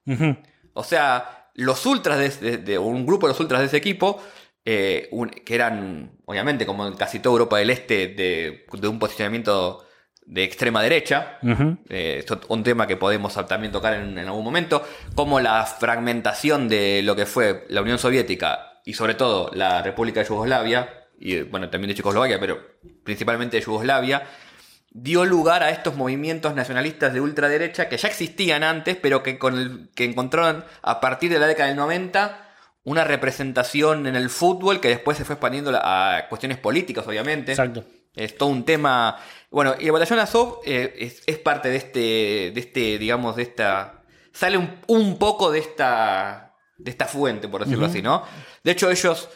Ujú. 0.06 0.38
O 0.74 0.84
sea, 0.84 1.50
los 1.56 1.86
ultras 1.86 2.18
de, 2.20 2.30
de- 2.52 2.58
de- 2.58 2.78
un 2.78 3.06
grupo 3.06 3.28
de 3.28 3.32
los 3.34 3.40
ultras 3.40 3.62
de 3.62 3.68
ese 3.68 3.78
equipo, 3.78 4.22
eh, 4.66 5.08
un- 5.12 5.30
que 5.30 5.56
eran, 5.56 6.18
obviamente, 6.26 6.66
como 6.66 6.86
en 6.88 6.96
casi 6.96 7.20
toda 7.20 7.34
Europa 7.34 7.58
del 7.58 7.70
Este, 7.70 8.08
de, 8.08 8.66
de 8.72 8.88
un 8.88 9.00
posicionamiento 9.00 9.85
de 10.26 10.44
extrema 10.44 10.82
derecha. 10.82 11.38
Ujú. 11.44 11.78
eh, 11.90 12.16
esto 12.20 12.36
es 12.36 12.40
un 12.50 12.64
tema 12.64 12.88
que 12.88 12.98
podemos 12.98 13.34
también 13.48 13.72
tocar 13.72 13.94
en, 13.94 14.18
en 14.18 14.26
algún 14.28 14.44
momento, 14.44 14.84
como 15.16 15.40
la 15.40 15.64
fragmentación 15.66 16.68
de 16.68 17.02
lo 17.04 17.16
que 17.16 17.26
fue 17.26 17.66
la 17.70 17.82
Unión 17.82 17.98
Soviética 18.00 18.82
y 18.86 18.94
sobre 18.94 19.14
todo 19.16 19.52
la 19.54 19.82
República 19.82 20.20
de 20.22 20.28
Yugoslavia, 20.28 20.90
y 21.20 21.42
bueno, 21.42 21.70
también 21.70 21.90
de 21.90 21.96
Checoslovaquia, 21.96 22.40
pero 22.40 22.60
principalmente 23.04 23.58
de 23.58 23.64
Yugoslavia, 23.64 24.24
dio 24.92 25.26
lugar 25.26 25.62
a 25.64 25.70
estos 25.72 25.96
movimientos 25.96 26.56
nacionalistas 26.56 27.14
de 27.14 27.22
ultraderecha 27.22 27.90
que 27.90 27.98
ya 27.98 28.08
existían 28.08 28.64
antes, 28.64 28.96
pero 28.96 29.24
que, 29.24 29.38
con 29.38 29.58
el- 29.58 29.90
que 29.96 30.06
encontraron 30.06 30.64
a 30.82 31.00
partir 31.02 31.32
de 31.32 31.40
la 31.40 31.48
década 31.48 31.68
del 31.70 31.78
90 31.78 32.42
una 32.84 33.04
representación 33.04 34.06
en 34.08 34.16
el 34.16 34.30
fútbol 34.30 34.80
que 34.80 34.90
después 34.90 35.18
se 35.18 35.26
fue 35.26 35.34
expandiendo 35.34 35.72
a 35.76 36.26
cuestiones 36.30 36.58
políticas, 36.60 37.06
obviamente. 37.08 37.52
Exacto. 37.52 37.84
Es 38.16 38.38
todo 38.38 38.50
un 38.50 38.64
tema. 38.64 39.18
Bueno, 39.52 39.76
y 39.80 39.86
el 39.86 39.92
Batallón 39.92 40.20
Azov 40.20 40.60
eh, 40.66 40.96
es, 41.00 41.22
es 41.26 41.38
parte 41.40 41.70
de 41.70 41.76
este, 41.78 42.00
de 42.54 42.60
este, 42.60 42.98
digamos, 42.98 43.36
de 43.36 43.44
esta. 43.44 44.04
Sale 44.34 44.58
un, 44.58 44.80
un 44.88 45.18
poco 45.18 45.52
de 45.52 45.60
esta, 45.60 46.54
de 46.78 46.92
esta 46.92 47.06
fuente, 47.06 47.48
por 47.48 47.64
decirlo 47.64 47.86
así, 47.86 48.02
¿no? 48.02 48.24
De 48.64 48.72
hecho, 48.72 48.90
ellos, 48.92 49.30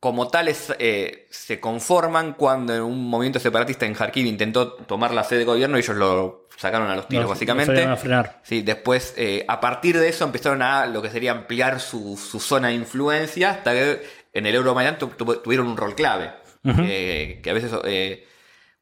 como 0.00 0.28
tales, 0.28 0.72
eh, 0.78 1.26
se 1.30 1.60
conforman 1.60 2.32
cuando 2.34 2.74
en 2.74 2.82
un 2.82 3.08
movimiento 3.08 3.38
separatista 3.38 3.86
en 3.86 3.94
Kharkiv 3.94 4.26
intentó 4.26 4.72
tomar 4.72 5.12
la 5.12 5.22
sede 5.24 5.40
de 5.40 5.44
gobierno 5.44 5.76
y 5.76 5.80
ellos 5.80 5.96
lo 5.96 6.48
sacaron 6.56 6.88
a 6.90 6.96
los 6.96 7.06
tiros, 7.06 7.24
Los- 7.24 7.30
básicamente. 7.30 7.74
los 7.84 7.86
a 7.86 7.96
frenar. 7.96 8.40
Sí, 8.42 8.62
después, 8.62 9.14
eh, 9.16 9.44
a 9.46 9.60
partir 9.60 9.98
de 9.98 10.08
eso, 10.08 10.24
empezaron 10.24 10.62
a 10.62 10.86
lo 10.86 11.02
que 11.02 11.10
sería 11.10 11.32
ampliar 11.32 11.80
su, 11.80 12.16
su 12.16 12.40
zona 12.40 12.68
de 12.68 12.74
influencia 12.74 13.50
hasta 13.50 13.72
que 13.72 14.02
en 14.32 14.46
el 14.46 14.54
Euromaidan 14.54 14.98
tu- 14.98 15.08
tu- 15.08 15.36
tuvieron 15.36 15.66
un 15.68 15.76
rol 15.76 15.94
clave, 15.94 16.32
Eh, 16.64 17.40
que 17.42 17.50
a 17.50 17.52
veces 17.54 17.72
eh, 17.84 18.26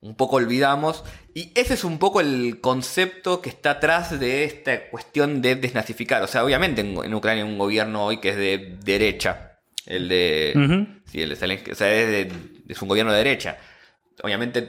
un 0.00 0.16
poco 0.16 0.36
olvidamos. 0.36 1.04
Y 1.34 1.52
ese 1.54 1.74
es 1.74 1.84
un 1.84 1.98
poco 1.98 2.20
el 2.20 2.60
concepto 2.60 3.40
que 3.40 3.48
está 3.48 3.72
atrás 3.72 4.18
de 4.18 4.44
esta 4.44 4.88
cuestión 4.90 5.40
de 5.42 5.54
desnazificar. 5.56 6.22
O 6.22 6.26
sea, 6.26 6.44
obviamente 6.44 6.80
en, 6.80 6.96
en 7.04 7.14
Ucrania 7.14 7.44
hay 7.44 7.50
un 7.50 7.58
gobierno 7.58 8.04
hoy 8.06 8.18
que 8.18 8.30
es 8.30 8.36
de 8.36 8.76
derecha. 8.84 9.60
El 9.86 10.08
de... 10.08 10.52
Sí, 11.06 11.22
el 11.22 11.30
de 11.30 11.36
Zelensky, 11.36 11.70
o 11.70 11.74
sea, 11.74 11.92
es, 11.94 12.06
de- 12.08 12.32
es 12.68 12.82
un 12.82 12.88
gobierno 12.88 13.12
de 13.12 13.18
derecha. 13.18 13.56
Obviamente, 14.22 14.68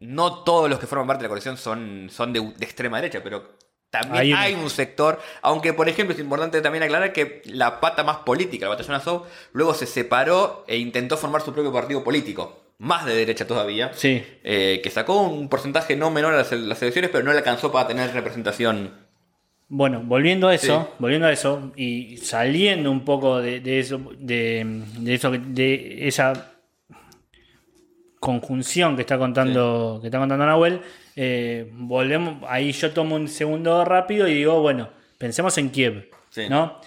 no 0.00 0.42
todos 0.44 0.68
los 0.68 0.78
que 0.78 0.86
forman 0.86 1.06
parte 1.06 1.22
de 1.22 1.24
la 1.24 1.28
coalición 1.28 1.56
son, 1.56 2.08
son 2.10 2.32
de, 2.32 2.40
de 2.40 2.64
extrema 2.64 2.98
derecha, 3.00 3.20
pero 3.22 3.56
también 3.90 4.16
Hay 4.16 4.32
hay, 4.32 4.54
un- 4.54 4.60
un 4.60 4.70
sector, 4.70 5.20
aunque 5.42 5.72
por 5.72 5.88
ejemplo 5.88 6.14
es 6.14 6.20
importante 6.20 6.60
también 6.60 6.84
aclarar 6.84 7.12
que 7.12 7.42
la 7.46 7.80
pata 7.80 8.04
más 8.04 8.18
política, 8.18 8.66
el 8.66 8.70
Batallón 8.70 8.94
Azov, 8.94 9.24
luego 9.52 9.74
se 9.74 9.86
separó 9.86 10.64
e 10.68 10.76
intentó 10.78 11.16
formar 11.16 11.42
su 11.42 11.52
propio 11.52 11.72
partido 11.72 12.04
político, 12.04 12.62
más 12.78 13.04
de 13.04 13.14
derecha 13.14 13.46
todavía, 13.46 13.90
Sí. 13.94 14.22
eh, 14.44 14.80
que 14.82 14.90
sacó 14.90 15.22
un 15.22 15.48
porcentaje 15.48 15.96
no 15.96 16.10
menor 16.10 16.34
a 16.34 16.38
las, 16.38 16.52
las 16.52 16.80
elecciones, 16.82 17.10
pero 17.10 17.24
no 17.24 17.32
le 17.32 17.38
alcanzó 17.38 17.72
para 17.72 17.88
tener 17.88 18.12
representación. 18.12 18.94
Bueno, 19.72 20.02
volviendo 20.04 20.48
a 20.48 20.54
eso, 20.54 20.88
Sí. 20.88 20.94
volviendo 20.98 21.26
a 21.26 21.32
eso 21.32 21.72
y 21.76 22.16
saliendo 22.18 22.90
un 22.90 23.04
poco 23.04 23.38
de, 23.40 23.60
de 23.60 23.80
eso, 23.80 24.00
de, 24.18 24.82
de 24.98 25.14
eso, 25.14 25.30
de 25.32 26.08
esa 26.08 26.52
conjunción 28.18 28.96
que 28.96 29.02
está 29.02 29.18
contando, 29.18 29.98
que 30.00 30.08
está 30.08 30.18
contando 30.18 30.44
Nahuel, 30.44 30.82
eh, 31.16 31.68
volvemos, 31.72 32.42
ahí 32.48 32.72
yo 32.72 32.90
tomo 32.92 33.16
un 33.16 33.28
segundo 33.28 33.84
rápido 33.84 34.26
y 34.28 34.34
digo, 34.34 34.60
bueno, 34.60 34.90
pensemos 35.18 35.56
en 35.58 35.70
Kiev, 35.70 36.08
Sí. 36.30 36.42
¿no? 36.48 36.80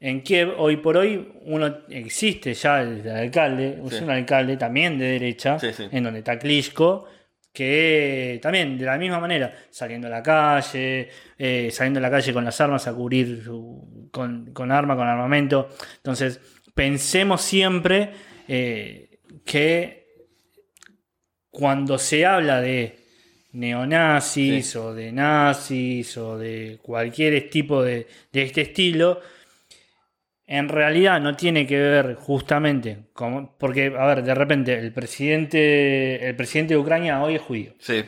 En 0.00 0.22
Kiev, 0.22 0.54
hoy 0.58 0.76
por 0.76 0.96
hoy, 0.96 1.32
uno 1.42 1.78
existe 1.88 2.54
ya 2.54 2.82
el, 2.82 3.00
el 3.00 3.10
alcalde, 3.16 3.80
es 3.84 4.00
un 4.00 4.10
alcalde 4.10 4.56
también 4.56 4.96
de 4.98 5.06
derecha, 5.06 5.58
sí. 5.58 5.70
en 5.90 6.04
donde 6.04 6.20
está 6.20 6.38
Klitschko, 6.38 7.06
que 7.52 8.38
también 8.40 8.78
de 8.78 8.84
la 8.84 8.96
misma 8.96 9.18
manera, 9.18 9.52
saliendo 9.70 10.06
a 10.06 10.10
la 10.10 10.22
calle, 10.22 11.08
eh, 11.36 11.68
saliendo 11.72 11.98
a 11.98 12.02
la 12.02 12.10
calle 12.10 12.32
con 12.32 12.44
las 12.44 12.60
armas 12.60 12.86
a 12.86 12.92
cubrir 12.94 13.42
su- 13.44 14.08
con, 14.12 14.52
con 14.52 14.70
arma, 14.70 14.94
con 14.94 15.08
armamento. 15.08 15.68
Entonces, 15.96 16.40
pensemos 16.74 17.40
siempre 17.42 18.10
eh, 18.46 19.18
que 19.44 20.06
cuando 21.50 21.98
se 21.98 22.24
habla 22.24 22.60
de 22.60 22.98
neonazis 23.52 24.70
Sí. 24.70 24.78
o 24.78 24.94
de 24.94 25.12
nazis 25.12 26.16
o 26.16 26.36
de 26.38 26.78
cualquier 26.82 27.48
tipo 27.50 27.82
de, 27.82 28.06
de 28.32 28.42
este 28.42 28.62
estilo, 28.62 29.20
en 30.46 30.68
realidad 30.68 31.20
no 31.20 31.36
tiene 31.36 31.66
que 31.66 31.78
ver 31.78 32.14
justamente 32.14 32.98
con, 33.12 33.52
porque, 33.58 33.94
a 33.98 34.06
ver, 34.06 34.22
de 34.22 34.34
repente 34.34 34.74
el 34.78 34.92
presidente, 34.92 36.26
el 36.28 36.36
presidente 36.36 36.74
de 36.74 36.80
Ucrania 36.80 37.22
hoy 37.22 37.34
es 37.34 37.42
judío. 37.42 37.74
Sí. 37.78 38.04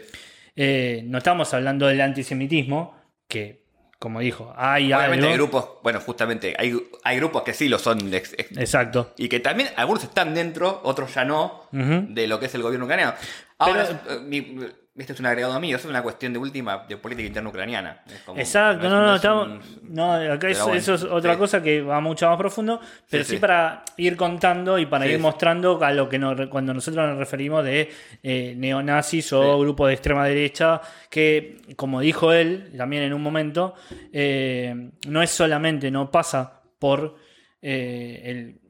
Eh, 0.57 1.03
no 1.07 1.19
estamos 1.19 1.53
hablando 1.55 1.87
del 1.87 2.01
antisemitismo, 2.01 2.97
que, 3.29 3.63
como 3.99 4.21
dijo, 4.21 4.53
hay 4.57 4.87
Obviamente 4.93 5.17
algo. 5.19 5.29
hay 5.29 5.35
grupos, 5.35 5.69
bueno, 5.83 6.01
justamente, 6.01 6.55
hay, 6.59 6.75
hay 7.05 7.17
grupos 7.19 7.43
que 7.43 7.53
sí 7.53 7.69
lo 7.69 7.79
son 7.79 8.13
ex- 8.13 8.35
ex- 8.39 8.57
Exacto. 8.57 9.13
y 9.19 9.29
que 9.29 9.41
también 9.41 9.69
algunos 9.77 10.03
están 10.05 10.35
dentro, 10.35 10.81
otros 10.85 11.15
ya 11.15 11.25
no, 11.27 11.69
de 11.73 12.27
lo 12.27 12.41
que 12.41 12.47
es 12.47 12.55
el 12.55 12.63
gobierno 12.63 12.87
ucraniano. 12.87 13.15
Ahora, 13.59 13.87
Pero- 14.05 14.17
eh, 14.19 14.23
mi- 14.23 14.57
este 14.97 15.13
es 15.15 15.21
un 15.21 15.27
agregado 15.27 15.59
mío, 15.61 15.77
eso 15.77 15.87
es 15.89 15.91
una 15.91 16.03
cuestión 16.03 16.33
de 16.33 16.39
última 16.39 16.85
de 16.89 16.97
política 16.97 17.27
interna 17.29 17.49
ucraniana. 17.49 18.03
Exacto, 18.37 18.89
no, 18.89 19.01
no, 19.03 19.11
es 19.11 19.17
estamos, 19.17 19.47
un- 19.49 19.95
no, 19.95 20.13
acá 20.13 20.49
eso, 20.49 20.65
bueno, 20.65 20.79
eso 20.79 20.95
es 20.95 21.05
otra 21.05 21.35
sí. 21.35 21.39
cosa 21.39 21.63
que 21.63 21.81
va 21.81 22.01
mucho 22.01 22.29
más 22.29 22.37
profundo, 22.37 22.81
pero 23.09 23.25
sí, 23.25 23.35
sí. 23.35 23.37
para 23.39 23.83
ir 23.97 24.17
contando 24.17 24.79
y 24.79 24.87
para 24.87 25.07
ir 25.07 25.19
mostrando 25.19 25.83
a 25.83 25.93
lo 25.93 26.09
que 26.09 26.19
nos, 26.19 26.49
cuando 26.49 26.75
nosotros 26.75 27.09
nos 27.09 27.19
referimos 27.19 27.65
de 27.65 27.89
eh, 28.23 28.55
neonazis 28.57 29.33
o 29.33 29.59
grupos 29.61 29.89
de 29.89 29.95
extrema 29.95 30.27
derecha, 30.27 30.81
que 31.09 31.59
como 31.77 32.01
dijo 32.01 32.33
él 32.33 32.73
también 32.77 33.05
en 33.05 33.13
un 33.15 33.23
momento, 33.23 33.75
eh, 34.13 34.91
no 35.07 35.23
es 35.23 35.31
solamente, 35.31 35.91
no 35.91 36.11
pasa 36.11 36.63
por, 36.79 37.17
eh, 37.63 38.23
el, 38.25 38.61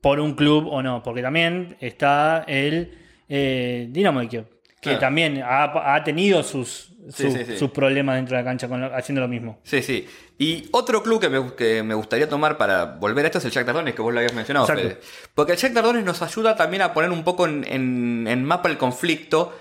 por 0.00 0.20
un 0.20 0.34
club 0.34 0.66
o 0.68 0.82
no, 0.82 1.02
porque 1.02 1.22
también 1.22 1.76
está 1.80 2.44
el 2.46 2.92
eh, 3.28 3.86
Dinamo 3.90 4.20
de 4.20 4.28
Kiev, 4.28 4.44
que 4.80 4.90
Claro. 4.90 4.98
también 5.00 5.42
ha, 5.44 5.94
ha 5.94 6.04
tenido 6.04 6.42
sus, 6.42 6.92
sus- 7.10 7.32
sí, 7.32 7.44
sí. 7.46 7.56
sus 7.58 7.70
problemas 7.70 8.16
dentro 8.16 8.36
de 8.36 8.42
la 8.42 8.48
cancha 8.48 8.68
con 8.68 8.80
lo- 8.80 8.94
haciendo 8.94 9.20
lo 9.20 9.28
mismo. 9.28 9.58
Sí, 9.64 9.82
sí. 9.82 10.06
Y 10.38 10.68
otro 10.70 11.02
club 11.02 11.20
que 11.20 11.28
me, 11.28 11.52
que 11.56 11.82
me 11.82 11.94
gustaría 11.94 12.28
tomar 12.28 12.56
para 12.56 12.84
volver 12.84 13.24
a 13.24 13.28
esto 13.28 13.38
es 13.38 13.44
el 13.46 13.50
Shakhtar 13.50 13.74
Donetsk, 13.74 13.96
que 13.96 14.02
vos 14.02 14.12
lo 14.12 14.20
habías 14.20 14.34
mencionado. 14.34 14.66
Fede. 14.66 15.00
Porque 15.34 15.52
el 15.52 15.58
Shakhtar 15.58 15.82
Donetsk 15.82 16.06
nos 16.06 16.22
ayuda 16.22 16.54
también 16.54 16.82
a 16.82 16.92
poner 16.94 17.10
un 17.10 17.24
poco 17.24 17.46
en, 17.46 17.64
en- 17.68 18.26
en 18.28 18.44
mapa 18.44 18.68
el 18.68 18.78
conflicto 18.78 19.52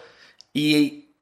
y 0.54 1.16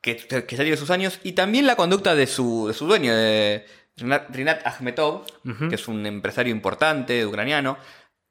que, 0.00 0.16
que 0.16 0.56
ya 0.56 0.62
tiene 0.62 0.76
sus 0.76 0.90
años 0.90 1.18
y 1.24 1.32
también 1.32 1.66
la 1.66 1.74
conducta 1.76 2.14
de 2.14 2.26
su, 2.26 2.68
de 2.68 2.74
su 2.74 2.86
dueño, 2.86 3.14
de 3.14 3.64
Rinat 3.96 4.66
Akhmetov, 4.66 5.24
que 5.68 5.74
es 5.74 5.86
un 5.88 6.06
empresario 6.06 6.52
importante 6.52 7.24
ucraniano. 7.26 7.76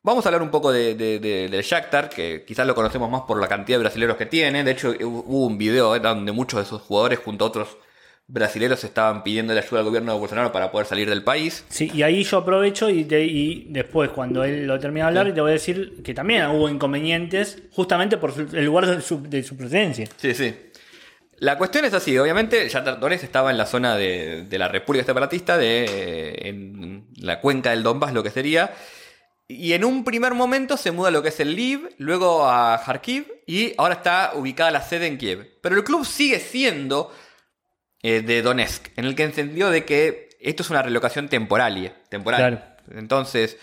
Vamos 0.03 0.25
a 0.25 0.29
hablar 0.29 0.41
un 0.41 0.49
poco 0.49 0.71
de, 0.71 0.95
de- 0.95 1.19
de- 1.19 1.47
del 1.47 1.61
Shakhtar, 1.61 2.09
que 2.09 2.43
quizás 2.43 2.65
lo 2.65 2.73
conocemos 2.73 3.09
más 3.11 3.21
por 3.21 3.39
la 3.39 3.47
cantidad 3.47 3.77
de 3.77 3.83
brasileños 3.83 4.17
que 4.17 4.25
tiene. 4.25 4.63
De 4.63 4.71
hecho, 4.71 4.93
hubo 4.99 5.45
un 5.45 5.57
video 5.59 5.95
eh, 5.95 5.99
donde 5.99 6.31
muchos 6.31 6.57
de 6.59 6.63
esos 6.63 6.81
jugadores 6.81 7.19
junto 7.19 7.45
a 7.45 7.49
otros 7.49 7.77
brasileños 8.25 8.83
estaban 8.83 9.23
pidiendo 9.23 9.53
ayuda 9.53 9.79
al 9.81 9.85
gobierno 9.85 10.13
de 10.13 10.19
Bolsonaro 10.19 10.51
para 10.51 10.71
poder 10.71 10.87
salir 10.87 11.07
del 11.07 11.23
país. 11.23 11.65
Sí, 11.69 11.91
y 11.93 12.01
ahí 12.01 12.23
yo 12.23 12.37
aprovecho 12.39 12.89
y, 12.89 13.03
te- 13.03 13.23
y 13.25 13.67
después, 13.69 14.09
cuando 14.09 14.43
él 14.43 14.65
lo 14.65 14.79
termine 14.79 15.01
de 15.01 15.07
hablar, 15.07 15.27
Sí. 15.27 15.33
te 15.33 15.41
voy 15.41 15.49
a 15.51 15.53
decir 15.53 16.01
que 16.03 16.15
también 16.15 16.47
hubo 16.47 16.67
inconvenientes 16.67 17.61
justamente 17.71 18.17
por 18.17 18.33
su- 18.33 18.55
el 18.57 18.65
lugar 18.65 18.87
de 18.87 19.01
su, 19.01 19.21
de 19.21 19.43
su 19.43 19.55
presidencia. 19.55 20.07
Sí, 20.17 20.33
sí. 20.33 20.55
La 21.37 21.57
cuestión 21.59 21.85
es 21.85 21.93
así, 21.93 22.17
obviamente, 22.17 22.67
Shakhtar 22.69 22.99
Donetsk 22.99 23.23
estaba 23.23 23.51
en 23.51 23.57
la 23.57 23.65
zona 23.67 23.95
de, 23.97 24.45
de 24.45 24.57
la 24.57 24.67
República 24.67 25.05
Separatista, 25.05 25.57
de, 25.59 26.39
en 26.43 27.05
la 27.17 27.39
cuenca 27.39 27.69
del 27.71 27.83
Donbass, 27.83 28.13
lo 28.13 28.23
que 28.23 28.29
sería. 28.31 28.71
Y 29.51 29.73
en 29.73 29.83
un 29.83 30.03
primer 30.03 30.33
momento 30.33 30.77
se 30.77 30.91
muda 30.91 31.09
a 31.09 31.11
lo 31.11 31.21
que 31.21 31.29
es 31.29 31.39
el 31.39 31.53
Lviv, 31.53 31.89
luego 31.97 32.47
a 32.47 32.81
Kharkiv 32.85 33.25
y 33.45 33.73
ahora 33.77 33.95
está 33.95 34.31
ubicada 34.35 34.71
la 34.71 34.81
sede 34.81 35.07
en 35.07 35.17
Kiev. 35.17 35.59
Pero 35.61 35.75
el 35.75 35.83
club 35.83 36.05
sigue 36.05 36.39
siendo 36.39 37.11
eh, 38.03 38.21
de 38.21 38.41
Donetsk, 38.41 38.97
en 38.97 39.05
el 39.05 39.15
que 39.15 39.23
entendió 39.23 39.69
de 39.69 39.83
que 39.85 40.29
esto 40.39 40.63
es 40.63 40.69
una 40.69 40.81
relocación 40.81 41.27
temporal. 41.29 41.93
temporal. 42.09 42.75
Entonces, 42.95 43.57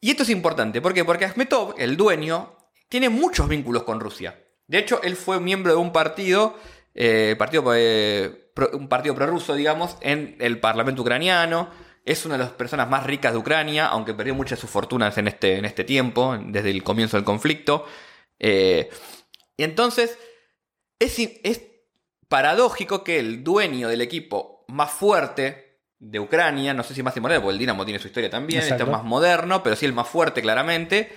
y 0.00 0.10
esto 0.10 0.22
es 0.22 0.30
importante, 0.30 0.80
¿por 0.80 0.92
qué? 0.94 1.04
Porque 1.04 1.24
Akhmetov, 1.24 1.74
el 1.78 1.96
dueño, 1.96 2.56
tiene 2.88 3.08
muchos 3.08 3.48
vínculos 3.48 3.84
con 3.84 4.00
Rusia. 4.00 4.38
De 4.66 4.78
hecho, 4.78 5.00
él 5.02 5.16
fue 5.16 5.40
miembro 5.40 5.72
de 5.72 5.78
un 5.78 5.92
partido, 5.92 6.58
eh, 6.94 7.34
partido 7.38 7.64
eh, 7.74 8.50
pro- 8.54 8.70
un 8.74 8.88
partido 8.88 9.14
prorruso, 9.14 9.54
digamos, 9.54 9.96
en 10.00 10.36
el 10.40 10.60
Parlamento 10.60 11.02
ucraniano. 11.02 11.85
Es 12.06 12.24
una 12.24 12.38
de 12.38 12.44
las 12.44 12.52
personas 12.52 12.88
más 12.88 13.04
ricas 13.04 13.32
de 13.32 13.38
Ucrania, 13.38 13.88
aunque 13.88 14.14
perdió 14.14 14.34
muchas 14.34 14.58
de 14.58 14.60
sus 14.62 14.70
fortunas 14.70 15.18
en 15.18 15.28
este, 15.28 15.58
en 15.58 15.64
este 15.64 15.84
tiempo, 15.84 16.38
desde 16.40 16.70
el 16.70 16.82
comienzo 16.82 17.16
del 17.18 17.24
conflicto. 17.24 17.84
Eh, 18.38 18.88
y 19.56 19.64
entonces, 19.64 20.16
es, 20.98 21.18
es 21.18 21.62
paradójico 22.28 23.02
que 23.04 23.18
el 23.18 23.42
dueño 23.42 23.88
del 23.88 24.00
equipo 24.00 24.64
más 24.68 24.92
fuerte 24.92 25.80
de 25.98 26.20
Ucrania, 26.20 26.74
no 26.74 26.82
sé 26.82 26.94
si 26.94 27.02
más 27.02 27.16
moderno, 27.16 27.42
porque 27.42 27.54
el 27.54 27.58
Dinamo 27.58 27.84
tiene 27.84 27.98
su 27.98 28.06
historia 28.06 28.30
también, 28.30 28.60
este 28.60 28.74
Exacto. 28.74 28.92
es 28.92 28.96
más 28.98 29.04
moderno, 29.04 29.62
pero 29.62 29.74
sí 29.76 29.86
el 29.86 29.92
más 29.92 30.08
fuerte 30.08 30.42
claramente, 30.42 31.16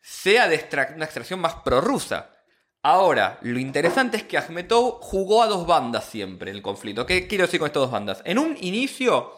sea 0.00 0.48
de 0.48 0.56
extra- 0.56 0.92
una 0.96 1.04
extracción 1.04 1.40
más 1.40 1.54
prorrusa. 1.56 2.34
Ahora, 2.82 3.38
lo 3.42 3.58
interesante 3.58 4.16
es 4.16 4.22
que 4.22 4.38
Akhmetov 4.38 5.00
jugó 5.00 5.42
a 5.42 5.46
dos 5.46 5.66
bandas 5.66 6.04
siempre 6.06 6.50
en 6.50 6.56
el 6.56 6.62
conflicto. 6.62 7.04
¿Qué 7.04 7.26
quiero 7.26 7.44
decir 7.44 7.60
con 7.60 7.66
estas 7.66 7.82
dos 7.82 7.90
bandas? 7.90 8.22
En 8.24 8.38
un 8.38 8.56
inicio, 8.60 9.32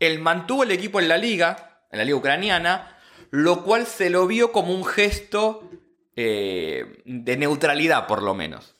él 0.00 0.18
mantuvo 0.20 0.62
el 0.64 0.70
equipo 0.70 1.00
en 1.00 1.08
la 1.08 1.16
liga, 1.18 1.80
en 1.90 1.98
la 1.98 2.04
liga 2.04 2.16
ucraniana, 2.16 2.96
lo 3.30 3.62
cual 3.64 3.86
se 3.86 4.10
lo 4.10 4.26
vio 4.26 4.52
como 4.52 4.72
un 4.74 4.84
gesto 4.84 5.68
eh, 6.16 7.02
de 7.04 7.36
neutralidad, 7.36 8.06
por 8.06 8.22
lo 8.22 8.34
menos. 8.34 8.74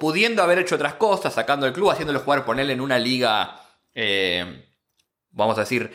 Pudiendo 0.00 0.42
haber 0.42 0.58
hecho 0.58 0.74
otras 0.74 0.94
cosas, 0.94 1.34
sacando 1.34 1.66
el 1.66 1.72
club, 1.72 1.90
haciéndolo 1.90 2.20
jugar, 2.20 2.44
ponerle 2.44 2.72
en 2.72 2.80
una 2.80 2.98
liga, 2.98 3.60
eh, 3.94 4.64
vamos 5.30 5.56
a 5.56 5.60
decir, 5.60 5.90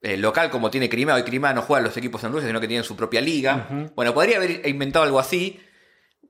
eh, 0.00 0.16
local 0.16 0.50
como 0.50 0.70
tiene 0.70 0.88
Crimea. 0.88 1.14
Hoy 1.16 1.22
Crimea 1.24 1.52
no 1.52 1.62
juega 1.62 1.82
los 1.86 1.96
equipos 1.96 2.22
en 2.24 2.32
Rusia, 2.32 2.46
sino 2.48 2.60
que 2.60 2.68
tienen 2.68 2.84
su 2.84 2.96
propia 2.96 3.20
liga. 3.20 3.66
Bueno, 3.94 4.14
podría 4.14 4.36
haber 4.38 4.66
inventado 4.66 5.04
algo 5.04 5.18
así. 5.18 5.60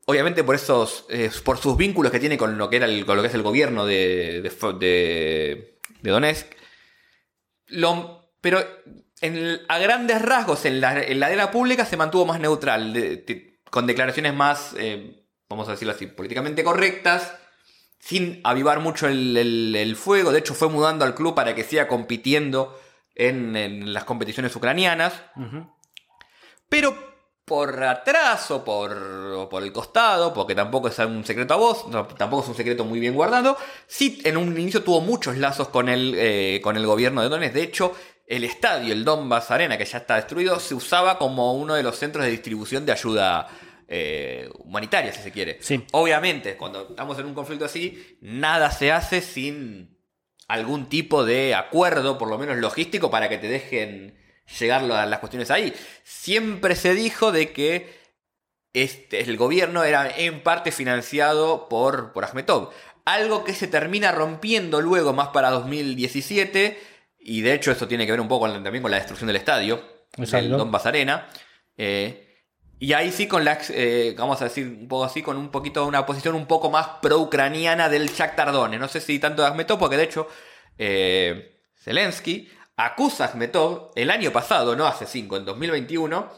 Obviamente 0.06 0.42
por 0.44 0.54
esos, 0.54 1.04
eh, 1.10 1.30
por 1.44 1.58
sus 1.58 1.76
vínculos 1.76 2.10
que 2.12 2.20
tiene 2.20 2.38
con 2.38 2.56
lo 2.58 2.70
que 2.70 2.76
era 2.76 2.86
el, 2.86 3.04
con 3.04 3.16
lo 3.16 3.22
que 3.22 3.28
es 3.28 3.34
el 3.34 3.42
gobierno 3.42 3.84
de, 3.84 4.40
de, 4.42 4.50
de- 4.78 5.78
de 6.00 6.10
Donetsk. 6.10 6.46
Lo- 7.68 8.30
pero 8.40 8.60
en 9.20 9.36
el- 9.36 9.66
a 9.68 9.78
grandes 9.78 10.22
rasgos, 10.22 10.64
en 10.64 10.80
la, 10.80 11.02
en 11.02 11.20
la 11.20 11.26
arena 11.26 11.50
pública 11.50 11.84
se 11.84 11.96
mantuvo 11.96 12.26
más 12.26 12.40
neutral, 12.40 12.92
de- 12.92 13.16
de- 13.18 13.60
con 13.70 13.86
declaraciones 13.86 14.34
más, 14.34 14.74
eh, 14.78 15.24
vamos 15.48 15.68
a 15.68 15.72
decirlo 15.72 15.94
así, 15.94 16.06
políticamente 16.06 16.62
correctas, 16.64 17.34
sin 17.98 18.40
avivar 18.44 18.80
mucho 18.80 19.08
el, 19.08 19.36
el- 19.36 19.74
el 19.76 19.96
fuego. 19.96 20.30
De 20.32 20.38
hecho, 20.38 20.54
fue 20.54 20.68
mudando 20.68 21.04
al 21.04 21.14
club 21.14 21.34
para 21.34 21.54
que 21.54 21.64
siga 21.64 21.88
compitiendo 21.88 22.78
en, 23.14 23.56
en 23.56 23.92
las 23.92 24.04
competiciones 24.04 24.54
ucranianas. 24.54 25.12
Pero 26.68 27.15
por 27.46 27.80
atrás 27.84 28.50
o 28.50 28.64
por, 28.64 28.92
o 28.92 29.48
por 29.48 29.62
el 29.62 29.72
costado, 29.72 30.34
porque 30.34 30.56
tampoco 30.56 30.88
es 30.88 30.98
un 30.98 31.24
secreto 31.24 31.54
a 31.54 31.56
vos, 31.56 31.86
no, 31.86 32.04
tampoco 32.04 32.42
es 32.42 32.48
un 32.48 32.56
secreto 32.56 32.84
muy 32.84 32.98
bien 32.98 33.14
guardado, 33.14 33.56
sí 33.86 34.20
en 34.24 34.36
un 34.36 34.58
inicio 34.58 34.82
tuvo 34.82 35.00
muchos 35.00 35.36
lazos 35.36 35.68
con 35.68 35.88
el, 35.88 36.14
eh, 36.18 36.60
con 36.60 36.76
el 36.76 36.84
gobierno 36.84 37.22
de 37.22 37.28
Donetsk. 37.28 37.54
De 37.54 37.62
hecho, 37.62 37.94
el 38.26 38.42
estadio, 38.42 38.92
el 38.92 39.04
Donbass 39.04 39.52
Arena, 39.52 39.78
que 39.78 39.84
ya 39.84 39.98
está 39.98 40.16
destruido, 40.16 40.58
se 40.58 40.74
usaba 40.74 41.18
como 41.18 41.54
uno 41.54 41.74
de 41.74 41.84
los 41.84 41.96
centros 41.96 42.24
de 42.24 42.32
distribución 42.32 42.84
de 42.84 42.90
ayuda 42.90 43.46
eh, 43.86 44.50
humanitaria, 44.58 45.12
si 45.12 45.22
se 45.22 45.30
quiere. 45.30 45.58
Sí. 45.60 45.84
Obviamente, 45.92 46.56
cuando 46.56 46.88
estamos 46.90 47.16
en 47.20 47.26
un 47.26 47.34
conflicto 47.34 47.64
así, 47.64 48.18
nada 48.20 48.72
se 48.72 48.90
hace 48.90 49.20
sin 49.20 49.96
algún 50.48 50.88
tipo 50.88 51.24
de 51.24 51.54
acuerdo, 51.54 52.18
por 52.18 52.28
lo 52.28 52.38
menos 52.38 52.56
logístico, 52.56 53.08
para 53.08 53.28
que 53.28 53.38
te 53.38 53.46
dejen 53.46 54.25
llegar 54.58 54.82
la- 54.82 55.06
las 55.06 55.18
cuestiones 55.20 55.50
ahí. 55.50 55.72
Siempre 56.04 56.74
se 56.76 56.94
dijo 56.94 57.32
de 57.32 57.52
que 57.52 57.94
este, 58.72 59.20
el 59.22 59.36
gobierno 59.36 59.84
era 59.84 60.08
en 60.16 60.42
parte 60.42 60.70
financiado 60.72 61.68
por, 61.68 62.12
por 62.12 62.24
Akhmetov. 62.24 62.70
Algo 63.04 63.44
que 63.44 63.54
se 63.54 63.68
termina 63.68 64.12
rompiendo 64.12 64.80
luego 64.80 65.12
más 65.12 65.28
para 65.28 65.50
2017, 65.50 66.78
y 67.20 67.40
de 67.40 67.54
hecho 67.54 67.70
eso 67.70 67.88
tiene 67.88 68.04
que 68.04 68.12
ver 68.12 68.20
un 68.20 68.28
poco 68.28 68.50
también 68.50 68.82
con 68.82 68.90
la 68.90 68.98
destrucción 68.98 69.28
del 69.28 69.36
estadio, 69.36 69.82
del 70.16 70.50
Donbass 70.58 70.86
Arena. 70.86 71.28
Eh, 71.78 72.22
y 72.78 72.92
ahí 72.92 73.10
sí 73.12 73.26
con 73.26 73.44
la, 73.44 73.58
eh, 73.70 74.14
vamos 74.18 74.40
a 74.42 74.44
decir 74.44 74.66
un 74.66 74.88
poco 74.88 75.04
así, 75.04 75.22
con 75.22 75.36
un 75.38 75.50
poquito, 75.50 75.86
una 75.86 76.04
posición 76.04 76.34
un 76.34 76.46
poco 76.46 76.70
más 76.70 76.86
pro-ucraniana 77.00 77.88
del 77.88 78.08
Shakhtar 78.10 78.52
Donetsk. 78.52 78.80
No 78.80 78.88
sé 78.88 79.00
si 79.00 79.18
tanto 79.18 79.40
de 79.42 79.48
Akhmetov, 79.48 79.78
porque 79.78 79.96
de 79.96 80.02
hecho 80.04 80.28
eh, 80.76 81.60
Zelensky 81.78 82.50
acusa 82.76 83.24
a 83.24 83.90
el 83.94 84.10
año 84.10 84.32
pasado, 84.32 84.76
no 84.76 84.86
hace 84.86 85.06
cinco, 85.06 85.36
en 85.36 85.44
2021, 85.44 86.30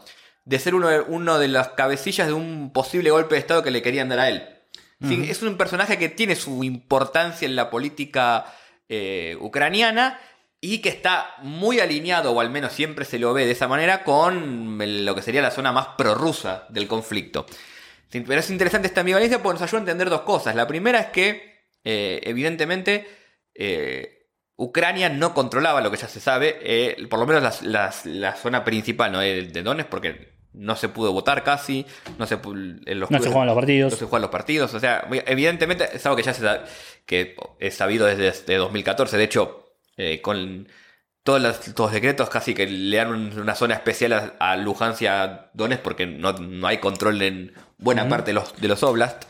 de 0.44 0.58
ser 0.58 0.74
uno 0.74 0.88
de, 0.88 1.00
uno 1.00 1.38
de 1.38 1.48
las 1.48 1.68
cabecillas 1.70 2.26
de 2.26 2.32
un 2.32 2.72
posible 2.72 3.10
golpe 3.10 3.34
de 3.34 3.40
Estado 3.40 3.62
que 3.62 3.70
le 3.70 3.82
querían 3.82 4.08
dar 4.08 4.20
a 4.20 4.28
él. 4.28 4.48
Sí, 5.06 5.28
Es 5.30 5.42
un 5.42 5.56
personaje 5.56 5.96
que 5.96 6.08
tiene 6.08 6.34
su 6.34 6.64
importancia 6.64 7.46
en 7.46 7.54
la 7.54 7.70
política 7.70 8.46
eh, 8.88 9.36
ucraniana 9.40 10.18
y 10.60 10.78
que 10.78 10.88
está 10.88 11.36
muy 11.42 11.78
alineado, 11.78 12.32
o 12.32 12.40
al 12.40 12.50
menos 12.50 12.72
siempre 12.72 13.04
se 13.04 13.20
lo 13.20 13.32
ve 13.32 13.46
de 13.46 13.52
esa 13.52 13.68
manera, 13.68 14.02
con 14.02 14.76
lo 15.04 15.14
que 15.14 15.22
sería 15.22 15.40
la 15.40 15.52
zona 15.52 15.70
más 15.70 15.88
prorrusa 15.96 16.66
del 16.68 16.88
conflicto. 16.88 17.46
Pero 18.10 18.40
es 18.40 18.50
interesante 18.50 18.88
esta 18.88 19.00
ambivalencia 19.00 19.40
porque 19.40 19.60
nos 19.60 19.68
ayuda 19.68 19.78
a 19.78 19.82
entender 19.82 20.10
dos 20.10 20.22
cosas. 20.22 20.56
La 20.56 20.66
primera 20.66 20.98
es 20.98 21.06
que, 21.08 21.62
eh, 21.84 22.20
evidentemente, 22.24 23.06
eh, 23.54 24.17
Ucrania 24.60 25.08
no 25.08 25.34
controlaba 25.34 25.80
lo 25.80 25.90
que 25.90 25.96
ya 25.96 26.08
se 26.08 26.18
sabe, 26.20 26.58
eh, 26.62 27.06
por 27.08 27.20
lo 27.20 27.26
menos 27.26 27.42
las- 27.42 27.62
las- 27.62 28.04
la 28.06 28.34
zona 28.34 28.64
principal 28.64 29.12
¿no? 29.12 29.22
Eh, 29.22 29.44
de 29.44 29.62
Donetsk, 29.62 29.88
porque 29.88 30.36
no 30.52 30.74
se 30.74 30.88
pudo 30.88 31.12
votar 31.12 31.44
casi, 31.44 31.86
no 32.18 32.26
se, 32.26 32.34
en 32.44 32.98
los 32.98 33.08
No 33.10 33.18
se 33.20 33.28
juegan 33.30 33.46
los 33.46 33.54
partidos. 33.54 33.92
no 33.92 33.98
se 33.98 34.04
juegan 34.06 34.22
los 34.22 34.30
partidos. 34.30 34.74
O 34.74 34.80
sea, 34.80 35.06
evidentemente 35.26 35.88
es 35.92 36.04
algo 36.04 36.16
que 36.16 36.24
ya 36.24 36.34
se 36.34 36.44
que 37.06 37.36
es 37.60 37.74
sabido 37.76 38.06
desde, 38.06 38.24
desde 38.24 38.56
2014. 38.56 39.16
De 39.16 39.24
hecho, 39.24 39.76
eh, 39.96 40.20
con 40.20 40.66
todos 41.22 41.40
los, 41.40 41.60
todos 41.60 41.90
los 41.90 41.92
decretos 41.92 42.28
casi 42.28 42.52
que 42.54 42.66
le 42.66 42.96
dan 42.96 43.08
un- 43.10 43.38
una 43.38 43.54
zona 43.54 43.74
especial 43.74 44.12
a, 44.12 44.34
a 44.40 44.56
Luhansk 44.56 45.02
y 45.02 45.06
a 45.06 45.50
Donetsk 45.54 45.82
porque 45.82 46.06
no, 46.06 46.32
no 46.32 46.66
hay 46.66 46.78
control 46.78 47.22
en 47.22 47.52
buena 47.76 48.08
parte 48.08 48.30
de 48.30 48.34
los, 48.34 48.60
de 48.60 48.66
los 48.66 48.82
oblast. 48.82 49.22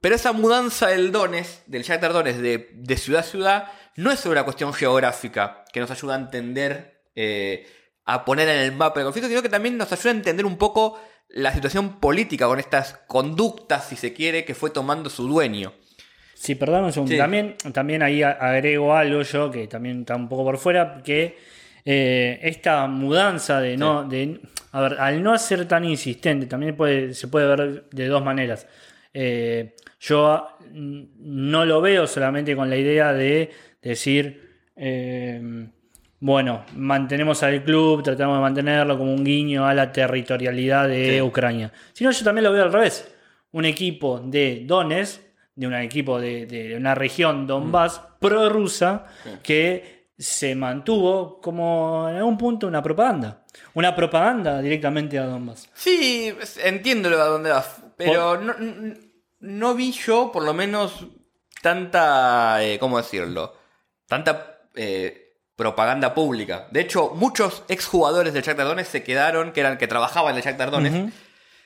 Pero 0.00 0.14
esa 0.14 0.32
mudanza 0.32 0.86
del 0.86 1.12
Donetsk, 1.12 1.66
del 1.66 1.82
Shakhtar 1.82 2.14
Donetsk, 2.14 2.38
de, 2.38 2.70
de 2.72 2.96
ciudad 2.96 3.20
a 3.20 3.24
ciudad, 3.24 3.64
no 3.96 4.10
es 4.10 4.20
solo 4.20 4.32
una 4.32 4.44
cuestión 4.44 4.72
geográfica 4.72 5.64
que 5.72 5.80
nos 5.80 5.90
ayuda 5.90 6.14
a 6.14 6.18
entender, 6.18 7.02
eh, 7.14 7.66
a 8.04 8.24
poner 8.24 8.48
en 8.48 8.60
el 8.60 8.72
mapa 8.72 9.00
el 9.00 9.04
conflicto, 9.04 9.28
sino 9.28 9.42
que 9.42 9.48
también 9.48 9.76
nos 9.76 9.92
ayuda 9.92 10.10
a 10.10 10.14
entender 10.14 10.46
un 10.46 10.56
poco 10.56 11.00
la 11.28 11.52
situación 11.52 12.00
política 12.00 12.46
con 12.46 12.58
estas 12.58 12.94
conductas, 13.06 13.86
si 13.88 13.96
se 13.96 14.12
quiere, 14.12 14.44
que 14.44 14.54
fue 14.54 14.70
tomando 14.70 15.10
su 15.10 15.28
dueño. 15.28 15.72
Sí, 16.34 16.54
perdón 16.54 16.84
un 16.84 16.92
segundo. 16.92 17.12
Sí. 17.12 17.18
También, 17.18 17.56
también 17.72 18.02
ahí 18.02 18.22
agrego 18.22 18.94
algo 18.94 19.22
yo 19.22 19.50
que 19.50 19.66
también 19.66 20.00
está 20.00 20.16
un 20.16 20.28
poco 20.28 20.44
por 20.44 20.58
fuera, 20.58 21.02
que 21.04 21.36
eh, 21.84 22.38
esta 22.42 22.86
mudanza 22.86 23.60
de 23.60 23.76
no, 23.76 24.04
de, 24.04 24.40
a 24.72 24.80
ver, 24.80 24.96
al 24.98 25.22
no 25.22 25.36
ser 25.38 25.68
tan 25.68 25.84
insistente, 25.84 26.46
también 26.46 26.76
puede, 26.76 27.14
se 27.14 27.28
puede 27.28 27.46
ver 27.46 27.84
de 27.90 28.06
dos 28.06 28.24
maneras. 28.24 28.66
Eh, 29.12 29.74
yo 30.00 30.46
mm, 30.72 31.02
no 31.18 31.64
lo 31.64 31.80
veo 31.80 32.06
solamente 32.06 32.56
con 32.56 32.70
la 32.70 32.76
idea 32.76 33.12
de 33.12 33.50
decir, 33.82 34.68
eh, 34.76 35.68
bueno, 36.20 36.64
mantenemos 36.76 37.42
al 37.42 37.62
club, 37.64 38.02
tratamos 38.02 38.36
de 38.36 38.42
mantenerlo 38.42 38.98
como 38.98 39.12
un 39.14 39.24
guiño 39.24 39.66
a 39.66 39.72
la 39.74 39.90
territorialidad 39.90 40.88
de 40.88 41.14
Sí. 41.16 41.20
Ucrania, 41.22 41.72
sino 41.92 42.10
yo 42.10 42.24
también 42.24 42.44
lo 42.44 42.52
veo 42.52 42.64
al 42.64 42.72
revés. 42.72 43.10
Un 43.52 43.64
equipo 43.64 44.20
de 44.20 44.62
Donetsk, 44.66 45.20
de 45.54 45.66
un 45.66 45.74
equipo 45.74 46.20
de, 46.20 46.46
de 46.46 46.76
una 46.76 46.94
región 46.94 47.46
Donbass 47.46 48.00
prorrusa 48.20 49.06
que 49.42 50.08
se 50.16 50.54
mantuvo 50.54 51.40
como 51.40 52.06
en 52.10 52.16
algún 52.16 52.36
punto 52.36 52.66
una 52.66 52.82
propaganda. 52.82 53.44
Una 53.74 53.94
propaganda 53.96 54.60
directamente 54.60 55.18
a 55.18 55.24
Donbass. 55.24 55.68
Sí, 55.74 56.32
entiendo 56.62 57.08
a 57.20 57.24
dónde 57.24 57.50
vas, 57.50 57.82
pero 57.96 58.38
no, 58.40 58.52
no- 58.58 58.94
no 59.40 59.74
vi 59.74 59.90
yo, 59.92 60.30
por 60.30 60.44
lo 60.44 60.52
menos, 60.52 61.06
tanta, 61.62 62.62
eh, 62.62 62.78
¿cómo 62.78 62.98
decirlo? 62.98 63.54
Tanta 64.10 64.58
eh, 64.74 65.36
propaganda 65.54 66.14
pública. 66.14 66.66
De 66.72 66.80
hecho, 66.80 67.10
muchos 67.14 67.62
exjugadores 67.68 68.34
del 68.34 68.42
Shakhtar 68.42 68.66
Donetsk 68.66 68.90
se 68.90 69.02
quedaron, 69.04 69.52
que 69.52 69.60
eran 69.60 69.78
que 69.78 69.86
trabajaban 69.86 70.32
en 70.32 70.38
el 70.38 70.42
Shakhtar 70.42 70.72
Donetsk, 70.72 70.96
Ujú. 70.96 71.10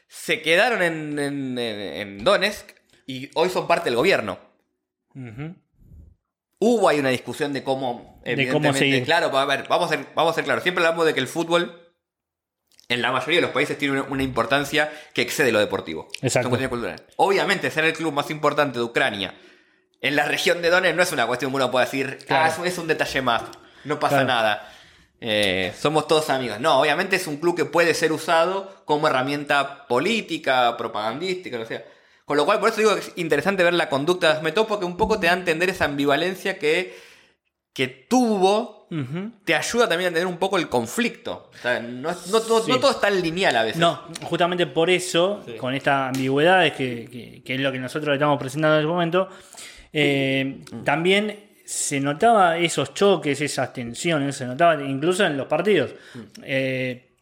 se 0.09 0.43
quedaron 0.43 0.83
en, 0.83 1.59
en- 1.59 2.23
Donetsk 2.23 2.69
y 3.07 3.31
hoy 3.35 3.49
son 3.49 3.67
parte 3.67 3.87
del 3.87 3.97
gobierno. 3.97 4.39
Hubo 6.59 6.87
ahí 6.87 6.99
una 7.01 7.09
discusión 7.09 7.55
de 7.55 7.65
cómo, 7.65 8.21
De 8.25 8.33
evidentemente, 8.33 8.69
cómo 8.69 8.79
seguir. 8.79 9.05
claro, 9.05 9.37
a 9.39 9.45
ver, 9.47 9.65
vamos 9.67 9.91
a 9.91 9.97
ser, 9.97 10.07
vamos 10.15 10.33
a 10.33 10.35
ser 10.35 10.45
claros. 10.45 10.63
Siempre 10.63 10.85
hablamos 10.85 11.07
de 11.07 11.15
que 11.15 11.21
el 11.21 11.29
fútbol 11.29 11.81
en 12.89 13.01
la 13.01 13.11
mayoría 13.11 13.37
de 13.37 13.43
los 13.47 13.53
países 13.53 13.79
tiene 13.79 14.03
una, 14.03 14.23
importancia 14.23 14.93
que 15.15 15.23
excede 15.23 15.51
lo 15.51 15.61
deportivo. 15.61 16.09
Exacto. 16.21 16.51
Son. 16.55 16.97
Obviamente, 17.17 17.71
ser 17.71 17.85
el 17.85 17.95
club 17.95 18.13
más 18.13 18.31
importante 18.31 18.79
de 18.79 18.85
Ucrania 18.85 19.35
en 20.07 20.17
la 20.17 20.25
región 20.27 20.61
de 20.63 20.71
Donetsk 20.71 20.97
no 20.97 21.03
es 21.03 21.13
una 21.13 21.27
cuestión 21.27 21.51
que 21.51 21.57
uno 21.57 21.71
pueda 21.71 21.85
decir, 21.87 22.19
Claro. 22.27 22.45
ah, 22.45 22.49
es 22.49 22.59
un- 22.59 22.67
es 22.67 22.79
un 22.79 22.87
detalle 22.87 23.23
más, 23.23 23.43
no 23.85 23.99
pasa 23.99 24.17
Claro. 24.17 24.29
nada. 24.29 24.71
Eh, 25.21 25.73
somos 25.81 26.07
todos 26.07 26.29
amigos. 26.29 26.61
No, 26.61 26.79
obviamente 26.81 27.17
es 27.17 27.27
un 27.27 27.39
club 27.39 27.57
que 27.57 27.65
puede 27.65 27.95
ser 27.95 28.13
usado 28.13 28.83
como 28.85 29.09
herramienta 29.09 29.87
política, 29.89 30.77
propagandística, 30.77 31.57
no 31.59 31.65
sé. 31.65 31.85
Con 32.27 32.37
lo 32.37 32.45
cual, 32.45 32.61
por 32.61 32.69
eso 32.69 32.79
digo 32.81 32.95
que 32.95 33.01
es 33.01 33.13
interesante 33.17 33.65
ver 33.65 33.73
la 33.75 33.89
conducta 33.89 34.29
de 34.29 34.33
Asmetov, 34.39 34.67
porque 34.67 34.85
un 34.85 34.97
poco 34.97 35.19
te 35.19 35.27
da 35.27 35.33
a 35.33 35.37
entender 35.37 35.71
esa 35.71 35.87
ambivalencia 35.87 36.59
que, 36.59 36.95
que 37.73 37.89
tuvo, 37.89 38.87
te 39.45 39.55
ayuda 39.57 39.89
también 39.89 40.07
a 40.07 40.09
entender 40.09 40.27
un 40.29 40.37
poco 40.39 40.57
el 40.57 40.69
conflicto. 40.69 41.51
O 41.53 41.59
sea, 41.61 41.81
no, 41.81 42.11
no 42.13 42.41
todo- 42.41 42.63
Sí. 42.63 42.71
no 42.71 42.79
todo 42.79 42.93
es 42.93 43.01
tan 43.01 43.21
lineal 43.21 43.57
a 43.57 43.65
veces. 43.65 43.79
No, 43.81 44.03
justamente 44.23 44.67
por 44.67 44.89
eso, 44.91 45.43
Sí. 45.47 45.55
con 45.57 45.75
esta 45.75 46.09
ambigüedad, 46.09 46.65
es 46.65 46.75
que, 46.75 47.09
que- 47.11 47.43
que 47.45 47.55
es 47.55 47.61
lo 47.61 47.73
que 47.73 47.79
nosotros 47.79 48.09
le 48.09 48.15
estamos 48.15 48.39
presentando 48.39 48.77
en 48.77 48.83
este 48.83 48.93
momento, 48.93 49.29
eh, 49.95 50.59
también 50.85 51.37
se 51.65 51.99
notaba 52.01 52.59
esos 52.59 52.93
choques, 52.93 53.41
esas 53.41 53.73
tensiones, 53.73 54.37
se 54.37 54.45
notaba 54.47 54.83
incluso 54.83 55.25
en 55.25 55.37
los 55.39 55.47
partidos. 55.47 55.95
Eh, 56.43 57.13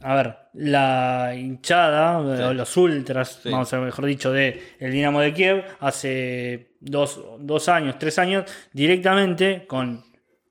a 0.00 0.16
ver, 0.16 0.36
la 0.54 1.32
hinchada, 1.36 2.18
Sí. 2.36 2.42
o 2.42 2.52
los 2.54 2.76
ultras, 2.76 3.38
Sí. 3.42 3.50
vamos 3.50 3.72
a 3.72 3.76
ver, 3.76 3.86
mejor 3.86 4.06
dicho, 4.06 4.32
de 4.32 4.60
el 4.80 4.90
Dinamo 4.90 5.20
de 5.20 5.32
Kiev, 5.32 5.64
hace 5.78 6.72
dos, 6.80 7.20
dos 7.38 7.68
años, 7.68 7.96
tres 8.00 8.18
años, 8.18 8.44
directamente 8.72 9.64
con 9.68 10.04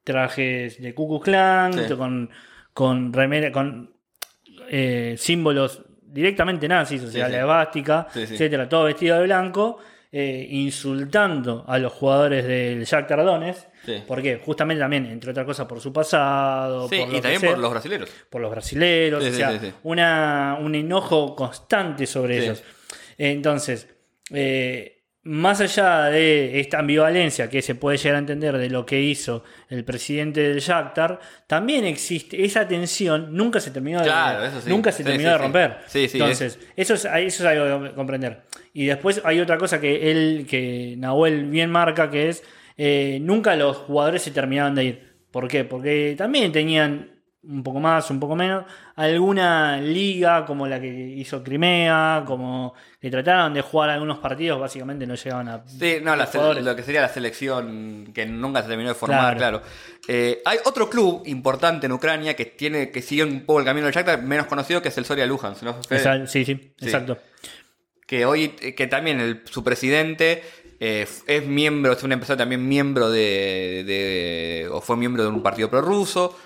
trajes 0.05 0.81
de 0.81 0.93
Ku 0.93 1.21
Sí. 1.25 1.95
con, 1.97 2.29
con 2.73 3.11
remera, 3.11 3.51
con 3.51 3.93
eh, 4.69 5.15
símbolos 5.17 5.83
directamente 6.01 6.67
nazis, 6.67 7.03
o 7.03 7.07
sea, 7.11 7.27
la 7.27 7.39
esvástica, 7.39 8.07
etcétera, 8.15 8.69
todo 8.69 8.85
vestido 8.85 9.17
de 9.17 9.23
blanco, 9.25 9.79
eh, 10.11 10.45
insultando 10.49 11.63
a 11.67 11.77
los 11.77 11.93
jugadores 11.93 12.45
del 12.45 12.85
Jack 12.85 13.07
Tardones. 13.07 13.67
Sí. 13.85 14.03
¿Por 14.05 14.21
qué? 14.21 14.37
Justamente 14.43 14.79
también, 14.81 15.05
entre 15.05 15.31
otras 15.31 15.45
cosas, 15.45 15.65
por 15.67 15.79
su 15.79 15.91
pasado, 15.93 16.87
Sí, 16.89 16.99
por 16.99 17.15
y 17.15 17.21
también 17.21 17.39
sea, 17.41 17.49
por 17.51 17.59
los 17.59 17.71
brasileños. 17.71 18.09
por 18.29 18.41
los 18.41 18.51
brasileros, 18.51 19.23
Sí, 19.23 19.29
o 19.29 19.33
sea. 19.33 19.59
Una, 19.83 20.57
un 20.59 20.75
enojo 20.75 21.35
constante 21.35 22.05
sobre 22.05 22.43
ellos. 22.43 22.63
Entonces, 23.17 23.87
eh, 24.33 25.00
más 25.23 25.61
allá 25.61 26.05
de 26.05 26.59
esta 26.59 26.79
ambivalencia 26.79 27.47
que 27.49 27.61
se 27.61 27.75
puede 27.75 27.97
llegar 27.97 28.15
a 28.15 28.19
entender 28.19 28.57
de 28.57 28.69
lo 28.71 28.85
que 28.85 28.99
hizo 29.01 29.43
el 29.69 29.83
presidente 29.83 30.41
del 30.41 30.59
Shakhtar, 30.59 31.19
también 31.45 31.85
existe 31.85 32.43
esa 32.43 32.67
tensión, 32.67 33.27
nunca 33.31 33.59
se 33.59 33.69
terminó 33.69 33.99
de, 33.99 34.05
Claro, 34.05 34.61
sí. 34.61 34.69
nunca 34.69 34.91
se 34.91 34.99
Sí, 34.99 35.03
terminó 35.03 35.29
sí, 35.29 35.33
de 35.33 35.37
romper. 35.37 35.77
Sí, 35.85 36.07
sí, 36.07 36.17
Entonces, 36.17 36.59
eso 36.75 36.95
es, 36.95 37.05
eso 37.05 37.13
es 37.15 37.41
algo 37.41 37.83
que 37.83 37.93
comprender. 37.93 38.41
Y 38.73 38.85
después 38.85 39.21
hay 39.23 39.39
otra 39.39 39.57
cosa 39.57 39.79
que 39.79 40.09
él, 40.11 40.47
que 40.49 40.95
Nahuel 40.97 41.45
bien 41.45 41.69
marca, 41.69 42.09
que 42.09 42.29
es 42.29 42.43
eh, 42.77 43.19
nunca 43.21 43.55
los 43.55 43.77
jugadores 43.77 44.23
se 44.23 44.31
terminaban 44.31 44.73
de 44.73 44.83
ir. 44.85 45.11
¿Por 45.29 45.47
qué? 45.47 45.63
Porque 45.65 46.15
también 46.17 46.51
tenían 46.51 47.10
un 47.43 47.63
poco 47.63 47.79
más, 47.79 48.09
un 48.11 48.19
poco 48.19 48.35
menos, 48.35 48.65
alguna 48.95 49.77
liga 49.77 50.45
como 50.45 50.67
la 50.67 50.79
que 50.79 50.87
hizo 50.87 51.43
Crimea, 51.43 52.23
como 52.27 52.73
que 52.99 53.09
trataron 53.09 53.53
de 53.53 53.61
jugar 53.61 53.89
algunos 53.89 54.19
partidos, 54.19 54.59
básicamente 54.59 55.07
no 55.07 55.15
llegaban 55.15 55.47
a... 55.49 55.63
Sí, 55.67 55.97
no, 56.03 56.15
la 56.15 56.29
lo 56.61 56.75
que 56.75 56.83
sería 56.83 57.01
la 57.01 57.09
selección 57.09 58.11
que 58.13 58.25
nunca 58.27 58.61
se 58.61 58.67
terminó 58.67 58.89
de 58.89 58.95
formar, 58.95 59.35
Claro. 59.37 59.61
claro. 59.61 59.73
Eh, 60.07 60.41
hay 60.45 60.59
otro 60.65 60.89
club 60.89 61.23
importante 61.25 61.87
en 61.87 61.91
Ucrania 61.93 62.35
que 62.35 62.45
tiene 62.45 62.91
que 62.91 63.01
sigue 63.01 63.23
un 63.23 63.41
poco 63.41 63.59
el 63.59 63.65
camino 63.65 63.85
del 63.87 63.93
Shakhtar, 63.95 64.21
menos 64.21 64.45
conocido, 64.45 64.81
que 64.81 64.89
es 64.89 64.97
el 64.99 65.05
Soria 65.05 65.25
Luhansk, 65.25 65.63
¿no? 65.63 65.77
Sí, 66.27 66.45
sí, 66.45 66.73
exacto. 66.79 67.17
que 68.05 68.25
hoy, 68.25 68.53
eh, 68.61 68.75
que 68.75 68.85
también 68.87 69.19
el, 69.19 69.41
su 69.45 69.63
presidente 69.63 70.43
eh, 70.79 71.07
es 71.27 71.45
miembro, 71.47 71.93
es 71.93 72.03
un 72.03 72.11
empresario 72.11 72.37
también 72.37 72.67
miembro 72.67 73.09
de, 73.09 73.83
de- 73.85 74.69
o 74.71 74.81
fue 74.81 74.97
miembro 74.97 75.23
de 75.23 75.29
un 75.29 75.41
partido 75.41 75.69
prorruso, 75.69 76.37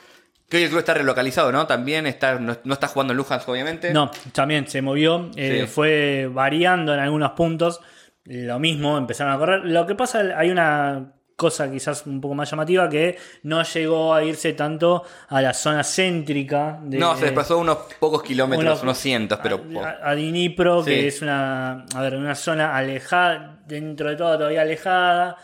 que 0.50 0.58
hoy 0.58 0.64
el 0.64 0.70
club 0.70 0.80
está 0.80 0.94
relocalizado, 0.94 1.52
¿no? 1.52 1.66
También 1.68 2.06
está, 2.08 2.40
no, 2.40 2.56
no 2.64 2.74
está 2.74 2.88
jugando 2.88 3.14
en 3.14 3.18
Luhansk, 3.18 3.48
obviamente. 3.50 3.92
No, 3.94 4.12
también 4.34 4.68
se 4.68 4.82
movió, 4.82 5.30
eh, 5.36 5.62
Sí. 5.62 5.68
fue 5.68 6.30
variando 6.32 6.94
en 6.94 7.00
algunos 7.00 7.32
puntos. 7.32 7.82
Lo 8.26 8.60
mismo, 8.60 8.98
empezaron 8.98 9.34
a 9.34 9.38
correr. 9.38 9.62
Lo 9.66 9.86
que 9.86 9.96
pasa, 9.96 10.20
hay 10.36 10.50
una 10.50 11.12
cosa 11.36 11.70
quizás 11.70 12.06
un 12.08 12.22
poco 12.22 12.34
más 12.34 12.50
llamativa 12.50 12.88
que 12.88 13.18
no 13.44 13.62
llegó 13.64 14.14
a 14.14 14.24
irse 14.24 14.54
tanto 14.54 15.04
a 15.28 15.42
la 15.42 15.54
zona 15.54 15.84
céntrica. 15.84 16.80
De, 16.82 16.98
No, 16.98 17.16
se 17.18 17.26
desplazó 17.26 17.58
unos 17.58 17.78
pocos 18.00 18.24
kilómetros, 18.24 18.66
unos- 18.66 18.84
unos 18.84 18.98
cientos, 18.98 19.40
pero... 19.44 19.58
a, 19.84 20.12
Sí. 20.84 20.92
que 20.92 21.08
es 21.08 21.22
una, 21.22 21.86
a 21.94 22.02
ver, 22.02 22.16
una 22.16 22.36
zona 22.36 22.76
alejada, 22.78 23.60
dentro 23.68 24.10
de 24.10 24.16
todo 24.16 24.38
todavía 24.38 24.62
alejada, 24.62 25.36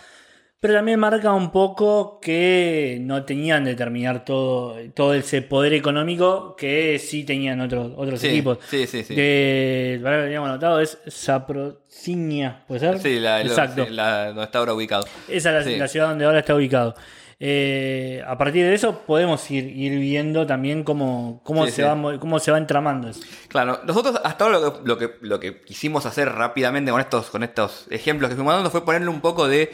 pero 0.62 0.76
también 0.76 1.00
marca 1.00 1.34
un 1.34 1.52
poco 1.52 2.20
que 2.22 3.00
no 3.02 3.26
tenían 3.26 3.64
de 3.66 3.74
terminar 3.76 4.24
todo, 4.24 4.78
todo 4.94 5.16
ese 5.16 5.42
poder 5.42 5.74
económico 5.74 6.56
que 6.56 7.00
sí 7.00 7.24
tenían 7.24 7.60
otros, 7.62 7.92
otros 7.98 8.20
Sí, 8.22 8.28
equipos. 8.28 8.60
sí, 8.70 8.86
sí, 8.86 9.04
sí. 9.04 9.16
Que, 9.16 10.00
para 10.04 10.18
que 10.18 10.20
lo 10.22 10.26
habíamos 10.28 10.50
notado, 10.50 10.80
es 10.80 11.00
Sapro, 11.08 11.80
Patrocinio, 11.82 12.56
¿puede 12.68 12.80
ser? 12.80 13.00
Sí, 13.00 13.20
la, 13.20 13.42
Exacto. 13.42 13.86
la- 13.90 14.28
donde 14.28 14.44
está 14.44 14.60
ahora 14.60 14.74
ubicado. 14.76 15.04
Esa 15.28 15.50
es 15.60 15.66
la, 15.66 15.72
Sí. 15.72 15.78
la 15.80 15.88
ciudad 15.88 16.10
donde 16.10 16.26
ahora 16.26 16.40
está 16.40 16.56
ubicado. 16.56 16.96
Eh, 17.44 18.22
a 18.28 18.38
partir 18.38 18.64
de 18.64 18.76
eso 18.76 19.00
podemos 19.00 19.50
ir, 19.50 19.66
ir 19.66 19.98
viendo 20.00 20.46
también 20.46 20.84
cómo, 20.84 21.42
cómo, 21.44 21.66
Sí, 21.66 21.72
se 21.72 21.76
sí. 21.78 21.82
Va, 21.82 21.96
mo- 21.96 22.20
cómo 22.20 22.38
se 22.38 22.52
va 22.52 22.60
entramando 22.60 23.10
eso. 23.10 23.22
Claro, 23.48 23.80
nosotros 23.84 24.22
hasta 24.24 24.46
ahora 24.46 24.60
lo 24.60 24.74
que, 24.74 24.88
lo 24.88 24.98
que, 25.00 25.10
lo 25.22 25.40
que 25.40 25.62
quisimos 25.62 26.06
hacer 26.06 26.30
rápidamente 26.32 26.92
con 26.92 27.02
estos, 27.02 27.32
con 27.32 27.42
estos 27.42 27.88
ejemplos 27.90 28.30
que 28.30 28.36
fuimos 28.36 28.54
dando 28.54 28.70
fue 28.70 28.86
ponerle 28.86 29.08
un 29.10 29.22
poco 29.22 29.48
de, 29.48 29.72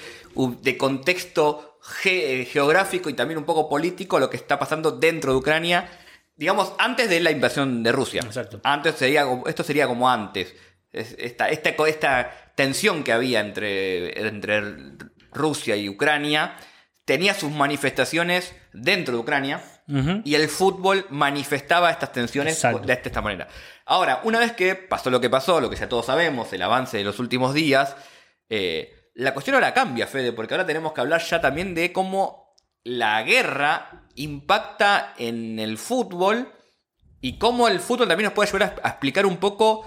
de 0.62 0.78
contexto 0.78 1.78
ge- 1.82 2.48
geográfico 2.50 3.10
y 3.10 3.14
también 3.16 3.38
un 3.38 3.44
poco 3.44 3.68
político 3.68 4.16
a 4.16 4.22
lo 4.22 4.30
que 4.30 4.38
está 4.38 4.58
pasando 4.58 4.92
dentro 4.92 5.34
de 5.34 5.38
Ucrania, 5.40 5.90
digamos, 6.38 6.72
antes 6.78 7.10
de 7.10 7.20
la 7.20 7.32
invasión 7.32 7.84
de 7.84 7.92
Rusia. 7.92 8.22
Exacto. 8.26 8.62
Antes 8.64 8.96
sería, 8.96 9.26
esto 9.46 9.64
sería 9.66 9.88
como 9.88 10.10
antes. 10.10 10.56
Es- 10.94 11.18
Esta, 11.20 11.50
esta, 11.50 11.72
esta 11.86 12.32
tensión 12.56 13.04
que 13.04 13.12
había 13.12 13.42
entre, 13.42 14.26
entre 14.26 14.62
Rusia 15.34 15.76
y 15.76 15.90
Ucrania 15.90 16.56
tenía 17.08 17.34
sus 17.34 17.50
manifestaciones 17.52 18.54
dentro 18.74 19.14
de 19.14 19.20
Ucrania. 19.22 19.64
Y 20.26 20.36
el 20.36 20.50
fútbol 20.50 21.06
manifestaba 21.10 21.90
estas 21.90 22.12
tensiones 22.12 22.56
Exacto. 22.56 22.86
de 22.86 22.92
esta 22.92 23.22
manera. 23.22 23.48
Ahora, 23.86 24.20
una 24.26 24.40
vez 24.40 24.52
que 24.52 24.76
pasó 24.76 25.10
lo 25.10 25.22
que 25.22 25.30
pasó, 25.30 25.62
lo 25.62 25.70
que 25.70 25.78
ya 25.78 25.88
todos 25.88 26.08
sabemos, 26.08 26.52
el 26.52 26.62
avance 26.62 26.98
de 26.98 27.06
los 27.06 27.20
últimos 27.20 27.54
días, 27.54 27.96
eh, 28.50 28.94
la 29.14 29.34
cuestión 29.34 29.56
ahora 29.56 29.74
cambia, 29.74 30.06
Fede, 30.06 30.34
porque 30.34 30.56
ahora 30.56 30.66
tenemos 30.66 30.92
que 30.92 31.00
hablar 31.00 31.22
ya 31.22 31.40
también 31.40 31.74
de 31.74 31.94
cómo 31.94 32.54
la 32.84 33.24
guerra 33.24 34.04
impacta 34.16 35.14
en 35.18 35.58
el 35.58 35.78
fútbol 35.78 36.52
y 37.22 37.38
cómo 37.38 37.70
el 37.70 37.80
fútbol 37.80 38.10
también 38.10 38.26
nos 38.26 38.34
puede 38.34 38.50
ayudar 38.50 38.76
a, 38.84 38.88
a 38.90 38.92
explicar 38.92 39.26
un 39.26 39.38
poco 39.38 39.86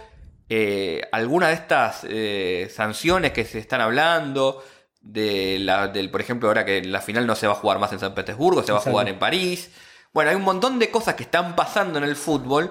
eh, 0.48 1.02
algunas 1.12 1.50
de 1.50 1.54
estas 1.54 2.06
eh, 2.09 2.72
sanciones 2.74 3.33
que 3.33 3.44
se 3.44 3.59
están 3.59 3.83
hablando. 3.83 4.64
De 5.01 5.59
la, 5.61 5.89
del, 5.89 6.11
por 6.11 6.21
ejemplo, 6.21 6.49
ahora 6.49 6.65
que 6.65 6.83
la 6.83 7.01
final 7.01 7.27
no 7.27 7.35
se 7.35 7.47
va 7.47 7.55
a 7.55 7.57
jugar 7.57 7.79
más 7.79 7.93
en 7.93 7.99
San 8.01 8.15
Petersburgo, 8.15 8.63
se 8.63 8.73
va 8.73 8.79
a 8.79 8.83
jugar 8.83 9.09
en 9.09 9.19
París. 9.19 9.71
Bueno, 10.13 10.31
hay 10.31 10.37
un 10.37 10.43
montón 10.43 10.79
de 10.79 10.91
cosas 10.91 11.15
que 11.15 11.23
están 11.23 11.57
pasando 11.57 11.99
en 11.99 12.05
el 12.05 12.17
fútbol 12.17 12.71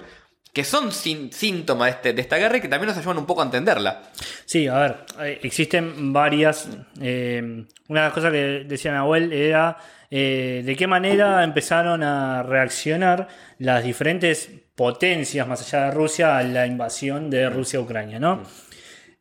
que 0.54 0.63
son 0.63 0.92
sin- 0.92 1.32
síntomas 1.32 1.86
de, 1.88 1.92
este- 1.92 2.13
de 2.13 2.22
esta 2.22 2.38
guerra 2.38 2.58
y 2.58 2.62
que 2.62 2.68
también 2.68 2.88
nos 2.89 2.98
ayudan 2.98 3.18
un 3.20 3.26
poco 3.26 3.42
a 3.42 3.46
entenderla. 3.46 4.02
Sí, 4.46 4.68
a 4.68 4.80
ver, 4.80 4.98
eh, 5.22 5.39
existen 5.44 6.12
varias. 6.13 6.68
eh, 7.02 7.65
una 7.88 8.00
de 8.02 8.06
las 8.08 8.13
cosas 8.13 8.32
que 8.32 8.63
decía 8.68 8.92
Nahuel 8.92 9.32
era 9.34 9.78
eh, 10.12 10.63
de 10.65 10.76
qué 10.76 10.88
manera 10.88 11.44
empezaron 11.44 12.02
a 12.04 12.42
reaccionar 12.44 13.28
las 13.60 13.84
diferentes 13.84 14.50
potencias 14.76 15.48
más 15.48 15.62
allá 15.62 15.86
de 15.86 15.92
Rusia 15.92 16.38
a 16.38 16.44
la 16.44 16.65
invasión 16.65 17.30
de 17.30 17.48
Rusia 17.50 17.78
a 17.80 17.82
Ucrania, 17.84 18.20
¿no? 18.20 18.42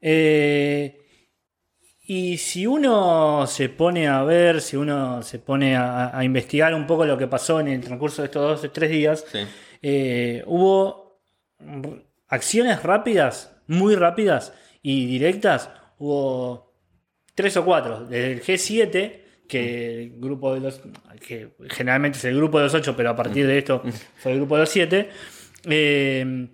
Eh, 0.00 0.96
y 2.10 2.38
si 2.38 2.66
uno 2.66 3.46
se 3.46 3.68
pone 3.68 4.08
a 4.08 4.22
ver, 4.24 4.62
si 4.62 4.76
uno 4.78 5.22
se 5.22 5.38
pone 5.38 5.76
a, 5.76 6.16
a 6.16 6.24
investigar 6.24 6.72
un 6.72 6.86
poco 6.86 7.04
lo 7.04 7.18
que 7.18 7.26
pasó 7.26 7.60
en 7.60 7.68
el 7.68 7.82
transcurso 7.82 8.22
de 8.22 8.26
estos 8.26 8.42
dos 8.42 8.64
o 8.64 8.70
tres 8.70 8.90
días, 8.90 9.26
eh, 9.82 10.42
hubo 10.46 11.20
acciones 12.28 12.82
rápidas, 12.82 13.54
muy 13.66 13.94
rápidas 13.94 14.54
y 14.82 15.04
directas. 15.04 15.68
Hubo 15.98 16.72
tres 17.34 17.54
o 17.58 17.64
cuatro. 17.66 18.06
Desde 18.06 18.32
el 18.32 18.42
G7, 18.42 19.20
que 19.46 20.02
el 20.04 20.18
grupo 20.18 20.54
de 20.54 20.60
los. 20.60 20.80
que 21.26 21.50
generalmente 21.68 22.16
es 22.16 22.24
el 22.24 22.36
grupo 22.36 22.56
de 22.56 22.64
los 22.64 22.74
ocho, 22.74 22.96
pero 22.96 23.10
a 23.10 23.16
partir 23.16 23.46
de 23.46 23.58
esto 23.58 23.82
fue 24.16 24.32
el 24.32 24.38
grupo 24.38 24.54
de 24.54 24.60
los 24.62 24.70
siete. 24.70 25.10
eh, 25.66 26.48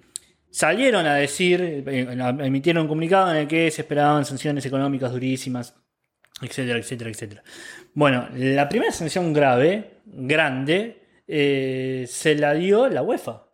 salieron 0.55 1.05
a 1.07 1.17
decir, 1.17 1.61
eh, 1.61 2.07
emitieron 2.41 2.83
un 2.83 2.89
comunicado 2.89 3.31
en 3.33 3.39
el 3.39 3.49
que 3.49 3.71
se 3.73 3.83
esperaban 3.83 4.25
sanciones 4.25 4.65
económicas 4.65 5.11
durísimas, 5.11 5.75
etcétera, 6.41 6.79
etcétera, 6.79 7.11
etcétera. 7.11 7.43
Bueno, 7.93 8.29
la 8.35 8.69
primera 8.69 8.93
sanción 8.93 9.33
grave, 9.33 9.99
grande, 10.07 11.03
eh, 11.27 12.05
se 12.09 12.37
la 12.37 12.55
dio 12.55 12.89
la 12.89 13.03
UEFA. 13.03 13.49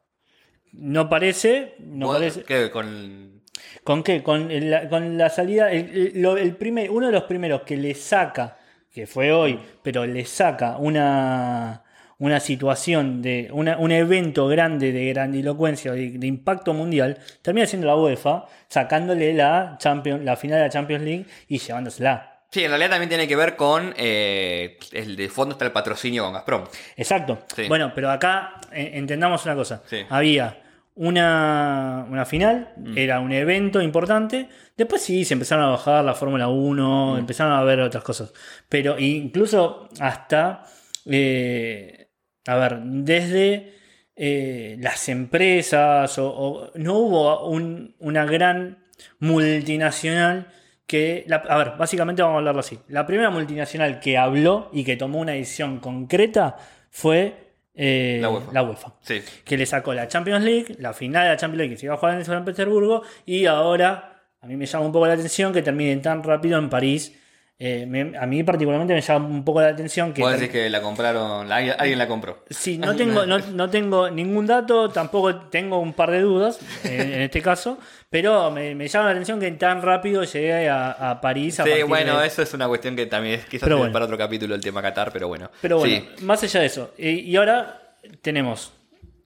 No 0.72 1.08
parece, 1.08 1.74
no 1.78 2.08
parece. 2.12 2.42
que 2.42 2.70
con 2.70 3.40
¿Con 3.82 4.02
qué? 4.02 4.22
Con 4.22 4.48
la, 4.70 4.88
con 4.90 5.16
la 5.16 5.30
salida, 5.30 5.72
el, 5.72 5.88
el- 6.14 6.22
lo- 6.22 6.36
el 6.36 6.54
primer, 6.56 6.90
uno 6.90 7.06
de 7.06 7.12
los 7.12 7.22
primeros 7.24 7.62
que 7.62 7.76
le 7.78 7.94
saca, 7.94 8.58
que 8.92 9.06
fue 9.06 9.32
hoy, 9.32 9.58
pero 9.82 10.04
le 10.04 10.24
saca 10.26 10.76
una, 10.76 11.82
una 12.20 12.38
situación 12.38 13.20
de 13.22 13.48
una- 13.52 13.76
un 13.78 13.90
evento 13.90 14.46
grande 14.46 14.92
de 14.92 15.08
grandilocuencia, 15.12 15.90
de, 15.92 16.10
de 16.12 16.26
impacto 16.28 16.72
mundial, 16.74 17.18
termina 17.42 17.66
siendo 17.66 17.88
la 17.88 17.96
UEFA, 17.96 18.44
sacándole 18.68 19.34
la, 19.34 19.76
Champions, 19.80 20.22
la 20.24 20.36
final 20.36 20.58
de 20.58 20.64
la 20.66 20.70
Champions 20.70 21.02
League 21.04 21.26
y 21.48 21.58
llevándosela. 21.58 22.26
Sí, 22.52 22.62
en 22.64 22.70
realidad 22.70 22.90
también 22.90 23.08
tiene 23.08 23.26
que 23.28 23.36
ver 23.36 23.56
con. 23.56 23.94
eh, 23.96 24.76
el 24.92 25.16
de 25.16 25.28
fondo 25.28 25.52
está 25.54 25.64
el 25.64 25.72
patrocinio 25.72 26.24
con 26.24 26.32
Gazprom. 26.32 26.64
Exacto. 26.96 27.38
Sí. 27.56 27.66
Bueno, 27.68 27.92
pero 27.94 28.10
acá 28.10 28.54
eh, 28.72 28.90
entendamos 28.94 29.44
una 29.46 29.54
cosa. 29.54 29.82
Sí. 29.86 29.98
Había 30.08 30.60
una, 30.96 32.04
una 32.10 32.24
final, 32.26 32.72
Mm. 32.76 32.98
era 32.98 33.20
un 33.20 33.32
evento 33.32 33.80
importante. 33.80 34.48
Después 34.76 35.00
sí, 35.00 35.24
se 35.24 35.34
empezaron 35.34 35.64
a 35.64 35.68
bajar 35.70 36.04
la 36.04 36.14
Fórmula 36.14 36.48
1, 36.48 37.14
Mm. 37.14 37.18
empezaron 37.20 37.52
a 37.52 37.62
ver 37.62 37.80
otras 37.80 38.02
cosas. 38.04 38.32
Pero 38.68 38.98
incluso 38.98 39.88
hasta, 40.00 40.64
eh, 41.06 42.08
a 42.46 42.56
ver, 42.56 42.80
desde 42.82 43.74
eh, 44.22 44.76
las 44.80 45.08
empresas, 45.08 46.18
o, 46.18 46.28
o- 46.28 46.70
no 46.74 46.94
hubo 46.98 47.46
un- 47.48 47.94
una 48.00 48.24
gran 48.26 48.78
multinacional 49.18 50.48
que, 50.86 51.24
la- 51.26 51.36
a 51.36 51.56
ver, 51.58 51.72
básicamente 51.78 52.20
vamos 52.22 52.34
a 52.34 52.38
hablarlo 52.38 52.60
así. 52.60 52.78
La 52.88 53.06
primera 53.06 53.30
multinacional 53.30 54.00
que 54.00 54.18
habló 54.18 54.68
y 54.72 54.84
que 54.84 54.96
tomó 54.96 55.20
una 55.20 55.32
decisión 55.32 55.78
concreta 55.78 56.56
fue 56.90 57.48
eh, 57.74 58.18
La 58.20 58.28
UEFA. 58.30 58.52
la 58.52 58.62
UEFA 58.64 58.94
Sí. 59.00 59.22
que 59.44 59.56
le 59.56 59.64
sacó 59.64 59.94
la 59.94 60.08
Champions 60.08 60.44
League, 60.44 60.76
la 60.80 60.92
final 60.92 61.22
de 61.22 61.28
la 61.30 61.36
Champions 61.36 61.58
League 61.58 61.74
que 61.74 61.80
se 61.80 61.86
iba 61.86 61.94
a 61.94 61.98
jugar 61.98 62.18
en 62.18 62.24
San 62.24 62.44
Petersburgo, 62.44 63.02
y 63.24 63.46
ahora 63.46 64.20
a 64.42 64.46
mí 64.46 64.56
me 64.56 64.66
llama 64.66 64.86
un 64.86 64.92
poco 64.92 65.06
la 65.06 65.14
atención 65.14 65.52
que 65.52 65.62
termine 65.62 65.96
tan 65.98 66.22
rápido 66.22 66.58
en 66.58 66.68
París. 66.68 67.16
Eh, 67.62 67.84
me- 67.86 68.16
a 68.16 68.24
mí 68.24 68.42
particularmente 68.42 68.94
me 68.94 69.02
llama 69.02 69.26
un 69.28 69.44
poco 69.44 69.60
la 69.60 69.68
atención 69.68 70.14
que... 70.14 70.22
Vos 70.22 70.32
decís 70.32 70.48
que 70.48 70.70
la 70.70 70.80
compraron. 70.80 71.52
Alguien, 71.52 71.74
alguien 71.78 71.98
la 71.98 72.08
compró. 72.08 72.42
Sí, 72.48 72.78
no 72.78 72.96
tengo, 72.96 73.26
no, 73.26 73.38
no 73.52 73.68
tengo 73.68 74.08
ningún 74.10 74.46
dato, 74.46 74.88
tampoco 74.88 75.36
tengo 75.50 75.78
un 75.78 75.92
par 75.92 76.10
de 76.10 76.20
dudas 76.22 76.58
en, 76.84 77.00
en 77.12 77.20
este 77.28 77.42
caso, 77.42 77.78
pero 78.08 78.50
me, 78.50 78.74
me 78.74 78.88
llama 78.88 79.04
la 79.06 79.10
atención 79.10 79.38
que 79.38 79.50
tan 79.52 79.82
rápido 79.82 80.24
llegue 80.24 80.70
a, 80.70 80.90
a 81.10 81.20
París. 81.20 81.60
A 81.60 81.64
Sí, 81.64 81.82
bueno, 81.86 82.18
de- 82.18 82.26
eso 82.28 82.40
es 82.40 82.54
una 82.54 82.66
cuestión 82.66 82.96
que 82.96 83.04
también 83.04 83.40
es 83.40 83.44
quizás 83.44 83.68
bueno. 83.68 83.92
para 83.92 84.06
otro 84.06 84.16
capítulo 84.16 84.54
el 84.54 84.62
tema 84.62 84.80
Qatar, 84.80 85.12
pero 85.12 85.28
bueno. 85.28 85.50
Pero 85.60 85.80
bueno, 85.80 85.96
Sí. 86.16 86.24
más 86.24 86.42
allá 86.42 86.60
de 86.60 86.66
eso. 86.66 86.94
Y, 86.96 87.08
y 87.10 87.36
ahora 87.36 87.94
tenemos 88.22 88.72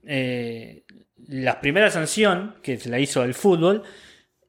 eh, 0.07 0.83
la 1.29 1.61
primera 1.61 1.89
sanción 1.91 2.57
que 2.63 2.79
se 2.79 2.89
la 2.89 2.99
hizo 2.99 3.23
el 3.23 3.35
fútbol. 3.35 3.85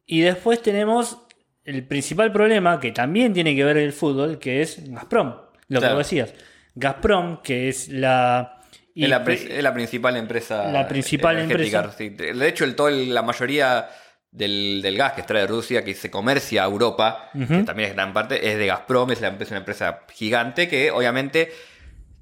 Y 0.08 0.22
después 0.22 0.62
tenemos 0.62 1.20
el 1.66 1.84
principal 1.86 2.32
problema 2.32 2.80
que 2.80 2.92
también 2.92 3.34
tiene 3.34 3.56
que 3.56 3.64
ver 3.64 3.78
el 3.78 3.92
fútbol, 3.92 4.40
que 4.40 4.62
es 4.62 4.80
Gazprom. 4.90 5.34
Lo 5.68 5.80
Claro. 5.80 5.94
que 5.94 5.98
vos 5.98 6.06
decías. 6.10 6.34
Gazprom, 6.76 7.42
que 7.42 7.70
es 7.70 7.90
la. 7.90 8.62
Es 8.96 9.10
la, 9.10 9.24
es 9.28 9.64
la 9.64 9.74
principal 9.74 10.16
empresa. 10.16 10.72
La 10.72 10.88
principal 10.88 11.38
energética, 11.40 11.92
sí. 11.92 12.10
De 12.10 12.48
hecho, 12.48 12.64
el, 12.64 12.76
todo 12.76 12.88
el- 12.88 13.14
la 13.14 13.24
mayoría 13.24 13.90
del, 14.32 14.82
del 14.82 14.96
gas 14.98 15.14
que 15.14 15.22
extrae 15.22 15.46
Rusia, 15.48 15.84
que 15.84 15.94
se 15.94 16.10
comercia 16.10 16.64
a 16.64 16.66
Europa, 16.68 17.30
que 17.34 17.64
también 17.64 17.90
es 17.90 17.96
gran 17.96 18.14
parte, 18.14 18.48
es 18.50 18.58
de 18.58 18.68
Gazprom, 18.68 19.12
es, 19.12 19.20
la, 19.22 19.30
es 19.40 19.50
una 19.50 19.60
empresa 19.60 20.02
gigante 20.14 20.68
que 20.70 20.92
obviamente 20.92 21.52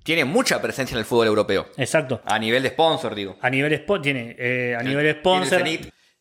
tiene 0.03 0.25
mucha 0.25 0.61
presencia 0.61 0.95
en 0.95 0.99
el 0.99 1.05
fútbol 1.05 1.27
europeo. 1.27 1.67
Exacto. 1.77 2.21
A 2.25 2.39
nivel 2.39 2.63
de 2.63 2.69
sponsor, 2.69 3.13
digo. 3.15 3.37
A 3.41 3.49
nivel 3.49 3.85
tiene 4.01 4.35
eh, 4.39 4.75
a 4.77 4.81
nivel 4.83 5.15
sponsor. 5.19 5.63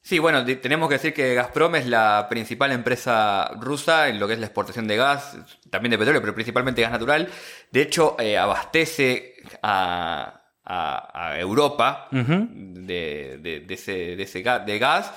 Sí, 0.05 0.19
bueno, 0.19 0.45
tenemos 0.45 0.89
que 0.89 0.95
decir 0.97 1.15
que 1.15 1.35
Gazprom 1.35 1.77
es 1.77 1.87
la 1.87 2.27
principal 2.29 2.73
empresa 2.73 3.53
rusa 3.61 4.09
en 4.09 4.19
lo 4.19 4.27
que 4.27 4.35
es 4.35 4.41
la 4.41 4.47
exportación 4.47 4.89
de 4.89 4.97
gas, 4.97 5.37
también 5.71 5.93
de 5.93 5.99
petróleo, 5.99 6.21
pero 6.21 6.35
principalmente 6.35 6.83
gas 6.83 6.91
natural. 6.91 7.29
De 7.71 7.83
hecho, 7.83 8.17
eh, 8.19 8.37
abastece 8.37 9.35
a, 9.63 10.43
a- 10.65 11.29
a 11.29 11.39
Europa 11.39 12.09
de, 12.11 13.39
de- 13.41 13.61
de 13.61 13.75
ese, 13.75 13.93
de 14.17 14.23
ese 14.25 14.43
ga- 14.45 14.65
de 14.65 14.79
gas. 14.81 15.13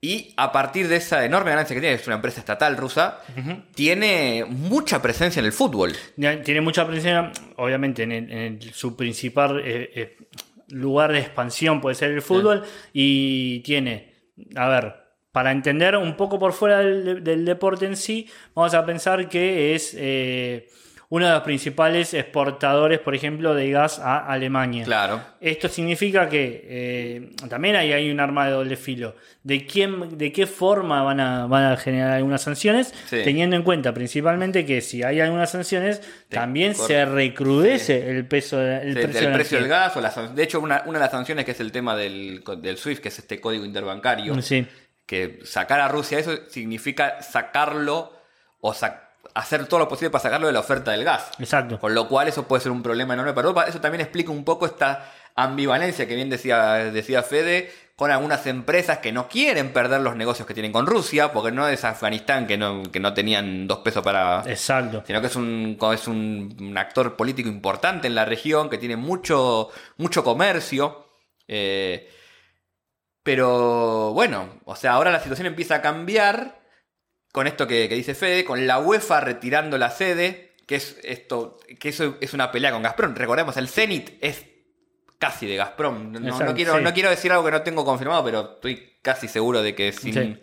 Y 0.00 0.32
a 0.36 0.50
partir 0.50 0.88
de 0.88 0.96
esa 0.96 1.24
enorme 1.24 1.50
ganancia 1.50 1.74
que 1.76 1.80
tiene, 1.80 1.94
es 1.94 2.06
una 2.06 2.16
empresa 2.16 2.40
estatal 2.40 2.76
rusa, 2.76 3.20
tiene 3.74 4.44
mucha 4.48 5.00
presencia 5.02 5.40
en 5.40 5.46
el 5.46 5.52
fútbol. 5.52 5.92
Tiene 6.42 6.60
mucha 6.60 6.86
presencia, 6.86 7.30
obviamente, 7.56 8.02
en, 8.02 8.12
el- 8.12 8.32
en 8.32 8.38
el- 8.62 8.72
su 8.74 8.96
principal 8.96 9.60
eh, 9.64 9.90
eh, 9.94 10.16
lugar 10.68 11.12
de 11.12 11.18
expansión 11.20 11.80
puede 11.82 11.94
ser 11.96 12.10
el 12.12 12.22
fútbol. 12.22 12.64
Y 12.92 13.60
tiene, 13.60 14.11
a 14.56 14.68
ver, 14.68 14.94
para 15.32 15.50
entender 15.50 15.96
un 15.96 16.16
poco 16.16 16.38
por 16.38 16.52
fuera 16.52 16.78
del, 16.80 17.44
deporte 17.44 17.86
en 17.86 17.96
sí, 17.96 18.28
vamos 18.54 18.74
a 18.74 18.84
pensar 18.84 19.28
que 19.28 19.74
es 19.74 19.94
eh, 19.98 20.68
uno 21.14 21.26
de 21.26 21.32
los 21.34 21.42
principales 21.42 22.14
exportadores, 22.14 22.98
por 22.98 23.14
ejemplo, 23.14 23.54
de 23.54 23.70
gas 23.70 23.98
a 23.98 24.16
Alemania. 24.26 24.82
Claro. 24.84 25.20
Esto 25.42 25.68
significa 25.68 26.26
que 26.26 26.64
eh, 26.64 27.30
también 27.50 27.76
hay, 27.76 27.92
hay 27.92 28.10
un 28.10 28.18
arma 28.18 28.46
de 28.46 28.52
doble 28.52 28.76
filo. 28.76 29.14
¿De, 29.42 29.66
quién, 29.66 30.16
de 30.16 30.32
qué 30.32 30.46
forma 30.46 31.02
van 31.02 31.20
a, 31.20 31.46
van 31.46 31.64
a 31.64 31.76
generar 31.76 32.12
algunas 32.12 32.40
sanciones? 32.40 32.94
Sí. 33.10 33.18
Teniendo 33.24 33.56
en 33.56 33.62
cuenta 33.62 33.92
principalmente 33.92 34.64
que 34.64 34.80
si 34.80 35.02
hay 35.02 35.20
algunas 35.20 35.50
sanciones, 35.50 36.00
Te 36.00 36.36
también 36.36 36.74
se 36.74 37.04
recrudece 37.04 38.08
el, 38.10 38.24
peso, 38.26 38.62
el 38.62 38.94
Sí, 38.94 39.00
precio, 39.02 39.20
del 39.20 39.32
precio 39.34 39.58
del 39.58 39.68
gas 39.68 39.94
o 39.96 40.00
la 40.00 40.10
san- 40.10 40.34
de 40.34 40.42
hecho 40.42 40.60
una, 40.60 40.82
una 40.86 40.98
de 40.98 41.04
las 41.04 41.10
sanciones 41.10 41.44
que 41.44 41.50
es 41.50 41.60
el 41.60 41.72
tema 41.72 41.94
del, 41.94 42.42
del 42.62 42.78
SWIFT 42.78 43.02
que 43.02 43.08
es 43.08 43.18
este 43.18 43.38
código 43.38 43.66
interbancario 43.66 44.40
Sí, 44.40 44.66
que 45.04 45.40
sacar 45.44 45.78
a 45.80 45.88
Rusia 45.88 46.18
eso 46.18 46.38
significa 46.48 47.20
sacarlo 47.20 48.12
o 48.60 48.72
sa- 48.72 49.01
hacer 49.34 49.66
todo 49.66 49.80
lo 49.80 49.88
posible 49.88 50.10
para 50.10 50.22
sacarlo 50.22 50.46
de 50.46 50.52
la 50.52 50.60
oferta 50.60 50.90
del 50.90 51.04
gas 51.04 51.30
exacto. 51.38 51.78
con 51.78 51.94
lo 51.94 52.08
cual 52.08 52.28
eso 52.28 52.46
puede 52.46 52.62
ser 52.62 52.72
un 52.72 52.82
problema 52.82 53.14
enorme 53.14 53.32
para 53.32 53.48
Europa 53.48 53.66
eso 53.68 53.80
también 53.80 54.00
explica 54.00 54.30
un 54.30 54.44
poco 54.44 54.66
esta 54.66 55.10
ambivalencia 55.34 56.06
que 56.06 56.14
bien 56.14 56.28
decía, 56.28 56.74
decía 56.92 57.22
Fede 57.22 57.70
con 57.96 58.10
algunas 58.10 58.46
empresas 58.46 58.98
que 58.98 59.12
no 59.12 59.28
quieren 59.28 59.72
perder 59.72 60.00
los 60.00 60.16
negocios 60.16 60.46
que 60.46 60.54
tienen 60.54 60.72
con 60.72 60.86
Rusia 60.86 61.32
porque 61.32 61.52
no 61.52 61.68
es 61.68 61.84
Afganistán 61.84 62.46
que 62.46 62.58
no, 62.58 62.82
que 62.82 63.00
no 63.00 63.14
tenían 63.14 63.66
dos 63.68 63.78
pesos 63.78 64.02
para, 64.02 64.42
Exacto. 64.46 65.04
sino 65.06 65.20
que 65.20 65.28
es 65.28 65.36
un, 65.36 65.78
es 65.94 66.08
un, 66.08 66.56
un 66.60 66.78
actor 66.78 67.16
político 67.16 67.48
importante 67.48 68.08
en 68.08 68.14
la 68.14 68.24
región, 68.24 68.68
que 68.70 68.78
tiene 68.78 68.96
mucho, 68.96 69.68
mucho 69.98 70.24
comercio. 70.24 71.06
eh, 71.46 72.10
pero 73.22 74.12
bueno, 74.14 74.60
o 74.64 74.74
sea, 74.74 74.92
ahora 74.94 75.12
la 75.12 75.20
situación 75.20 75.46
empieza 75.46 75.76
a 75.76 75.82
cambiar 75.82 76.61
con 77.32 77.46
esto 77.46 77.66
que, 77.66 77.88
que 77.88 77.94
dice 77.94 78.14
Fede, 78.14 78.44
con 78.44 78.66
la 78.66 78.78
UEFA 78.78 79.20
retirando 79.20 79.78
la 79.78 79.90
sede, 79.90 80.52
que 80.66 80.76
es 80.76 80.96
esto, 81.02 81.58
que 81.80 81.88
eso 81.88 82.16
es 82.20 82.34
una 82.34 82.52
pelea 82.52 82.70
con 82.70 82.82
Gazprom. 82.82 83.14
Recordemos, 83.14 83.56
el 83.56 83.68
Zenit 83.68 84.12
es 84.20 84.44
casi 85.18 85.46
de 85.46 85.56
Gazprom. 85.56 86.12
No, 86.12 86.54
quiero, 86.54 86.76
sí. 86.76 86.82
no 86.82 86.92
quiero 86.92 87.10
decir 87.10 87.32
algo 87.32 87.44
que 87.44 87.50
no 87.50 87.62
tengo 87.62 87.84
confirmado, 87.84 88.24
pero 88.24 88.52
estoy 88.54 88.92
casi 89.02 89.28
seguro 89.28 89.62
de 89.62 89.74
que 89.74 89.92
sin, 89.92 90.12
Sí. 90.12 90.38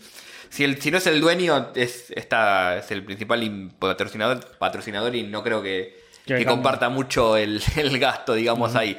si, 0.49 0.63
el, 0.63 0.81
si 0.81 0.89
no 0.91 0.97
es 0.97 1.07
el 1.07 1.21
dueño, 1.21 1.71
es, 1.75 2.11
está, 2.11 2.77
es 2.79 2.89
el 2.91 3.03
principal 3.05 3.71
patrocinador, 3.77 4.57
patrocinador 4.57 5.15
y 5.15 5.23
no 5.23 5.43
creo 5.43 5.61
que, 5.61 5.99
Que 6.25 6.45
comparta 6.45 6.89
mucho 6.89 7.37
el, 7.37 7.61
el 7.77 7.99
gasto, 7.99 8.33
digamos, 8.33 8.75
ahí. 8.75 8.97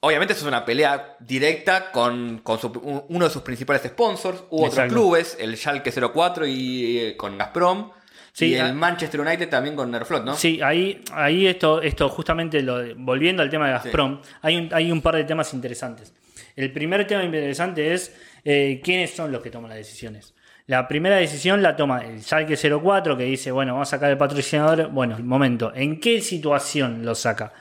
Obviamente 0.00 0.34
eso 0.34 0.42
es 0.42 0.48
una 0.48 0.64
pelea 0.64 1.16
directa 1.20 1.90
con, 1.90 2.38
con 2.38 2.58
su- 2.60 2.68
un- 2.82 3.04
uno 3.08 3.24
de 3.26 3.30
sus 3.30 3.42
principales 3.42 3.82
sponsors. 3.82 4.44
Hubo 4.50 4.66
Exacto. 4.66 4.82
otros 4.82 4.92
clubes, 4.92 5.36
el 5.40 5.56
Schalke 5.56 5.90
04 5.90 6.46
y 6.46 6.98
eh, 6.98 7.16
con 7.16 7.38
Gazprom. 7.38 7.90
Sí, 8.32 8.48
y 8.48 8.54
el 8.54 8.66
ah. 8.66 8.72
Manchester 8.74 9.18
United 9.20 9.48
también 9.48 9.74
con 9.74 9.90
Nerflot, 9.90 10.22
¿no? 10.22 10.34
Sí, 10.36 10.60
ahí, 10.62 11.00
ahí 11.12 11.46
esto, 11.46 11.80
esto 11.80 12.10
justamente 12.10 12.60
lo, 12.60 12.82
volviendo 12.96 13.42
al 13.42 13.48
tema 13.48 13.66
de 13.66 13.72
Gazprom, 13.72 14.20
hay, 14.42 14.56
un, 14.58 14.68
hay 14.74 14.92
un 14.92 15.00
par 15.00 15.16
de 15.16 15.24
temas 15.24 15.54
interesantes. 15.54 16.12
El 16.54 16.70
primer 16.70 17.06
tema 17.06 17.24
interesante 17.24 17.94
es 17.94 18.14
eh, 18.44 18.80
quiénes 18.84 19.10
son 19.12 19.32
los 19.32 19.42
que 19.42 19.50
toman 19.50 19.70
las 19.70 19.78
decisiones. 19.78 20.34
La 20.66 20.86
primera 20.86 21.16
decisión 21.16 21.62
la 21.62 21.76
toma 21.76 22.04
el 22.04 22.22
Schalke 22.22 22.56
04 22.56 23.16
que 23.16 23.24
dice, 23.24 23.50
bueno, 23.52 23.72
vamos 23.72 23.88
a 23.88 23.92
sacar 23.92 24.10
el 24.10 24.18
patrocinador. 24.18 24.88
Bueno, 24.90 25.16
momento, 25.20 25.72
¿en 25.74 25.98
qué 26.00 26.20
situación 26.20 27.04
lo 27.06 27.14
saca? 27.14 27.52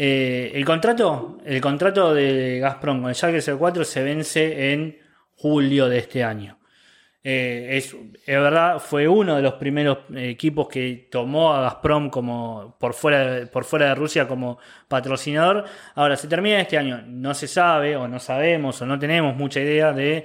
Eh, 0.00 0.52
el 0.54 0.64
contrato, 0.64 1.38
el 1.44 1.60
contrato 1.60 2.14
de 2.14 2.60
Gazprom 2.60 3.00
con 3.00 3.08
el 3.08 3.16
Schalke 3.16 3.42
04 3.42 3.84
se 3.84 4.04
vence 4.04 4.72
en 4.72 4.96
julio 5.34 5.88
de 5.88 5.98
este 5.98 6.22
año. 6.22 6.60
Eh, 7.24 7.70
es, 7.72 7.96
es 8.24 8.40
verdad, 8.40 8.78
fue 8.78 9.08
uno 9.08 9.34
de 9.34 9.42
los 9.42 9.54
primeros 9.54 9.98
eh, 10.14 10.28
equipos 10.30 10.68
que 10.68 11.08
tomó 11.10 11.52
a 11.52 11.62
Gazprom 11.62 12.10
como 12.10 12.76
por 12.78 12.94
fuera, 12.94 13.24
de, 13.28 13.46
por 13.48 13.64
fuera 13.64 13.88
de 13.88 13.96
Rusia 13.96 14.28
como 14.28 14.60
patrocinador. 14.86 15.64
Ahora, 15.96 16.16
se 16.16 16.28
termina 16.28 16.60
este 16.60 16.78
año, 16.78 17.02
no 17.04 17.34
se 17.34 17.48
sabe 17.48 17.96
o 17.96 18.06
no 18.06 18.20
sabemos 18.20 18.80
o 18.80 18.86
no 18.86 19.00
tenemos 19.00 19.34
mucha 19.34 19.58
idea 19.58 19.92
de 19.92 20.24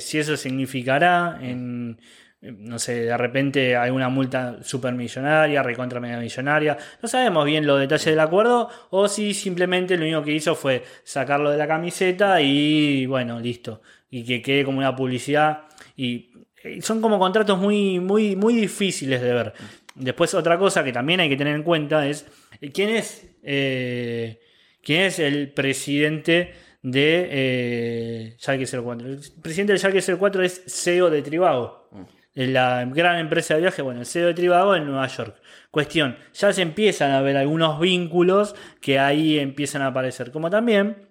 si 0.00 0.18
eso 0.18 0.36
significará 0.36 1.38
en, 1.40 2.00
no 2.42 2.78
sé, 2.78 3.00
de 3.04 3.16
repente 3.16 3.76
alguna 3.76 4.08
multa 4.08 4.58
supermillonaria, 4.62 5.62
recontra 5.62 6.00
mega 6.00 6.18
millonaria. 6.18 6.76
No 7.02 7.08
sabemos 7.08 7.44
bien 7.44 7.66
los 7.66 7.78
detalles 7.78 8.06
del 8.06 8.20
acuerdo 8.20 8.68
o 8.90 9.08
si 9.08 9.34
simplemente 9.34 9.96
lo 9.96 10.04
único 10.04 10.22
que 10.22 10.32
hizo 10.32 10.54
fue 10.54 10.82
sacarlo 11.04 11.50
de 11.50 11.58
la 11.58 11.68
camiseta 11.68 12.40
y 12.40 13.06
bueno, 13.06 13.40
listo. 13.40 13.82
Y 14.10 14.24
que 14.24 14.42
quede 14.42 14.64
como 14.64 14.78
una 14.78 14.96
publicidad. 14.96 15.64
Y 15.96 16.30
eh, 16.64 16.80
son 16.82 17.00
como 17.00 17.18
contratos 17.18 17.58
muy, 17.58 18.00
muy, 18.00 18.36
muy 18.36 18.54
difíciles 18.54 19.20
de 19.20 19.32
ver. 19.32 19.52
Después 19.94 20.32
otra 20.34 20.58
cosa 20.58 20.82
que 20.82 20.92
también 20.92 21.20
hay 21.20 21.28
que 21.28 21.36
tener 21.36 21.54
en 21.54 21.62
cuenta 21.62 22.06
es 22.06 22.26
eh, 22.60 22.70
quién 22.72 22.90
es, 22.90 23.26
eh, 23.42 24.40
quién 24.82 25.02
es 25.02 25.18
el 25.18 25.52
presidente 25.52 26.54
de 26.82 27.28
eh, 27.30 28.36
Schalke 28.38 28.66
04. 28.66 29.06
El 29.06 29.20
presidente 29.42 29.72
de 29.74 29.78
Schalke 29.78 30.00
04 30.00 30.42
es 30.42 30.62
CEO 30.66 31.10
de 31.10 31.22
Tribago. 31.22 31.79
La 32.34 32.84
gran 32.86 33.18
empresa 33.18 33.54
de 33.54 33.60
viaje, 33.62 33.82
bueno, 33.82 34.00
el 34.00 34.06
CEO 34.06 34.28
de 34.28 34.34
Tribago 34.34 34.76
en 34.76 34.86
Nueva 34.86 35.06
York. 35.08 35.36
Cuestión, 35.70 36.16
ya 36.32 36.52
se 36.52 36.62
empiezan 36.62 37.10
a 37.10 37.20
ver 37.22 37.36
algunos 37.36 37.80
vínculos 37.80 38.54
que 38.80 38.98
ahí 38.98 39.38
empiezan 39.38 39.82
a 39.82 39.88
aparecer. 39.88 40.30
Como 40.30 40.48
también 40.48 41.08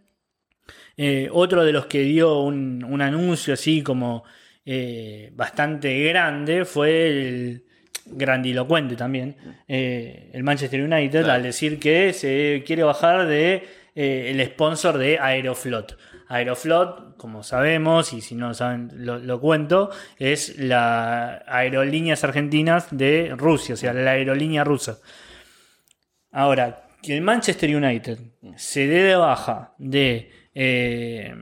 eh, 0.97 1.29
otro 1.31 1.63
de 1.65 1.71
los 1.73 1.85
que 1.87 1.99
dio 2.01 2.39
un, 2.41 2.83
un 2.83 3.01
anuncio 3.01 3.53
así 3.53 3.81
como 3.83 4.23
eh, 4.65 5.31
bastante 5.33 6.03
grande 6.05 6.63
fue 6.65 7.07
el 7.07 7.65
grandilocuente 8.05 8.95
también, 8.95 9.35
eh, 9.67 10.31
el 10.33 10.43
Manchester 10.43 10.81
United, 10.81 11.19
Claro. 11.23 11.33
al 11.33 11.43
decir 11.43 11.79
que 11.79 12.11
se 12.13 12.63
quiere 12.65 12.83
bajar 12.83 13.27
de 13.27 13.67
el 13.95 14.43
sponsor 14.45 14.97
de 14.97 15.19
Aeroflot. 15.19 15.97
Aeroflot, 16.29 17.17
como 17.17 17.43
sabemos, 17.43 18.13
y 18.13 18.21
si 18.21 18.35
no 18.35 18.49
lo 18.49 18.53
saben, 18.53 18.89
lo, 18.95 19.41
cuento, 19.41 19.89
es 20.17 20.57
la 20.59 21.43
aerolíneas 21.47 22.23
argentinas 22.23 22.87
de 22.91 23.33
Rusia, 23.35 23.73
o 23.73 23.77
sea, 23.77 23.93
la 23.93 24.11
aerolínea 24.11 24.63
rusa. 24.63 24.99
Ahora, 26.31 26.87
que 27.01 27.15
el 27.15 27.21
Manchester 27.23 27.75
United 27.75 28.19
se 28.55 28.87
dé 28.87 29.03
de 29.03 29.15
baja 29.15 29.73
de, 29.79 30.31
eh, 30.53 31.35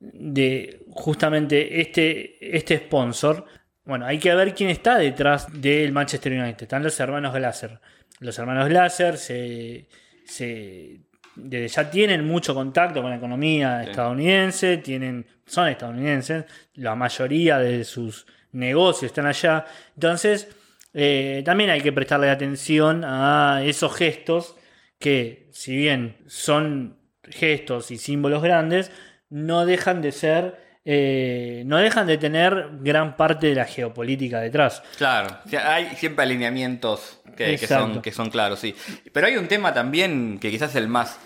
de 0.00 0.80
justamente 0.90 1.80
este, 1.80 2.56
este 2.56 2.78
sponsor, 2.78 3.44
bueno, 3.84 4.06
hay 4.06 4.18
que 4.18 4.34
ver 4.34 4.54
quién 4.54 4.70
está 4.70 4.96
detrás 4.96 5.46
del 5.60 5.92
Manchester 5.92 6.32
United. 6.32 6.62
Están 6.62 6.82
los 6.82 6.98
hermanos 6.98 7.34
Glaser. 7.34 7.80
Los 8.20 8.38
hermanos 8.38 8.68
Glaser 8.68 9.18
se, 9.18 9.88
se- 10.24 11.00
desde 11.36 11.68
ya 11.68 11.90
tienen 11.90 12.26
mucho 12.26 12.54
contacto 12.54 13.00
con 13.00 13.10
la 13.10 13.16
economía 13.16 13.82
Sí. 13.84 13.90
estadounidense, 13.90 14.76
tienen, 14.78 15.26
son 15.46 15.68
estadounidenses, 15.68 16.44
la 16.74 16.94
mayoría 16.94 17.58
de 17.58 17.84
sus 17.84 18.26
negocios 18.52 19.10
están 19.10 19.26
allá. 19.26 19.64
Entonces, 19.94 20.48
eh, 20.94 21.42
también 21.44 21.70
hay 21.70 21.80
que 21.80 21.92
prestarle 21.92 22.28
atención 22.30 23.02
a 23.04 23.62
esos 23.64 23.94
gestos 23.96 24.56
que, 24.98 25.48
si 25.52 25.74
bien 25.76 26.16
son 26.26 26.98
gestos 27.24 27.90
y 27.90 27.98
símbolos 27.98 28.42
grandes, 28.42 28.90
no 29.30 29.64
dejan 29.64 30.02
de 30.02 30.12
ser, 30.12 30.61
eh, 30.84 31.62
no 31.66 31.78
dejan 31.78 32.06
de 32.06 32.18
tener 32.18 32.68
gran 32.80 33.16
parte 33.16 33.48
de 33.48 33.54
la 33.54 33.64
geopolítica 33.64 34.40
detrás. 34.40 34.82
Claro, 34.96 35.36
hay 35.64 35.94
siempre 35.96 36.24
alineamientos 36.24 37.20
que, 37.36 37.56
son, 37.58 38.02
que 38.02 38.12
son 38.12 38.30
claros, 38.30 38.58
sí. 38.58 38.74
Pero 39.12 39.26
hay 39.26 39.36
un 39.36 39.48
tema 39.48 39.72
también 39.72 40.38
que 40.40 40.50
quizás 40.50 40.70
es 40.70 40.76
el 40.76 40.88
más, 40.88 41.18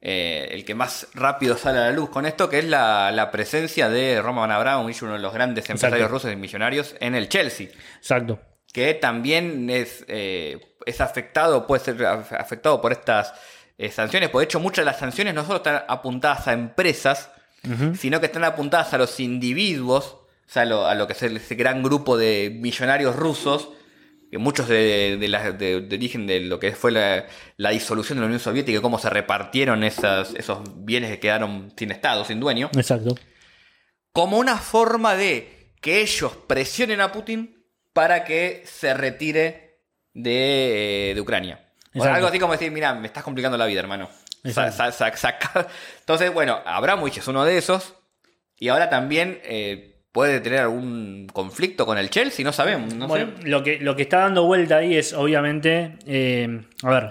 eh, 0.00 0.48
el 0.52 0.64
que 0.64 0.74
más 0.74 1.08
rápido 1.14 1.56
sale 1.56 1.78
a 1.78 1.82
la 1.82 1.92
luz 1.92 2.10
con 2.10 2.26
esto, 2.26 2.48
que 2.48 2.58
es 2.58 2.64
la, 2.64 3.10
la 3.12 3.30
presencia 3.30 3.88
de 3.88 4.20
Roman 4.20 4.50
Abramovich, 4.50 5.02
uno 5.02 5.12
de 5.14 5.18
los 5.20 5.32
grandes 5.32 5.64
empresarios 5.70 5.98
Exacto. 6.06 6.12
rusos 6.14 6.32
y 6.32 6.36
millonarios, 6.36 6.94
en 7.00 7.14
el 7.14 7.28
Chelsea. 7.28 7.68
Exacto. 7.98 8.40
que 8.72 8.94
también 8.94 9.70
es, 9.70 10.04
eh, 10.08 10.58
es 10.84 11.00
afectado, 11.00 11.66
puede 11.66 11.84
ser 11.84 11.96
af- 11.98 12.32
afectado 12.38 12.80
por 12.80 12.92
estas 12.92 13.32
eh, 13.78 13.90
sanciones. 13.90 14.28
Por 14.28 14.42
hecho, 14.42 14.58
muchas 14.60 14.84
de 14.84 14.90
las 14.90 14.98
sanciones 14.98 15.34
no 15.34 15.44
solo 15.44 15.56
están 15.56 15.82
apuntadas 15.88 16.46
a 16.48 16.52
empresas, 16.52 17.30
sino 17.98 18.20
que 18.20 18.26
están 18.26 18.44
apuntadas 18.44 18.94
a 18.94 18.98
los 18.98 19.18
individuos, 19.20 20.04
o 20.06 20.26
sea, 20.46 20.62
a 20.62 20.66
lo, 20.66 20.86
a 20.86 20.94
lo 20.94 21.06
que 21.06 21.12
es 21.12 21.22
ese 21.22 21.54
gran 21.54 21.82
grupo 21.82 22.16
de 22.16 22.50
millonarios 22.60 23.14
rusos, 23.16 23.70
que 24.30 24.38
muchos 24.38 24.68
de, 24.68 25.16
de 25.18 25.28
la- 25.28 25.52
de- 25.52 25.80
de 25.82 25.96
origen 25.96 26.26
de 26.26 26.40
lo 26.40 26.58
que 26.60 26.72
fue 26.72 26.92
la, 26.92 27.26
la 27.56 27.70
disolución 27.70 28.16
de 28.18 28.20
la 28.20 28.26
Unión 28.26 28.40
Soviética 28.40 28.78
y 28.78 28.82
cómo 28.82 28.98
se 28.98 29.08
repartieron 29.10 29.82
esas, 29.84 30.34
esos 30.34 30.60
bienes 30.84 31.10
que 31.10 31.18
quedaron 31.20 31.72
sin 31.76 31.90
Estado, 31.90 32.24
sin 32.24 32.38
dueño 32.40 32.70
Exacto. 32.76 33.14
como 34.12 34.38
una 34.38 34.56
forma 34.58 35.14
de 35.16 35.72
que 35.80 36.00
ellos 36.02 36.32
presionen 36.46 37.00
a 37.00 37.12
Putin 37.12 37.64
para 37.92 38.24
que 38.24 38.62
se 38.66 38.92
retire 38.94 39.80
de, 40.14 41.12
eh, 41.12 41.20
Ucrania. 41.20 41.64
O 41.94 42.02
algo 42.04 42.28
así 42.28 42.38
como 42.38 42.52
decir, 42.52 42.70
mira, 42.70 42.94
me 42.94 43.06
estás 43.06 43.24
complicando 43.24 43.56
la 43.58 43.66
vida, 43.66 43.80
hermano. 43.80 44.08
Sa- 44.44 44.66
Exacto. 44.68 44.92
sa- 44.92 44.92
sa- 44.92 45.16
saca- 45.16 45.66
Entonces, 46.00 46.32
bueno, 46.32 46.58
Abramovich 46.64 47.18
es 47.18 47.28
uno 47.28 47.44
de 47.44 47.58
esos. 47.58 47.94
Y 48.58 48.68
ahora 48.68 48.88
también, 48.90 49.40
eh, 49.44 49.94
puede 50.12 50.40
tener 50.40 50.60
algún 50.60 51.28
conflicto 51.32 51.86
con 51.86 51.96
el 51.98 52.10
Chelsea, 52.10 52.44
no 52.44 52.52
sabemos. 52.52 52.94
No 52.94 53.06
Bueno, 53.06 53.32
sé. 53.40 53.46
lo 53.48 53.62
que, 53.62 53.78
lo 53.78 53.94
que 53.94 54.02
está 54.02 54.18
dando 54.20 54.44
vuelta 54.44 54.78
ahí 54.78 54.96
es 54.96 55.12
obviamente, 55.12 55.96
eh, 56.06 56.62
a 56.82 56.90
ver, 56.90 57.10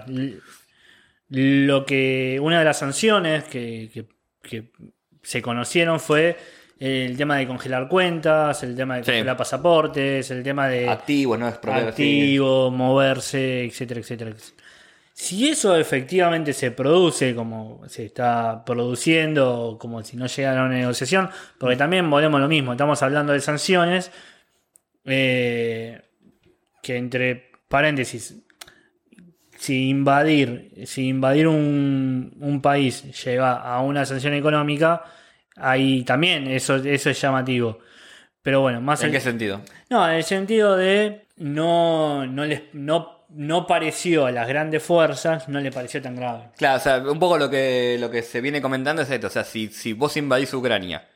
lo 1.30 1.86
que 1.86 2.39
una 2.41 2.59
de 2.59 2.65
las 2.65 2.80
sanciones 2.80 3.43
que, 3.45 3.89
que- 3.93 4.05
que 4.41 4.71
se 5.23 5.41
conocieron 5.41 5.99
fue 5.99 6.38
el 6.80 7.17
tema 7.17 7.38
de 7.38 7.47
congelar 7.47 7.88
cuentas, 7.88 8.63
el 8.63 8.75
tema 8.75 8.97
de 8.97 9.03
Sí. 9.03 9.11
congelar 9.11 9.36
pasaportes, 9.38 10.30
el 10.32 10.43
tema 10.43 10.67
de 10.69 10.88
Activo, 10.88 11.36
¿no? 11.38 11.47
Es 11.47 11.57
propio- 11.57 11.88
activo, 11.89 12.71
moverse, 12.71 13.65
etcétera, 13.65 13.99
etcétera. 13.99 14.32
etcétera. 14.32 14.56
Si 15.20 15.49
eso 15.49 15.76
efectivamente 15.76 16.53
se 16.53 16.70
produce 16.70 17.34
como 17.34 17.82
se 17.88 18.05
está 18.05 18.63
produciendo, 18.63 19.78
como 19.80 20.03
si 20.03 20.15
no 20.15 20.28
llegara 20.28 20.61
a 20.61 20.65
una 20.65 20.76
negociación, 20.76 21.28
porque 21.57 21.76
también 21.76 22.07
volvemos 22.07 22.38
a 22.38 22.41
lo 22.41 22.47
mismo, 22.47 22.74
estamos 22.74 23.01
hablando 23.01 23.34
de 23.34 23.39
sanciones, 23.41 24.11
eh, 25.05 25.99
que 26.84 26.97
entre 26.97 27.49
paréntesis, 27.68 28.43
si 29.57 29.89
invadir, 29.89 30.72
si 30.86 31.07
invadir 31.07 31.47
un, 31.47 32.38
un 32.39 32.61
país 32.61 33.03
lleva 33.26 33.53
a 33.55 33.82
una 33.82 34.05
sanción 34.05 34.36
económica, 34.36 35.01
ahí 35.55 36.03
también 36.03 36.45
eso, 36.45 36.76
eso 36.76 37.09
es 37.09 37.20
llamativo. 37.20 37.80
Pero 38.43 38.61
bueno, 38.61 38.82
más 38.82 39.01
¿En 39.01 39.07
el- 39.07 39.13
qué 39.13 39.20
sentido? 39.20 39.61
no, 39.89 40.07
en 40.07 40.18
el 40.18 40.24
sentido 40.24 40.78
de 40.78 41.26
no, 41.38 42.28
no, 42.28 42.45
les, 42.45 42.61
no, 42.74 43.16
no 43.38 43.67
pareció 43.67 44.25
a 44.25 44.31
las 44.31 44.47
grandes 44.47 44.81
fuerzas, 44.83 45.47
no 45.47 45.59
le 45.59 45.71
pareció 45.71 46.01
tan 46.01 46.15
grave. 46.15 46.49
Claro, 46.57 46.77
o 46.77 46.79
sea, 46.81 46.97
un 46.97 47.19
poco 47.19 47.38
lo 47.38 47.49
que, 47.49 47.97
lo 47.99 48.09
que 48.09 48.23
se 48.23 48.41
viene 48.41 48.61
comentando 48.61 49.03
es 49.03 49.09
esto. 49.11 49.27
O 49.27 49.29
sea, 49.29 49.43
si, 49.43 49.67
si 49.67 49.93
vos 49.93 50.17
invadís 50.17 50.53
Ucrania 50.53 51.07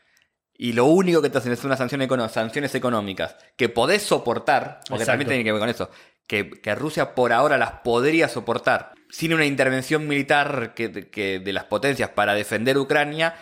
y 0.55 0.73
lo 0.73 0.85
único 0.85 1.21
que 1.21 1.29
te 1.31 1.39
hacen 1.39 1.51
es 1.51 1.63
una 1.63 1.75
sanción 1.75 2.01
econo- 2.01 2.29
sanciones 2.29 2.75
económicas 2.75 3.35
que 3.57 3.69
podés 3.69 4.03
soportar, 4.03 4.81
porque 4.87 5.03
Exacto. 5.03 5.05
también 5.13 5.27
tiene 5.29 5.43
que 5.43 5.51
ver 5.51 5.59
con 5.59 5.69
eso, 5.69 5.89
que, 6.27 6.49
que 6.51 6.75
Rusia 6.75 7.15
por 7.15 7.33
ahora 7.33 7.57
las 7.57 7.71
podría 7.83 8.29
soportar 8.29 8.91
sin 9.09 9.33
una 9.33 9.45
intervención 9.45 10.07
militar 10.07 10.73
que, 10.75 11.09
que 11.09 11.39
de 11.39 11.53
las 11.53 11.63
potencias 11.65 12.09
para 12.11 12.33
defender 12.35 12.77
Ucrania, 12.77 13.33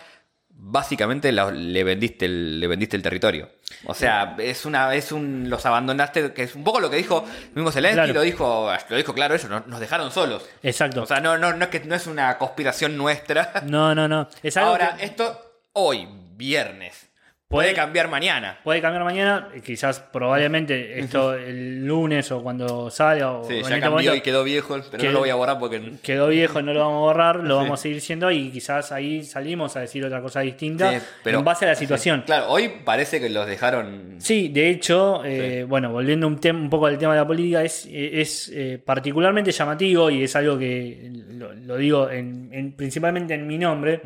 básicamente 0.48 1.32
la- 1.32 1.50
le, 1.50 1.84
vendiste 1.84 2.24
el, 2.26 2.60
le 2.60 2.66
vendiste 2.66 2.96
el 2.96 3.02
territorio. 3.02 3.50
O 3.84 3.94
sea, 3.94 4.34
es 4.38 4.64
una 4.66 4.94
es 4.94 5.12
un 5.12 5.48
los 5.50 5.64
abandonaste, 5.66 6.32
que 6.32 6.42
es 6.42 6.54
un 6.54 6.64
poco 6.64 6.80
lo 6.80 6.90
que 6.90 6.96
dijo 6.96 7.24
mismo 7.54 7.70
Zelensky, 7.70 7.94
Claro. 7.96 8.12
lo 8.14 8.20
dijo 8.22 8.72
lo 8.88 8.96
dijo 8.96 9.14
claro 9.14 9.34
ellos, 9.34 9.48
nos, 9.50 9.66
nos 9.66 9.80
dejaron 9.80 10.10
solos. 10.10 10.44
Exacto. 10.62 11.02
O 11.02 11.06
sea, 11.06 11.20
no, 11.20 11.38
no, 11.38 11.52
no 11.52 11.64
es 11.64 11.70
que 11.70 11.80
no 11.80 11.94
es 11.94 12.06
una 12.06 12.36
conspiración 12.38 12.96
nuestra. 12.96 13.62
no, 13.66 13.94
no, 13.94 14.08
no. 14.08 14.28
Es 14.42 14.56
algo 14.56 14.70
Ahora, 14.70 14.96
que 14.96 15.04
esto 15.06 15.62
hoy, 15.72 16.08
viernes. 16.36 17.09
Puede 17.50 17.74
cambiar 17.74 18.06
mañana. 18.08 18.60
puede 18.62 18.80
cambiar 18.80 19.02
mañana, 19.02 19.48
quizás 19.64 19.98
probablemente 19.98 21.00
esto 21.00 21.34
el 21.34 21.84
lunes 21.84 22.30
o 22.30 22.44
cuando 22.44 22.90
salga 22.90 23.32
o 23.32 23.42
Sí, 23.44 23.54
ya 23.54 23.60
este 23.62 23.70
cambió 23.80 23.90
momento 23.90 24.14
y 24.14 24.20
quedó 24.20 24.44
viejo, 24.44 24.76
pero 24.88 25.00
que- 25.00 25.06
no 25.08 25.14
lo 25.14 25.18
voy 25.18 25.30
a 25.30 25.34
borrar 25.34 25.58
porque. 25.58 25.94
quedó 26.00 26.28
viejo, 26.28 26.62
no 26.62 26.72
lo 26.72 26.78
vamos 26.78 26.98
a 26.98 27.00
borrar, 27.00 27.36
lo 27.38 27.56
Sí. 27.58 27.62
vamos 27.64 27.80
a 27.80 27.82
seguir 27.82 28.00
siendo 28.02 28.30
y 28.30 28.50
quizás 28.50 28.92
ahí 28.92 29.24
salimos 29.24 29.76
a 29.76 29.80
decir 29.80 30.04
otra 30.04 30.22
cosa 30.22 30.40
distinta 30.42 30.92
Sí, 30.92 31.04
pero- 31.24 31.40
en 31.40 31.44
base 31.44 31.64
a 31.64 31.68
la 31.70 31.74
situación. 31.74 32.22
Claro, 32.24 32.50
hoy 32.50 32.70
parece 32.84 33.20
que 33.20 33.28
los 33.28 33.44
dejaron. 33.48 34.14
Sí, 34.18 34.48
de 34.50 34.70
hecho, 34.70 35.22
eh, 35.24 35.64
bueno, 35.68 35.90
volviendo 35.90 36.28
un, 36.28 36.38
poco 36.70 36.86
al 36.86 36.98
tema 36.98 37.14
de 37.14 37.18
la 37.20 37.26
política, 37.26 37.64
es, 37.64 37.84
es 37.90 38.48
eh, 38.54 38.80
particularmente 38.84 39.50
llamativo 39.50 40.08
y 40.08 40.22
es 40.22 40.36
algo 40.36 40.56
que 40.56 41.10
lo, 41.32 41.52
lo 41.52 41.76
digo 41.76 42.08
en, 42.10 42.48
en- 42.52 42.72
principalmente 42.76 43.34
en 43.34 43.44
mi 43.48 43.58
nombre. 43.58 44.00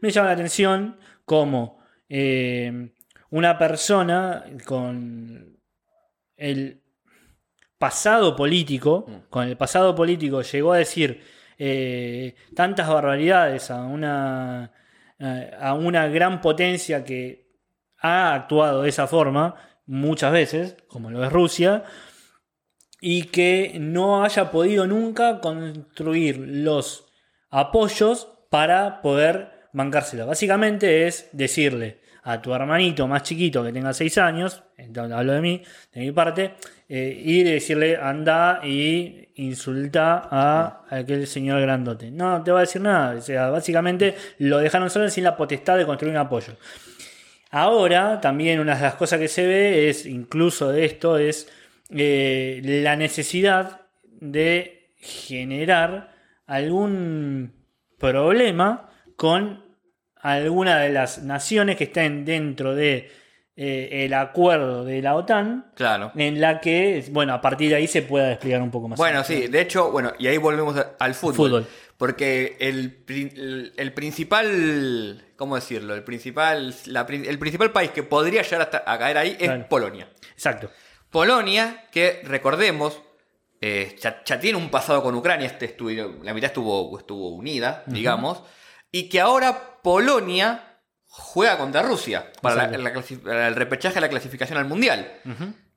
Me 0.00 0.10
llama 0.10 0.26
la 0.26 0.34
atención 0.34 0.96
como 1.24 1.78
eh, 2.10 2.90
una 3.30 3.56
persona 3.56 4.44
con 4.66 5.58
el 6.36 6.82
pasado 7.78 8.36
político, 8.36 9.06
con 9.30 9.48
el 9.48 9.56
pasado 9.56 9.94
político 9.94 10.42
llegó 10.42 10.72
a 10.72 10.78
decir 10.78 11.22
eh, 11.56 12.34
tantas 12.54 12.88
barbaridades 12.88 13.70
a 13.70 13.84
una, 13.84 14.72
a 15.60 15.74
una 15.74 16.08
gran 16.08 16.40
potencia 16.40 17.04
que 17.04 17.48
ha 17.98 18.34
actuado 18.34 18.82
de 18.82 18.88
esa 18.88 19.06
forma 19.06 19.54
muchas 19.86 20.32
veces, 20.32 20.76
como 20.88 21.10
lo 21.10 21.24
es 21.24 21.32
Rusia, 21.32 21.84
y 23.00 23.24
que 23.24 23.76
no 23.80 24.24
haya 24.24 24.50
podido 24.50 24.86
nunca 24.86 25.40
construir 25.40 26.38
los 26.38 27.06
apoyos 27.50 28.28
para 28.50 29.00
poder 29.00 29.68
bancárselo. 29.72 30.26
Básicamente 30.26 31.06
es 31.06 31.28
decirle 31.32 31.99
a 32.22 32.40
tu 32.40 32.54
hermanito 32.54 33.06
más 33.08 33.22
chiquito 33.22 33.62
que 33.62 33.72
tenga 33.72 33.92
6 33.92 34.18
años, 34.18 34.62
entonces 34.76 35.16
hablo 35.16 35.32
de 35.32 35.40
mí, 35.40 35.62
de 35.92 36.00
mi 36.00 36.12
parte, 36.12 36.54
eh, 36.88 37.20
y 37.24 37.42
decirle 37.42 37.96
anda 37.96 38.60
y 38.64 39.28
insulta 39.36 40.28
a 40.30 40.84
aquel 40.90 41.26
señor 41.26 41.60
grandote. 41.60 42.10
No 42.10 42.42
te 42.42 42.50
va 42.50 42.58
a 42.58 42.62
decir 42.62 42.82
nada, 42.82 43.16
o 43.16 43.20
sea, 43.20 43.50
básicamente 43.50 44.14
lo 44.38 44.58
dejaron 44.58 44.90
solo 44.90 45.08
sin 45.08 45.24
la 45.24 45.36
potestad 45.36 45.78
de 45.78 45.86
construir 45.86 46.12
un 46.12 46.20
apoyo. 46.20 46.56
Ahora, 47.50 48.20
también 48.20 48.60
una 48.60 48.76
de 48.76 48.82
las 48.82 48.94
cosas 48.94 49.18
que 49.18 49.28
se 49.28 49.46
ve 49.46 49.88
es, 49.88 50.06
incluso 50.06 50.70
de 50.70 50.84
esto, 50.84 51.18
es 51.18 51.48
eh, 51.90 52.60
la 52.84 52.94
necesidad 52.94 53.80
de 54.20 54.92
generar 54.98 56.14
algún 56.46 57.52
problema 57.98 58.90
con 59.16 59.69
alguna 60.22 60.78
de 60.80 60.90
las 60.90 61.22
naciones 61.22 61.76
que 61.76 61.84
estén 61.84 62.24
dentro 62.24 62.74
de 62.74 63.10
eh, 63.56 64.04
el 64.06 64.14
acuerdo 64.14 64.84
de 64.84 65.02
la 65.02 65.16
OTAN, 65.16 65.72
Claro. 65.74 66.12
en 66.16 66.40
la 66.40 66.60
que, 66.60 67.04
bueno, 67.10 67.34
a 67.34 67.40
partir 67.40 67.68
de 67.70 67.76
ahí 67.76 67.86
se 67.86 68.02
pueda 68.02 68.28
desplegar 68.28 68.62
un 68.62 68.70
poco 68.70 68.88
más. 68.88 68.96
Bueno, 68.98 69.22
sí, 69.24 69.48
de 69.48 69.60
hecho, 69.60 69.90
bueno, 69.90 70.12
y 70.18 70.26
ahí 70.28 70.38
volvemos 70.38 70.76
al 70.98 71.14
fútbol. 71.14 71.34
Fútbol. 71.36 71.66
Porque 71.98 72.56
el, 72.60 73.04
el, 73.08 73.72
el 73.76 73.92
principal, 73.92 75.22
¿cómo 75.36 75.56
decirlo? 75.56 75.94
El 75.94 76.02
principal, 76.04 76.74
la 76.86 77.02
el 77.10 77.38
principal 77.38 77.72
país 77.72 77.90
que 77.90 78.02
podría 78.02 78.40
llegar 78.42 78.62
hasta 78.62 78.82
a 78.86 78.98
caer 78.98 79.18
ahí 79.18 79.36
es 79.38 79.48
Claro. 79.48 79.66
Polonia. 79.68 80.08
Exacto. 80.32 80.70
Polonia, 81.10 81.84
que 81.92 82.22
recordemos, 82.24 83.00
eh, 83.60 83.94
ya, 84.00 84.22
ya 84.24 84.40
tiene 84.40 84.56
un 84.56 84.70
pasado 84.70 85.02
con 85.02 85.14
Ucrania, 85.14 85.46
este 85.48 85.66
estuvo- 85.66 86.22
la 86.24 86.32
mitad 86.32 86.46
estuvo, 86.48 86.98
estuvo 86.98 87.28
unida, 87.30 87.82
digamos, 87.86 88.42
y 88.92 89.08
que 89.08 89.20
ahora 89.20 89.80
Polonia 89.82 90.78
juega 91.06 91.58
contra 91.58 91.82
Rusia 91.82 92.30
para, 92.40 92.54
la- 92.56 92.64
Exacto. 92.64 92.82
la 92.82 92.92
clasi- 92.94 93.22
para 93.22 93.48
el 93.48 93.54
repechaje 93.56 93.94
de 93.96 94.00
la 94.02 94.08
clasificación 94.08 94.58
al 94.58 94.66
Mundial. 94.66 95.12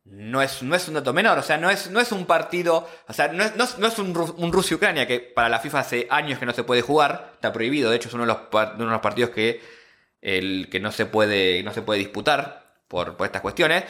No 0.05 0.41
es, 0.41 0.61
no 0.61 0.75
es 0.75 0.87
un 0.89 0.95
dato 0.95 1.13
menor, 1.13 1.37
o 1.39 1.43
sea, 1.43 1.57
no 1.57 1.69
es, 1.69 1.89
no 1.89 2.01
es 2.01 2.11
un 2.11 2.25
partido, 2.25 2.87
o 3.07 3.13
sea, 3.13 3.29
no 3.29 3.41
es, 3.43 3.55
no 3.55 3.63
es- 3.63 3.77
no 3.77 3.87
es 3.87 3.97
un, 3.99 4.15
un 4.37 4.51
Rusia-Ucrania 4.51 5.07
que 5.07 5.19
para 5.21 5.47
la 5.47 5.59
FIFA 5.59 5.79
hace 5.79 6.07
años 6.09 6.39
que 6.39 6.45
no 6.45 6.51
se 6.53 6.65
puede 6.65 6.81
jugar, 6.81 7.31
está 7.35 7.53
prohibido, 7.53 7.89
de 7.89 7.95
hecho 7.95 8.09
es 8.09 8.13
uno 8.13 8.23
de 8.25 8.27
los, 8.27 8.37
uno 8.51 8.85
de 8.85 8.91
los 8.91 8.99
partidos 9.01 9.29
que, 9.31 9.61
el, 10.21 10.67
que 10.69 10.81
no, 10.81 10.91
se 10.91 11.05
puede, 11.05 11.63
no 11.63 11.73
se 11.73 11.81
puede 11.83 11.99
disputar 11.99 12.73
por, 12.89 13.15
por 13.15 13.25
estas 13.25 13.41
cuestiones, 13.41 13.85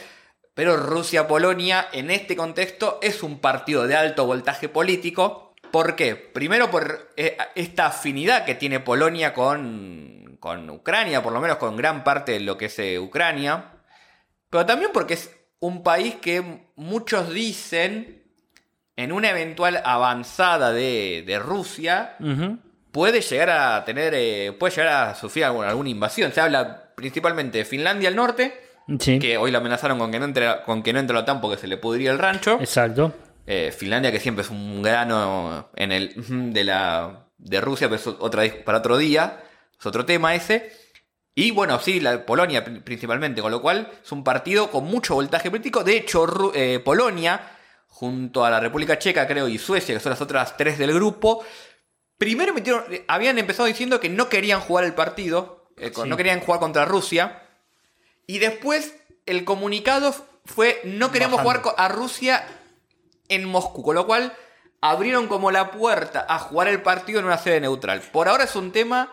pero 0.53 0.77
Rusia-Polonia 0.77 1.87
en 1.93 2.11
este 2.11 2.35
contexto 2.35 2.99
es 3.01 3.23
un 3.23 3.39
partido 3.39 3.87
de 3.87 3.95
alto 3.95 4.25
voltaje 4.27 4.69
político. 4.69 5.42
¿Por 5.73 5.95
qué? 5.95 6.15
Primero 6.15 6.69
por 6.69 7.09
eh, 7.17 7.35
esta 7.55 7.87
afinidad 7.87 8.45
que 8.45 8.53
tiene 8.53 8.79
Polonia 8.79 9.33
con, 9.33 10.37
con 10.39 10.69
Ucrania, 10.69 11.23
por 11.23 11.33
lo 11.33 11.41
menos 11.41 11.57
con 11.57 11.75
gran 11.75 12.03
parte 12.03 12.33
de 12.33 12.41
lo 12.41 12.59
que 12.59 12.65
es 12.65 12.77
eh, 12.77 12.99
Ucrania. 12.99 13.71
Pero 14.51 14.67
también 14.67 14.91
porque 14.93 15.15
es 15.15 15.31
un 15.61 15.81
país 15.81 16.13
que 16.21 16.67
muchos 16.75 17.33
dicen 17.33 18.21
en 18.95 19.11
una 19.11 19.31
eventual 19.31 19.81
avanzada 19.83 20.71
de, 20.71 21.23
de 21.25 21.39
Rusia 21.39 22.17
puede 22.91 23.21
llegar 23.21 23.49
a 23.49 23.83
tener, 23.83 24.13
eh, 24.15 24.51
puede 24.51 24.75
llegar 24.75 25.09
a 25.09 25.15
sufrir 25.15 25.45
alguna, 25.45 25.69
alguna 25.69 25.89
invasión. 25.89 26.31
Se 26.33 26.39
habla 26.39 26.93
principalmente 26.93 27.57
de 27.57 27.65
Finlandia 27.65 28.09
al 28.09 28.15
norte, 28.15 28.53
Sí, 28.99 29.17
que 29.17 29.37
hoy 29.37 29.49
lo 29.49 29.57
amenazaron 29.57 29.97
con 29.97 30.11
que 30.11 30.19
no 30.19 30.25
entre, 30.25 30.61
con 30.67 30.83
que 30.83 30.93
no 30.93 30.99
entre 30.99 31.15
la 31.15 31.21
OTAN 31.21 31.41
porque 31.41 31.57
se 31.59 31.65
le 31.65 31.77
pudría 31.77 32.11
el 32.11 32.19
rancho. 32.19 32.59
exacto. 32.61 33.11
Eh, 33.45 33.73
Finlandia 33.77 34.11
que 34.11 34.19
siempre 34.19 34.43
es 34.43 34.49
un 34.49 34.81
grano 34.81 35.69
en 35.75 35.91
el 35.91 36.53
de 36.53 36.63
la 36.63 37.27
de 37.37 37.59
Rusia, 37.61 37.89
pero 37.89 37.99
es 37.99 38.07
otra 38.07 38.43
para 38.63 38.77
otro 38.77 38.97
día, 38.97 39.43
es 39.77 39.85
otro 39.85 40.05
tema 40.05 40.33
ese. 40.35 40.71
Y 41.35 41.51
bueno, 41.51 41.79
sí, 41.79 41.99
la 41.99 42.25
Polonia 42.25 42.63
pri- 42.63 42.79
principalmente, 42.81 43.41
con 43.41 43.51
lo 43.51 43.61
cual 43.61 43.91
es 44.03 44.11
un 44.11 44.23
partido 44.23 44.69
con 44.71 44.85
mucho 44.85 45.15
voltaje 45.15 45.49
político. 45.49 45.83
De 45.83 45.97
hecho, 45.97 46.25
Ru- 46.25 46.51
eh, 46.53 46.79
Polonia, 46.79 47.57
junto 47.87 48.45
a 48.45 48.49
la 48.49 48.59
República 48.59 48.97
Checa, 48.99 49.27
creo, 49.27 49.47
y 49.47 49.57
Suecia, 49.57 49.93
que 49.95 49.99
son 49.99 50.11
las 50.11 50.21
otras 50.21 50.55
tres 50.55 50.77
del 50.77 50.93
grupo, 50.93 51.43
primero 52.17 52.53
metieron- 52.53 52.85
eh, 52.91 53.03
habían 53.07 53.37
empezado 53.39 53.65
diciendo 53.67 53.99
que 53.99 54.09
no 54.09 54.29
querían 54.29 54.61
jugar 54.61 54.85
el 54.85 54.93
partido, 54.93 55.69
eh, 55.77 55.91
Sí. 55.93 56.01
no 56.05 56.15
querían 56.15 56.39
jugar 56.39 56.59
contra 56.61 56.85
Rusia. 56.85 57.41
Y 58.27 58.37
después 58.39 58.95
el 59.25 59.43
comunicado 59.43 60.15
fue 60.45 60.79
no 60.85 61.11
queremos 61.11 61.37
Bajando. 61.43 61.61
jugar 61.71 61.75
a 61.77 61.87
Rusia 61.89 62.45
en 63.27 63.45
Moscú, 63.45 63.83
con 63.83 63.95
lo 63.95 64.05
cual 64.05 64.33
abrieron 64.81 65.27
como 65.27 65.51
la 65.51 65.71
puerta 65.71 66.25
a 66.27 66.39
jugar 66.39 66.67
el 66.67 66.81
partido 66.81 67.19
en 67.19 67.25
una 67.25 67.37
sede 67.37 67.61
neutral. 67.61 68.01
Por 68.01 68.27
ahora 68.27 68.43
es 68.43 68.55
un 68.55 68.71
tema 68.71 69.11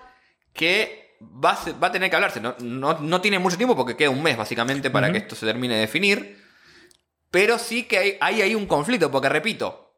que 0.53 1.17
va 1.23 1.53
a, 1.53 1.73
va 1.73 1.89
a 1.89 1.93
tener 1.93 2.11
que 2.11 2.17
hablarse. 2.17 2.41
No, 2.41 2.55
no, 2.59 3.21
tiene 3.21 3.39
mucho 3.39 3.57
tiempo 3.57 3.77
porque 3.77 3.97
queda 3.97 4.11
un 4.11 4.23
mes 4.23 4.37
básicamente 4.37 4.91
para 4.91 5.13
que 5.13 5.19
esto 5.19 5.37
se 5.37 5.47
termine 5.47 5.75
de 5.75 5.81
definir. 5.81 6.43
Pero 7.31 7.59
sí 7.59 7.85
que 7.85 7.99
hay, 7.99 8.19
hay 8.21 8.43
ahí 8.43 8.55
un 8.57 8.67
conflicto, 8.67 9.11
porque 9.11 9.29
repito, 9.29 9.95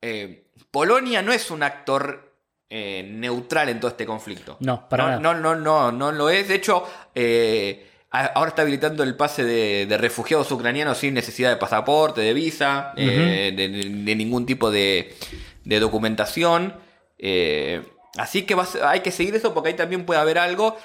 eh, 0.00 0.52
Polonia 0.70 1.22
no 1.22 1.32
es 1.32 1.50
un 1.50 1.64
actor 1.64 2.26
eh, 2.70 3.08
neutral 3.08 3.68
en 3.68 3.80
todo 3.80 3.90
este 3.90 4.06
conflicto. 4.06 4.56
No, 4.60 4.88
para 4.88 5.18
no, 5.18 5.34
no, 5.34 5.54
no, 5.56 5.90
no, 5.90 6.12
lo 6.12 6.30
es. 6.30 6.48
De 6.48 6.54
hecho, 6.54 6.84
eh, 7.14 7.90
ahora 8.34 8.48
está 8.48 8.62
habilitando 8.62 9.02
el 9.02 9.14
pase 9.16 9.44
de, 9.44 9.96
refugiados 9.98 10.50
ucranianos 10.50 10.98
sin 10.98 11.14
necesidad 11.14 11.50
de 11.50 11.56
pasaporte, 11.56 12.20
de 12.20 12.34
visa, 12.34 12.92
de, 12.96 14.14
ningún 14.16 14.46
tipo 14.46 14.70
de, 14.70 15.14
documentación. 15.64 16.74
así 18.16 18.42
que 18.42 18.56
hay 18.82 19.00
que 19.00 19.10
seguir 19.10 19.34
eso 19.34 19.54
porque 19.54 19.70
ahí 19.70 19.76
también 19.76 20.04
puede 20.04 20.20
haber 20.20 20.38
algo. 20.38 20.76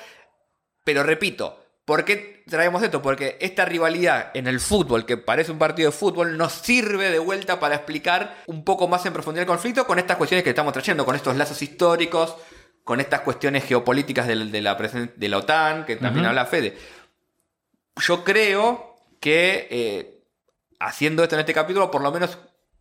Pero 0.83 1.03
repito, 1.03 1.61
¿Por 1.85 2.05
qué 2.05 2.43
traemos 2.47 2.83
esto? 2.83 3.01
Porque 3.01 3.37
esta 3.41 3.65
rivalidad 3.65 4.31
en 4.35 4.47
el 4.47 4.59
fútbol, 4.59 5.05
que 5.05 5.17
parece 5.17 5.51
un 5.51 5.57
partido 5.57 5.91
de 5.91 5.97
fútbol, 5.97 6.37
nos 6.37 6.53
sirve 6.53 7.09
de 7.09 7.19
vuelta 7.19 7.59
para 7.59 7.75
explicar 7.75 8.43
un 8.45 8.63
poco 8.63 8.87
más 8.87 9.05
en 9.05 9.13
profundidad 9.13 9.41
el 9.41 9.47
conflicto 9.47 9.85
con 9.87 9.97
estas 9.97 10.17
cuestiones 10.17 10.43
que 10.43 10.51
estamos 10.51 10.73
trayendo, 10.73 11.05
con 11.05 11.15
estos 11.15 11.35
lazos 11.35 11.61
históricos, 11.61 12.35
con 12.83 12.99
estas 12.99 13.21
cuestiones 13.21 13.65
geopolíticas 13.65 14.27
de, 14.27 14.35
la, 14.35 14.75
de 14.75 15.29
la 15.29 15.37
OTAN, 15.37 15.85
que 15.85 15.95
también 15.95 16.27
habla 16.27 16.45
Fede. 16.45 16.77
Yo 17.97 18.23
creo 18.23 18.95
que 19.19 19.67
eh, 19.69 20.23
haciendo 20.79 21.23
esto 21.23 21.35
en 21.35 21.41
este 21.41 21.53
capítulo, 21.53 21.91
por 21.91 22.01
lo 22.01 22.11
menos 22.11 22.37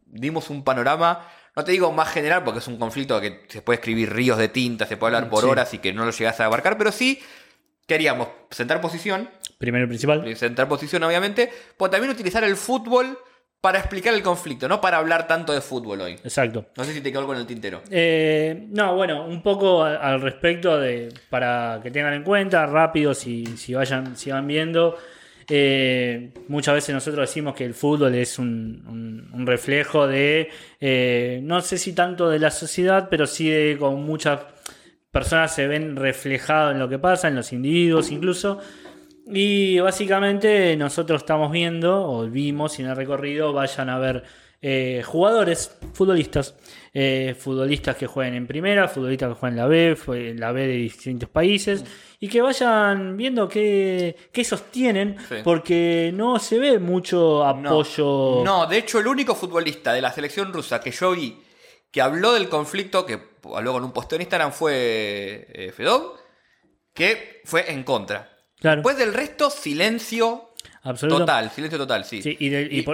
dimos 0.06 0.50
un 0.50 0.64
panorama 0.64 1.26
no 1.56 1.64
te 1.64 1.72
digo 1.72 1.92
más 1.92 2.08
general 2.08 2.44
porque 2.44 2.60
es 2.60 2.68
un 2.68 2.78
conflicto 2.78 3.20
que 3.20 3.44
se 3.48 3.62
puede 3.62 3.76
escribir 3.78 4.12
ríos 4.12 4.38
de 4.38 4.48
tinta, 4.48 4.86
se 4.86 4.96
puede 4.96 5.16
hablar 5.16 5.30
por 5.30 5.44
horas 5.44 5.74
y 5.74 5.78
que 5.78 5.92
no 5.92 6.04
lo 6.04 6.10
llegas 6.10 6.38
a 6.40 6.46
abarcar, 6.46 6.78
pero 6.78 6.92
sí 6.92 7.20
queríamos 7.86 8.28
sentar 8.50 8.80
posición. 8.80 9.28
Primero 9.58 9.84
y 9.84 9.88
principal. 9.88 10.36
Sentar 10.36 10.68
posición, 10.68 11.02
obviamente, 11.02 11.52
pero 11.76 11.90
también 11.90 12.12
utilizar 12.12 12.44
el 12.44 12.56
fútbol 12.56 13.18
para 13.60 13.78
explicar 13.78 14.14
el 14.14 14.22
conflicto, 14.22 14.68
no 14.68 14.80
para 14.80 14.96
hablar 14.96 15.26
tanto 15.26 15.52
de 15.52 15.60
fútbol 15.60 16.00
hoy. 16.00 16.12
Exacto. 16.12 16.66
No 16.76 16.84
sé 16.84 16.94
si 16.94 17.00
te 17.00 17.10
quedó 17.10 17.20
algo 17.20 17.34
en 17.34 17.40
el 17.40 17.46
tintero. 17.46 17.82
Eh, 17.90 18.66
no, 18.70 18.94
bueno, 18.94 19.26
un 19.26 19.42
poco 19.42 19.84
al 19.84 20.20
respecto 20.20 20.78
de 20.78 21.12
para 21.28 21.80
que 21.82 21.90
tengan 21.90 22.14
en 22.14 22.22
cuenta, 22.22 22.64
rápido, 22.66 23.12
si, 23.12 23.44
si 23.58 23.74
vayan, 23.74 24.16
si 24.16 24.30
van 24.30 24.46
viendo. 24.46 24.96
Eh, 25.52 26.32
muchas 26.46 26.76
veces 26.76 26.94
nosotros 26.94 27.28
decimos 27.28 27.54
que 27.54 27.64
el 27.64 27.74
fútbol 27.74 28.14
es 28.14 28.38
un, 28.38 29.28
reflejo 29.44 30.06
de, 30.06 30.48
eh, 30.80 31.40
no 31.42 31.60
sé 31.60 31.76
si 31.76 31.92
tanto 31.92 32.30
de 32.30 32.38
la 32.38 32.52
sociedad, 32.52 33.08
pero 33.10 33.26
sí 33.26 33.50
de 33.50 33.76
con 33.76 34.02
muchas 34.04 34.40
personas 35.10 35.52
se 35.52 35.66
ven 35.66 35.96
reflejados 35.96 36.72
en 36.72 36.78
lo 36.78 36.88
que 36.88 37.00
pasa, 37.00 37.28
en 37.28 37.34
los 37.34 37.52
individuos 37.52 38.10
incluso. 38.12 38.60
Y 39.26 39.78
básicamente 39.80 40.76
nosotros 40.76 41.22
estamos 41.22 41.52
viendo, 41.52 42.08
o 42.10 42.26
vimos 42.26 42.78
en 42.78 42.86
el 42.86 42.96
recorrido, 42.96 43.52
vayan 43.52 43.88
a 43.88 43.98
ver 43.98 44.24
eh, 44.62 45.02
jugadores, 45.06 45.76
futbolistas, 45.94 46.54
eh, 46.92 47.36
futbolistas 47.38 47.96
que 47.96 48.06
jueguen 48.06 48.34
en 48.34 48.46
primera, 48.46 48.88
futbolistas 48.88 49.30
que 49.30 49.34
jueguen 49.34 49.58
en 49.58 49.62
la 49.62 49.68
B, 49.68 49.96
en 50.08 50.40
la 50.40 50.52
B 50.52 50.66
de 50.66 50.74
distintos 50.74 51.28
países, 51.28 51.84
y 52.18 52.28
que 52.28 52.42
vayan 52.42 53.16
viendo 53.16 53.48
qué, 53.48 54.16
sostienen, 54.44 55.16
porque 55.44 56.10
no 56.14 56.38
se 56.38 56.58
ve 56.58 56.78
mucho 56.78 57.44
apoyo. 57.44 58.42
no, 58.44 58.66
de 58.66 58.78
hecho 58.78 58.98
el 58.98 59.06
único 59.06 59.34
futbolista 59.34 59.92
de 59.92 60.02
la 60.02 60.12
selección 60.12 60.52
rusa 60.52 60.80
que 60.80 60.90
yo 60.90 61.12
vi 61.12 61.38
que 61.90 62.00
habló 62.00 62.32
del 62.32 62.48
conflicto, 62.48 63.04
que 63.06 63.20
habló 63.54 63.72
con 63.72 63.84
un 63.84 63.92
posteo 63.92 64.16
en 64.16 64.22
Instagram, 64.22 64.52
fue 64.52 65.46
eh, 65.52 65.72
Fedov, 65.72 66.14
que 66.94 67.42
fue 67.44 67.70
en 67.72 67.82
contra. 67.82 68.38
Después 68.60 68.96
del 68.98 69.14
resto, 69.14 69.50
silencio 69.50 70.50
total, 70.82 71.50
silencio 71.50 71.78
total, 71.78 72.04
sí. 72.04 72.20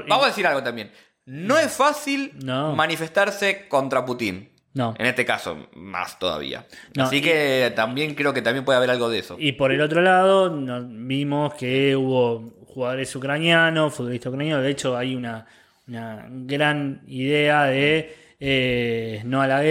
vamos 0.09 0.25
a 0.25 0.29
decir 0.29 0.47
algo 0.47 0.63
también. 0.63 0.91
No 1.27 1.59
es 1.59 1.73
fácil 1.73 2.33
manifestarse 2.75 3.69
contra 3.69 4.05
Putin. 4.05 4.51
No. 4.75 4.95
En 4.99 5.07
este 5.07 5.25
caso, 5.25 5.69
más 5.75 6.19
todavía. 6.19 6.67
Así 6.99 7.23
que 7.23 7.73
también 7.75 8.15
creo 8.15 8.35
que 8.35 8.43
también 8.43 8.65
puede 8.65 8.77
haber 8.77 8.91
algo 8.91 9.09
de 9.09 9.21
eso. 9.21 9.37
Y 9.39 9.53
por 9.53 9.73
el 9.73 9.81
otro 9.81 10.03
lado, 10.03 10.55
vimos 10.87 11.55
que 11.55 11.97
hubo 11.97 12.53
jugadores 12.67 13.17
ucranianos, 13.17 13.95
futbolistas 13.95 14.31
ucranianos. 14.31 14.63
De 14.63 14.71
hecho, 14.71 14.97
hay 14.97 15.17
una, 15.17 15.47
una 15.89 16.27
gran 16.29 17.01
idea 17.07 17.65
de 17.65 18.15
eh, 18.39 19.23
no, 19.25 19.41
a 19.41 19.47
la 19.47 19.63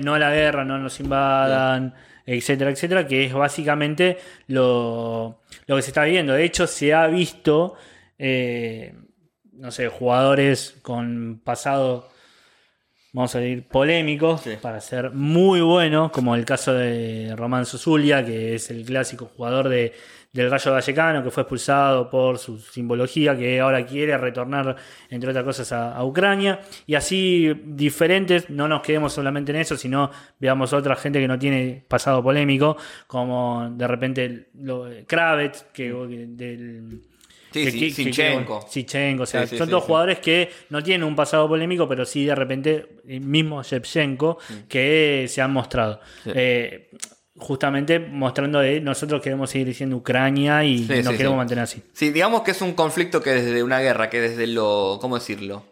no 0.00 0.14
a 0.14 0.18
la 0.18 0.30
guerra, 0.30 0.64
no 0.64 0.78
nos 0.78 1.00
invadan, 1.00 1.94
etcétera, 2.24 2.70
etcétera, 2.70 3.06
que 3.06 3.24
es 3.24 3.32
básicamente 3.32 4.18
lo, 4.46 5.41
que 5.66 5.82
se 5.82 5.90
está 5.90 6.04
viendo. 6.04 6.32
De 6.32 6.44
hecho, 6.44 6.66
se 6.66 6.94
ha 6.94 7.06
visto, 7.06 7.74
eh, 8.18 8.94
no 9.52 9.70
sé, 9.70 9.88
jugadores 9.88 10.76
con 10.82 11.40
pasado, 11.44 12.08
vamos 13.12 13.34
a 13.34 13.38
decir, 13.38 13.66
polémicos, 13.68 14.42
para 14.60 14.80
ser 14.80 15.10
muy 15.12 15.60
buenos, 15.60 16.10
como 16.10 16.34
el 16.34 16.44
caso 16.44 16.74
de 16.74 17.34
Román 17.36 17.66
Sosulia, 17.66 18.24
que 18.24 18.54
es 18.54 18.70
el 18.70 18.84
clásico 18.84 19.30
jugador 19.36 19.68
de 19.68 19.92
del 20.32 20.50
Rayo 20.50 20.72
Vallecano, 20.72 21.22
que 21.22 21.30
fue 21.30 21.42
expulsado 21.42 22.08
por 22.08 22.38
su 22.38 22.58
simbología, 22.58 23.36
que 23.36 23.60
ahora 23.60 23.84
quiere 23.84 24.16
retornar, 24.16 24.76
entre 25.10 25.28
otras 25.28 25.44
cosas, 25.44 25.72
a, 25.72 26.02
Ucrania. 26.04 26.60
Y 26.86 26.94
así 26.94 27.52
diferentes, 27.64 28.48
no 28.48 28.66
nos 28.66 28.80
quedemos 28.80 29.12
solamente 29.12 29.52
en 29.52 29.58
eso, 29.58 29.76
sino 29.76 30.10
veamos 30.38 30.72
otra 30.72 30.96
gente 30.96 31.20
que 31.20 31.28
no 31.28 31.38
tiene 31.38 31.84
pasado 31.86 32.22
polémico, 32.22 32.78
como 33.06 33.68
de 33.72 33.86
repente 33.86 34.48
lo, 34.54 34.88
Kravets, 35.06 35.66
que 35.72 35.92
del... 35.92 37.02
Sí, 37.52 37.90
Sichenko. 37.90 38.66
Sichenko, 38.66 39.24
o 39.24 39.26
sea, 39.26 39.46
son 39.46 39.68
todos 39.68 39.84
jugadores 39.84 40.20
que 40.20 40.50
no 40.70 40.82
tienen 40.82 41.06
un 41.06 41.14
pasado 41.14 41.46
polémico, 41.46 41.86
pero 41.86 42.06
sí 42.06 42.24
de 42.24 42.34
repente, 42.34 43.00
mismo 43.04 43.62
Shevchenko, 43.62 44.38
mm. 44.48 44.54
que 44.68 45.26
se 45.28 45.42
han 45.42 45.52
mostrado. 45.52 46.00
Eh, 46.24 46.88
justamente 47.38 47.98
mostrando 47.98 48.60
que 48.60 48.80
nosotros 48.80 49.22
queremos 49.22 49.50
seguir 49.50 49.66
diciendo 49.66 49.96
Ucrania 49.96 50.64
y 50.64 50.80
nos 50.80 51.14
queremos 51.14 51.36
mantener 51.36 51.64
así. 51.64 51.82
Sí, 51.92 52.10
digamos 52.10 52.42
que 52.42 52.50
es 52.50 52.60
un 52.60 52.74
conflicto 52.74 53.22
que 53.22 53.30
desde 53.30 53.62
una 53.62 53.80
guerra, 53.80 54.10
que 54.10 54.20
desde 54.20 54.46
lo, 54.46 54.98
¿cómo 55.00 55.16
decirlo? 55.16 55.64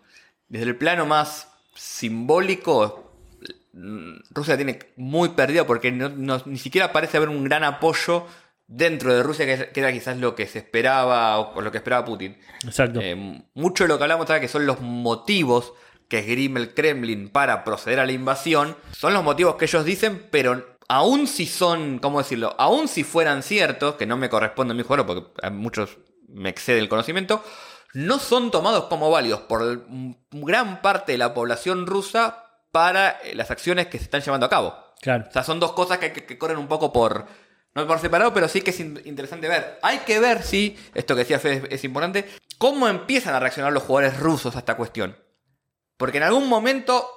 Desde 0.49 0.67
el 0.67 0.77
plano 0.77 1.07
más 1.07 1.49
simbólico, 1.75 3.15
mm, 3.73 4.13
Rusia 4.31 4.57
tiene 4.57 4.79
muy 4.97 5.31
perdido 5.31 5.67
porque 5.67 5.93
ni 5.93 6.59
siquiera 6.59 6.93
parece 6.93 7.19
haber 7.19 7.29
un 7.29 7.45
gran 7.45 7.65
apoyo 7.65 8.27
dentro 8.67 9.15
de 9.15 9.23
Rusia, 9.23 9.45
que, 9.47 9.81
era 9.81 9.93
quizás 9.93 10.17
lo 10.17 10.35
que 10.35 10.47
se 10.47 10.59
esperaba 10.61 11.39
o 11.39 11.61
lo 11.61 11.71
que 11.71 11.79
esperaba 11.79 12.05
Putin. 12.05 12.39
Exacto. 12.65 13.01
Eh, 13.03 13.43
mucho 13.55 13.85
de 13.85 13.89
lo 13.89 13.99
que 13.99 14.05
hablamos 14.05 14.31
ahora 14.31 14.41
que 14.41 14.49
son 14.49 14.65
los 14.65 14.81
motivos 14.81 15.75
que 16.09 16.21
esgrime 16.21 16.61
el 16.61 16.75
Kremlin 16.75 17.29
para 17.29 17.63
proceder 17.65 18.01
a 18.01 18.07
la 18.07 18.13
invasión, 18.13 18.77
son 18.93 19.13
los 19.13 19.23
motivos 19.23 19.57
que 19.57 19.67
ellos 19.67 19.85
dicen, 19.85 20.27
pero 20.31 20.70
aún 20.91 21.29
si 21.29 21.47
son, 21.47 22.01
¿cómo 22.01 22.19
decirlo? 22.19 22.57
Aún 22.59 22.89
si 22.89 23.05
fueran 23.05 23.45
ciertos, 23.45 23.95
que 23.95 24.07
no 24.07 24.17
me 24.17 24.29
corresponde 24.29 24.73
a 24.73 24.77
mi 24.77 24.83
juego 24.83 25.07
porque 25.07 25.31
a 25.41 25.49
muchos 25.49 25.99
me 26.27 26.49
excede 26.49 26.81
el 26.81 26.89
conocimiento, 26.89 27.45
no 27.95 28.19
son 28.19 28.51
tomados 28.51 28.87
como 28.87 29.09
válidos 29.09 29.43
por 29.43 29.87
gran 30.33 30.83
parte 30.83 31.13
de 31.13 31.19
la 31.19 31.33
población 31.33 31.87
rusa 31.87 32.45
para 32.73 33.21
eh, 33.23 33.37
las 33.37 33.53
acciones 33.53 33.87
que 33.87 33.99
se 33.99 34.05
están 34.05 34.21
llevando 34.21 34.47
a 34.47 34.51
cabo. 34.51 34.75
Claro. 35.01 35.27
O 35.29 35.33
sea, 35.33 35.45
son 35.45 35.61
dos 35.61 35.75
cosas 35.75 35.99
que, 35.99 36.39
corren 36.39 36.59
un 36.59 36.67
poco 36.67 36.93
por, 36.93 37.25
no 37.73 37.87
por 37.87 38.01
separado, 38.01 38.35
pero 38.35 38.49
sí 38.49 38.61
que 38.61 38.71
es 38.71 38.81
interesante 38.81 39.49
ver. 39.49 39.79
Hay 39.83 39.99
que 39.99 40.19
ver 40.19 40.43
si, 40.43 40.77
esto 40.95 41.15
que 41.15 41.21
decía 41.21 41.39
Fede 41.39 41.69
es 41.71 41.85
importante, 41.85 42.29
cómo 42.59 42.89
empiezan 42.89 43.37
a 43.37 43.39
reaccionar 43.39 43.73
los 43.73 43.85
jugadores 43.85 44.19
rusos 44.19 44.57
a 44.57 44.59
esta 44.59 44.77
cuestión. 44.77 45.17
Porque 45.97 46.19
en 46.19 46.25
algún 46.25 46.49
momento 46.49 47.09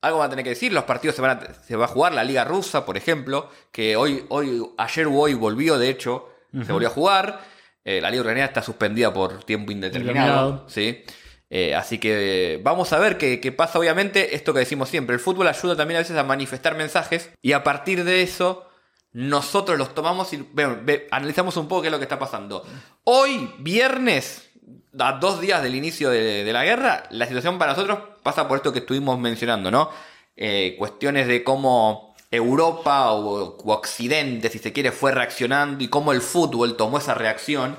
algo 0.00 0.18
van 0.18 0.28
a 0.28 0.30
tener 0.30 0.44
que 0.44 0.50
decir. 0.50 0.72
Los 0.72 0.84
partidos 0.84 1.16
se, 1.16 1.22
van 1.22 1.38
a, 1.38 1.54
se 1.54 1.76
va 1.76 1.86
a 1.86 1.88
jugar. 1.88 2.12
La 2.12 2.24
Liga 2.24 2.44
Rusa, 2.44 2.84
por 2.84 2.96
ejemplo, 2.96 3.50
que 3.72 3.96
hoy, 3.96 4.24
hoy 4.28 4.62
ayer 4.76 5.06
o 5.06 5.14
hoy 5.14 5.34
volvió, 5.34 5.78
de 5.78 5.90
hecho, 5.90 6.28
se 6.64 6.72
volvió 6.72 6.88
a 6.88 6.92
jugar. 6.92 7.40
Eh, 7.84 8.00
la 8.00 8.10
Liga 8.10 8.22
Ucraniana 8.22 8.48
está 8.48 8.62
suspendida 8.62 9.12
por 9.12 9.44
tiempo 9.44 9.72
indeterminado. 9.72 10.64
¿sí? 10.68 11.04
Eh, 11.50 11.74
así 11.74 11.98
que 11.98 12.60
vamos 12.62 12.92
a 12.92 12.98
ver 12.98 13.16
qué, 13.16 13.52
pasa. 13.52 13.78
Obviamente, 13.78 14.34
esto 14.34 14.52
que 14.52 14.60
decimos 14.60 14.88
siempre, 14.88 15.14
el 15.14 15.20
fútbol 15.20 15.48
ayuda 15.48 15.76
también 15.76 15.96
a 15.96 16.00
veces 16.00 16.16
a 16.16 16.24
manifestar 16.24 16.76
mensajes 16.76 17.30
y 17.40 17.52
a 17.52 17.64
partir 17.64 18.04
de 18.04 18.22
eso 18.22 18.68
nosotros 19.12 19.78
los 19.78 19.94
tomamos 19.94 20.32
y 20.32 20.46
analizamos 21.10 21.56
un 21.56 21.66
poco 21.66 21.82
qué 21.82 21.88
es 21.88 21.92
lo 21.92 21.98
que 21.98 22.04
está 22.04 22.18
pasando. 22.18 22.64
Hoy, 23.04 23.50
viernes, 23.58 24.50
a 24.98 25.12
dos 25.12 25.40
días 25.40 25.62
del 25.62 25.74
inicio 25.74 26.10
de, 26.10 26.52
la 26.52 26.64
guerra, 26.64 27.04
la 27.10 27.26
situación 27.26 27.58
para 27.58 27.72
nosotros 27.72 28.00
pasa 28.28 28.46
por 28.46 28.58
esto 28.58 28.74
que 28.74 28.80
estuvimos 28.80 29.18
mencionando, 29.18 29.70
¿no? 29.70 29.88
Eh, 30.36 30.74
cuestiones 30.76 31.26
de 31.28 31.42
cómo 31.42 32.14
Europa 32.30 33.10
o, 33.12 33.56
Occidente, 33.72 34.50
si 34.50 34.58
se 34.58 34.70
quiere, 34.74 34.92
fue 34.92 35.12
reaccionando 35.12 35.82
y 35.82 35.88
cómo 35.88 36.12
el 36.12 36.20
fútbol 36.20 36.76
tomó 36.76 36.98
esa 36.98 37.14
reacción. 37.14 37.76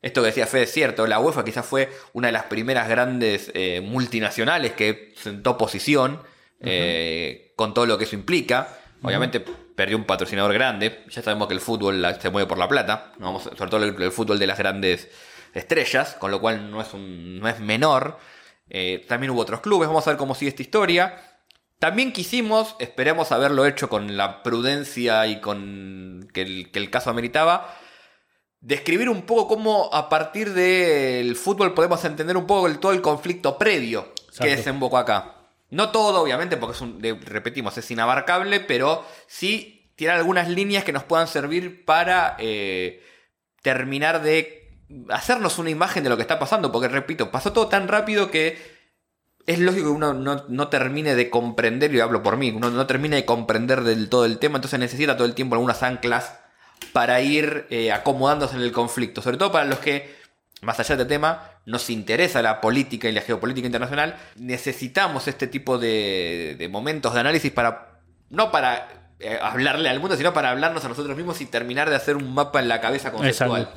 Esto 0.00 0.22
que 0.22 0.28
decía 0.28 0.46
Fede 0.46 0.62
es 0.62 0.72
cierto, 0.72 1.06
la 1.06 1.20
UEFA 1.20 1.44
quizás 1.44 1.66
fue 1.66 1.90
una 2.14 2.28
de 2.28 2.32
las 2.32 2.44
primeras 2.44 2.88
grandes 2.88 3.50
eh, 3.52 3.82
multinacionales 3.82 4.72
que 4.72 5.12
sentó 5.14 5.58
posición 5.58 6.22
eh, 6.60 7.52
con 7.54 7.74
todo 7.74 7.84
lo 7.84 7.98
que 7.98 8.04
eso 8.04 8.16
implica. 8.16 8.78
Obviamente 9.02 9.40
perdió 9.40 9.98
un 9.98 10.04
patrocinador 10.04 10.54
grande. 10.54 11.04
Ya 11.10 11.20
sabemos 11.20 11.48
que 11.48 11.54
el 11.54 11.60
fútbol 11.60 12.02
se 12.18 12.30
mueve 12.30 12.48
por 12.48 12.56
la 12.56 12.66
plata, 12.66 13.12
Vamos, 13.18 13.42
sobre 13.42 13.70
todo 13.70 13.84
el, 13.84 14.10
fútbol 14.10 14.38
de 14.38 14.46
las 14.46 14.56
grandes 14.56 15.10
estrellas, 15.52 16.16
con 16.18 16.30
lo 16.30 16.40
cual 16.40 16.70
no 16.70 16.80
es, 16.80 16.94
un, 16.94 17.40
no 17.40 17.46
es 17.46 17.60
menor. 17.60 18.16
Eh, 18.74 19.04
también 19.06 19.30
hubo 19.30 19.42
otros 19.42 19.60
clubes, 19.60 19.86
vamos 19.86 20.06
a 20.06 20.10
ver 20.10 20.16
cómo 20.16 20.34
sigue 20.34 20.48
esta 20.48 20.62
historia. 20.62 21.20
También 21.78 22.10
quisimos, 22.10 22.74
esperemos 22.78 23.30
haberlo 23.30 23.66
hecho 23.66 23.90
con 23.90 24.16
la 24.16 24.42
prudencia 24.42 25.26
y 25.26 25.42
con 25.42 26.26
que 26.32 26.40
el, 26.40 26.70
que 26.70 26.78
el 26.78 26.88
caso 26.88 27.10
ameritaba, 27.10 27.76
describir 28.60 29.10
un 29.10 29.22
poco 29.22 29.46
cómo 29.46 29.90
a 29.92 30.08
partir 30.08 30.54
del 30.54 31.36
fútbol 31.36 31.74
podemos 31.74 32.02
entender 32.06 32.34
un 32.34 32.46
poco 32.46 32.66
el, 32.66 32.78
todo 32.78 32.92
el 32.92 33.02
conflicto 33.02 33.58
previo 33.58 34.14
que 34.40 34.56
desembocó 34.56 34.96
acá. 34.96 35.34
No 35.68 35.90
todo, 35.90 36.22
obviamente, 36.22 36.56
porque 36.56 36.76
es 36.76 36.80
un, 36.80 37.02
repetimos, 37.26 37.76
es 37.76 37.90
inabarcable, 37.90 38.60
pero 38.60 39.04
sí 39.26 39.90
tiene 39.96 40.14
algunas 40.14 40.48
líneas 40.48 40.84
que 40.84 40.92
nos 40.92 41.04
puedan 41.04 41.28
servir 41.28 41.84
para 41.84 42.36
eh, 42.38 43.02
terminar 43.60 44.22
de 44.22 44.61
hacernos 45.08 45.58
una 45.58 45.70
imagen 45.70 46.04
de 46.04 46.10
lo 46.10 46.16
que 46.16 46.22
está 46.22 46.38
pasando, 46.38 46.72
porque 46.72 46.88
repito, 46.88 47.30
pasó 47.30 47.52
todo 47.52 47.68
tan 47.68 47.88
rápido 47.88 48.30
que 48.30 48.82
es 49.46 49.58
lógico 49.58 49.86
que 49.86 49.90
uno 49.90 50.14
no, 50.14 50.68
termine 50.68 51.14
de 51.14 51.30
comprender, 51.30 51.94
y 51.94 52.00
hablo 52.00 52.22
por 52.22 52.36
mí, 52.36 52.50
uno 52.50 52.70
no 52.70 52.86
termine 52.86 53.16
de 53.16 53.24
comprender 53.24 53.82
del 53.82 54.08
todo 54.08 54.24
el 54.24 54.38
tema, 54.38 54.58
entonces 54.58 54.78
necesita 54.78 55.16
todo 55.16 55.26
el 55.26 55.34
tiempo 55.34 55.54
algunas 55.54 55.82
anclas 55.82 56.38
para 56.92 57.20
ir 57.20 57.66
eh, 57.70 57.92
acomodándose 57.92 58.56
en 58.56 58.62
el 58.62 58.72
conflicto. 58.72 59.22
Sobre 59.22 59.36
todo 59.36 59.50
para 59.50 59.64
los 59.64 59.78
que, 59.78 60.14
más 60.60 60.78
allá 60.78 60.96
del 60.96 61.08
tema, 61.08 61.50
nos 61.66 61.90
interesa 61.90 62.42
la 62.42 62.60
política 62.60 63.08
y 63.08 63.12
la 63.12 63.20
geopolítica 63.20 63.66
internacional, 63.66 64.16
necesitamos 64.36 65.26
este 65.28 65.46
tipo 65.46 65.78
de, 65.78 66.68
momentos 66.70 67.14
de 67.14 67.20
análisis 67.20 67.50
para, 67.50 68.00
no 68.30 68.50
para 68.52 68.88
eh, 69.18 69.38
hablarle 69.40 69.88
al 69.88 70.00
mundo, 70.00 70.16
sino 70.16 70.32
para 70.32 70.50
hablarnos 70.50 70.84
a 70.84 70.88
nosotros 70.88 71.16
mismos 71.16 71.40
y 71.40 71.46
terminar 71.46 71.90
de 71.90 71.96
hacer 71.96 72.16
un 72.16 72.32
mapa 72.32 72.60
en 72.60 72.68
la 72.68 72.80
cabeza 72.80 73.10
conceptual. 73.10 73.68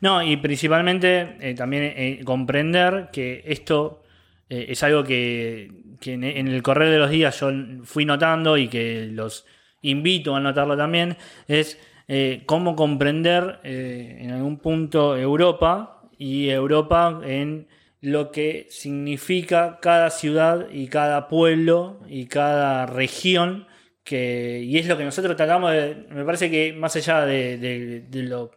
No, 0.00 0.22
y 0.22 0.36
principalmente 0.36 1.36
eh, 1.40 1.54
también 1.54 2.24
comprender 2.24 3.08
que 3.12 3.42
esto 3.46 4.02
es 4.48 4.82
algo 4.84 5.02
que, 5.02 5.70
en 6.04 6.22
el 6.24 6.62
correr 6.62 6.90
de 6.90 6.98
los 6.98 7.10
días 7.10 7.40
yo 7.40 7.50
fui 7.82 8.04
notando 8.04 8.56
y 8.56 8.68
que 8.68 9.08
los 9.10 9.44
invito 9.82 10.34
a 10.34 10.40
notarlo 10.40 10.76
también, 10.76 11.16
es 11.48 11.78
eh, 12.08 12.42
cómo 12.46 12.76
comprender 12.76 13.60
eh, 13.64 14.18
en 14.20 14.30
algún 14.30 14.58
punto 14.58 15.16
Europa 15.16 16.02
y 16.18 16.48
Europa 16.50 17.20
en 17.24 17.66
lo 18.00 18.30
que 18.30 18.66
significa 18.70 19.78
cada 19.80 20.10
ciudad 20.10 20.68
y 20.70 20.88
cada 20.88 21.28
pueblo 21.28 22.00
y 22.08 22.26
cada 22.26 22.86
región. 22.86 23.66
Que, 24.04 24.62
y 24.62 24.78
es 24.78 24.86
lo 24.86 24.96
que 24.96 25.04
nosotros 25.04 25.36
tratamos 25.36 25.72
de. 25.72 26.06
Me 26.10 26.24
parece 26.24 26.48
que 26.48 26.72
más 26.72 26.94
allá 26.94 27.26
de 27.26 28.06
lo 28.12 28.52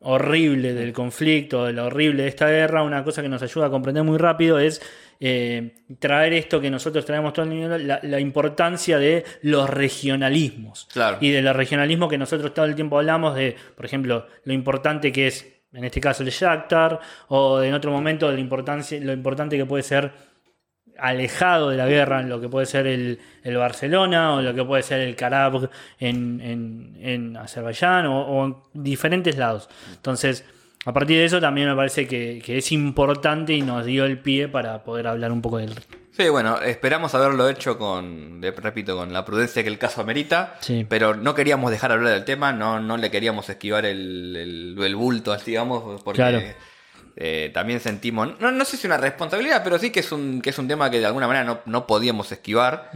horrible 0.00 0.72
del 0.74 0.92
conflicto, 0.92 1.66
de 1.66 1.72
lo 1.72 1.86
horrible 1.86 2.22
de 2.22 2.28
esta 2.28 2.48
guerra, 2.48 2.82
una 2.82 3.04
cosa 3.04 3.22
que 3.22 3.28
nos 3.28 3.42
ayuda 3.42 3.66
a 3.66 3.70
comprender 3.70 4.02
muy 4.02 4.18
rápido 4.18 4.58
es 4.58 4.80
eh, 5.20 5.74
traer 5.98 6.32
esto 6.32 6.60
que 6.60 6.70
nosotros 6.70 7.04
traemos 7.04 7.34
todo 7.34 7.44
el 7.44 7.50
niño, 7.50 7.76
la, 7.76 8.20
importancia 8.20 8.98
de 8.98 9.24
los 9.42 9.68
regionalismos. 9.68 10.88
Y 11.20 11.30
de 11.30 11.42
los 11.42 11.54
regionalismos 11.54 12.08
que 12.08 12.16
nosotros 12.16 12.54
todo 12.54 12.64
el 12.64 12.74
tiempo 12.74 12.98
hablamos 12.98 13.36
de, 13.36 13.54
por 13.76 13.84
ejemplo, 13.84 14.26
lo 14.44 14.54
importante 14.54 15.12
que 15.12 15.26
es, 15.26 15.46
en 15.74 15.84
este 15.84 16.00
caso, 16.00 16.22
el 16.22 16.30
Shakhtar, 16.30 16.98
o 17.28 17.60
en 17.60 17.74
otro 17.74 17.92
momento, 17.92 18.28
de 18.28 18.34
la 18.34 18.40
importancia, 18.40 18.98
lo 19.00 19.12
importante 19.12 19.58
que 19.58 19.66
puede 19.66 19.82
ser 19.82 20.29
alejado 21.00 21.70
de 21.70 21.76
la 21.76 21.86
guerra 21.86 22.20
en 22.20 22.28
lo 22.28 22.40
que 22.40 22.48
puede 22.48 22.66
ser 22.66 22.86
el, 22.86 23.18
Barcelona 23.56 24.34
o 24.34 24.42
lo 24.42 24.54
que 24.54 24.64
puede 24.64 24.82
ser 24.82 25.00
el 25.00 25.16
Karabakh 25.16 25.70
en, 25.98 26.96
en, 27.00 27.36
Azerbaiyán 27.36 28.06
o, 28.06 28.44
en 28.44 28.56
diferentes 28.74 29.36
lados. 29.36 29.68
Entonces, 29.94 30.44
a 30.84 30.92
partir 30.92 31.18
de 31.18 31.24
eso 31.24 31.40
también 31.40 31.68
me 31.68 31.76
parece 31.76 32.06
que, 32.06 32.42
es 32.46 32.72
importante 32.72 33.52
y 33.52 33.62
nos 33.62 33.84
dio 33.84 34.04
el 34.04 34.18
pie 34.18 34.48
para 34.48 34.82
poder 34.84 35.06
hablar 35.06 35.32
un 35.32 35.42
poco 35.42 35.58
del... 35.58 35.74
Sí, 36.12 36.28
bueno, 36.28 36.60
esperamos 36.60 37.14
haberlo 37.14 37.48
hecho 37.48 37.78
con, 37.78 38.42
repito, 38.42 38.96
con 38.96 39.12
la 39.12 39.24
prudencia 39.24 39.62
que 39.62 39.68
el 39.68 39.78
caso 39.78 40.00
amerita, 40.00 40.58
pero 40.88 41.14
no 41.14 41.34
queríamos 41.34 41.70
dejar 41.70 41.92
hablar 41.92 42.12
del 42.12 42.24
tema, 42.24 42.52
no, 42.52 42.80
no 42.80 42.96
le 42.96 43.10
queríamos 43.10 43.48
esquivar 43.48 43.86
el, 43.86 44.76
el, 44.78 44.96
bulto, 44.96 45.36
digamos, 45.46 46.02
porque... 46.02 46.56
Eh, 47.16 47.50
también 47.52 47.80
sentimos, 47.80 48.40
no, 48.40 48.52
no 48.52 48.64
sé 48.64 48.76
si 48.76 48.86
una 48.86 48.96
responsabilidad, 48.96 49.62
pero 49.62 49.78
sí 49.78 49.90
que 49.90 50.00
es 50.00 50.12
un, 50.12 50.40
que 50.40 50.50
es 50.50 50.58
un 50.58 50.68
tema 50.68 50.90
que 50.90 51.00
de 51.00 51.06
alguna 51.06 51.26
manera 51.26 51.62
no, 51.64 51.86
podíamos 51.86 52.30
esquivar. 52.32 52.90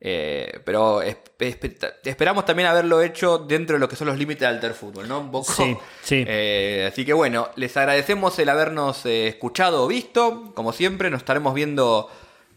Eh, 0.00 0.60
pero 0.64 1.02
esperamos 1.02 2.44
también 2.44 2.68
haberlo 2.68 3.02
hecho 3.02 3.38
dentro 3.38 3.74
de 3.74 3.80
lo 3.80 3.88
que 3.88 3.96
son 3.96 4.06
los 4.06 4.16
límites 4.16 4.40
del 4.40 4.54
alter 4.54 4.74
fútbol, 4.74 5.08
¿no? 5.08 5.20
Un 5.20 5.30
poco. 5.30 5.52
Sí, 5.52 6.24
eh, 6.26 6.88
así 6.90 7.04
que 7.04 7.12
bueno, 7.12 7.50
les 7.56 7.76
agradecemos 7.76 8.38
el 8.38 8.48
habernos 8.48 9.04
escuchado 9.06 9.84
o 9.84 9.88
visto. 9.88 10.52
Como 10.54 10.72
siempre, 10.72 11.10
nos 11.10 11.20
estaremos 11.20 11.52
viendo 11.52 12.10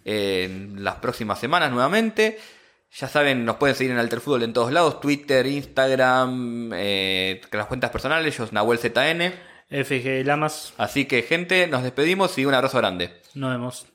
en 0.06 0.84
las 0.84 0.95
próximas 0.95 1.39
semanas 1.39 1.72
nuevamente. 1.72 2.39
Ya 2.93 3.08
saben, 3.08 3.45
nos 3.45 3.56
pueden 3.56 3.76
seguir 3.76 3.91
en 3.91 3.99
Alter 3.99 4.20
Fútbol 4.20 4.43
en 4.43 4.54
todos 4.54 4.72
lados: 4.72 4.99
Twitter, 4.99 5.45
Instagram, 5.47 6.70
las 6.70 7.66
cuentas 7.68 7.89
personales, 7.89 8.38
yo 8.38 8.47
Nahuel 8.52 8.78
ZN. 8.78 9.51
FG 9.72 10.24
Lamas. 10.26 10.74
Así 10.78 11.05
que, 11.05 11.24
gente, 11.24 11.65
nos 11.67 11.84
despedimos 11.84 12.38
y 12.38 12.45
un 12.45 12.53
abrazo 12.53 12.78
grande. 12.78 13.11
Nos 13.34 13.51
vemos. 13.51 13.86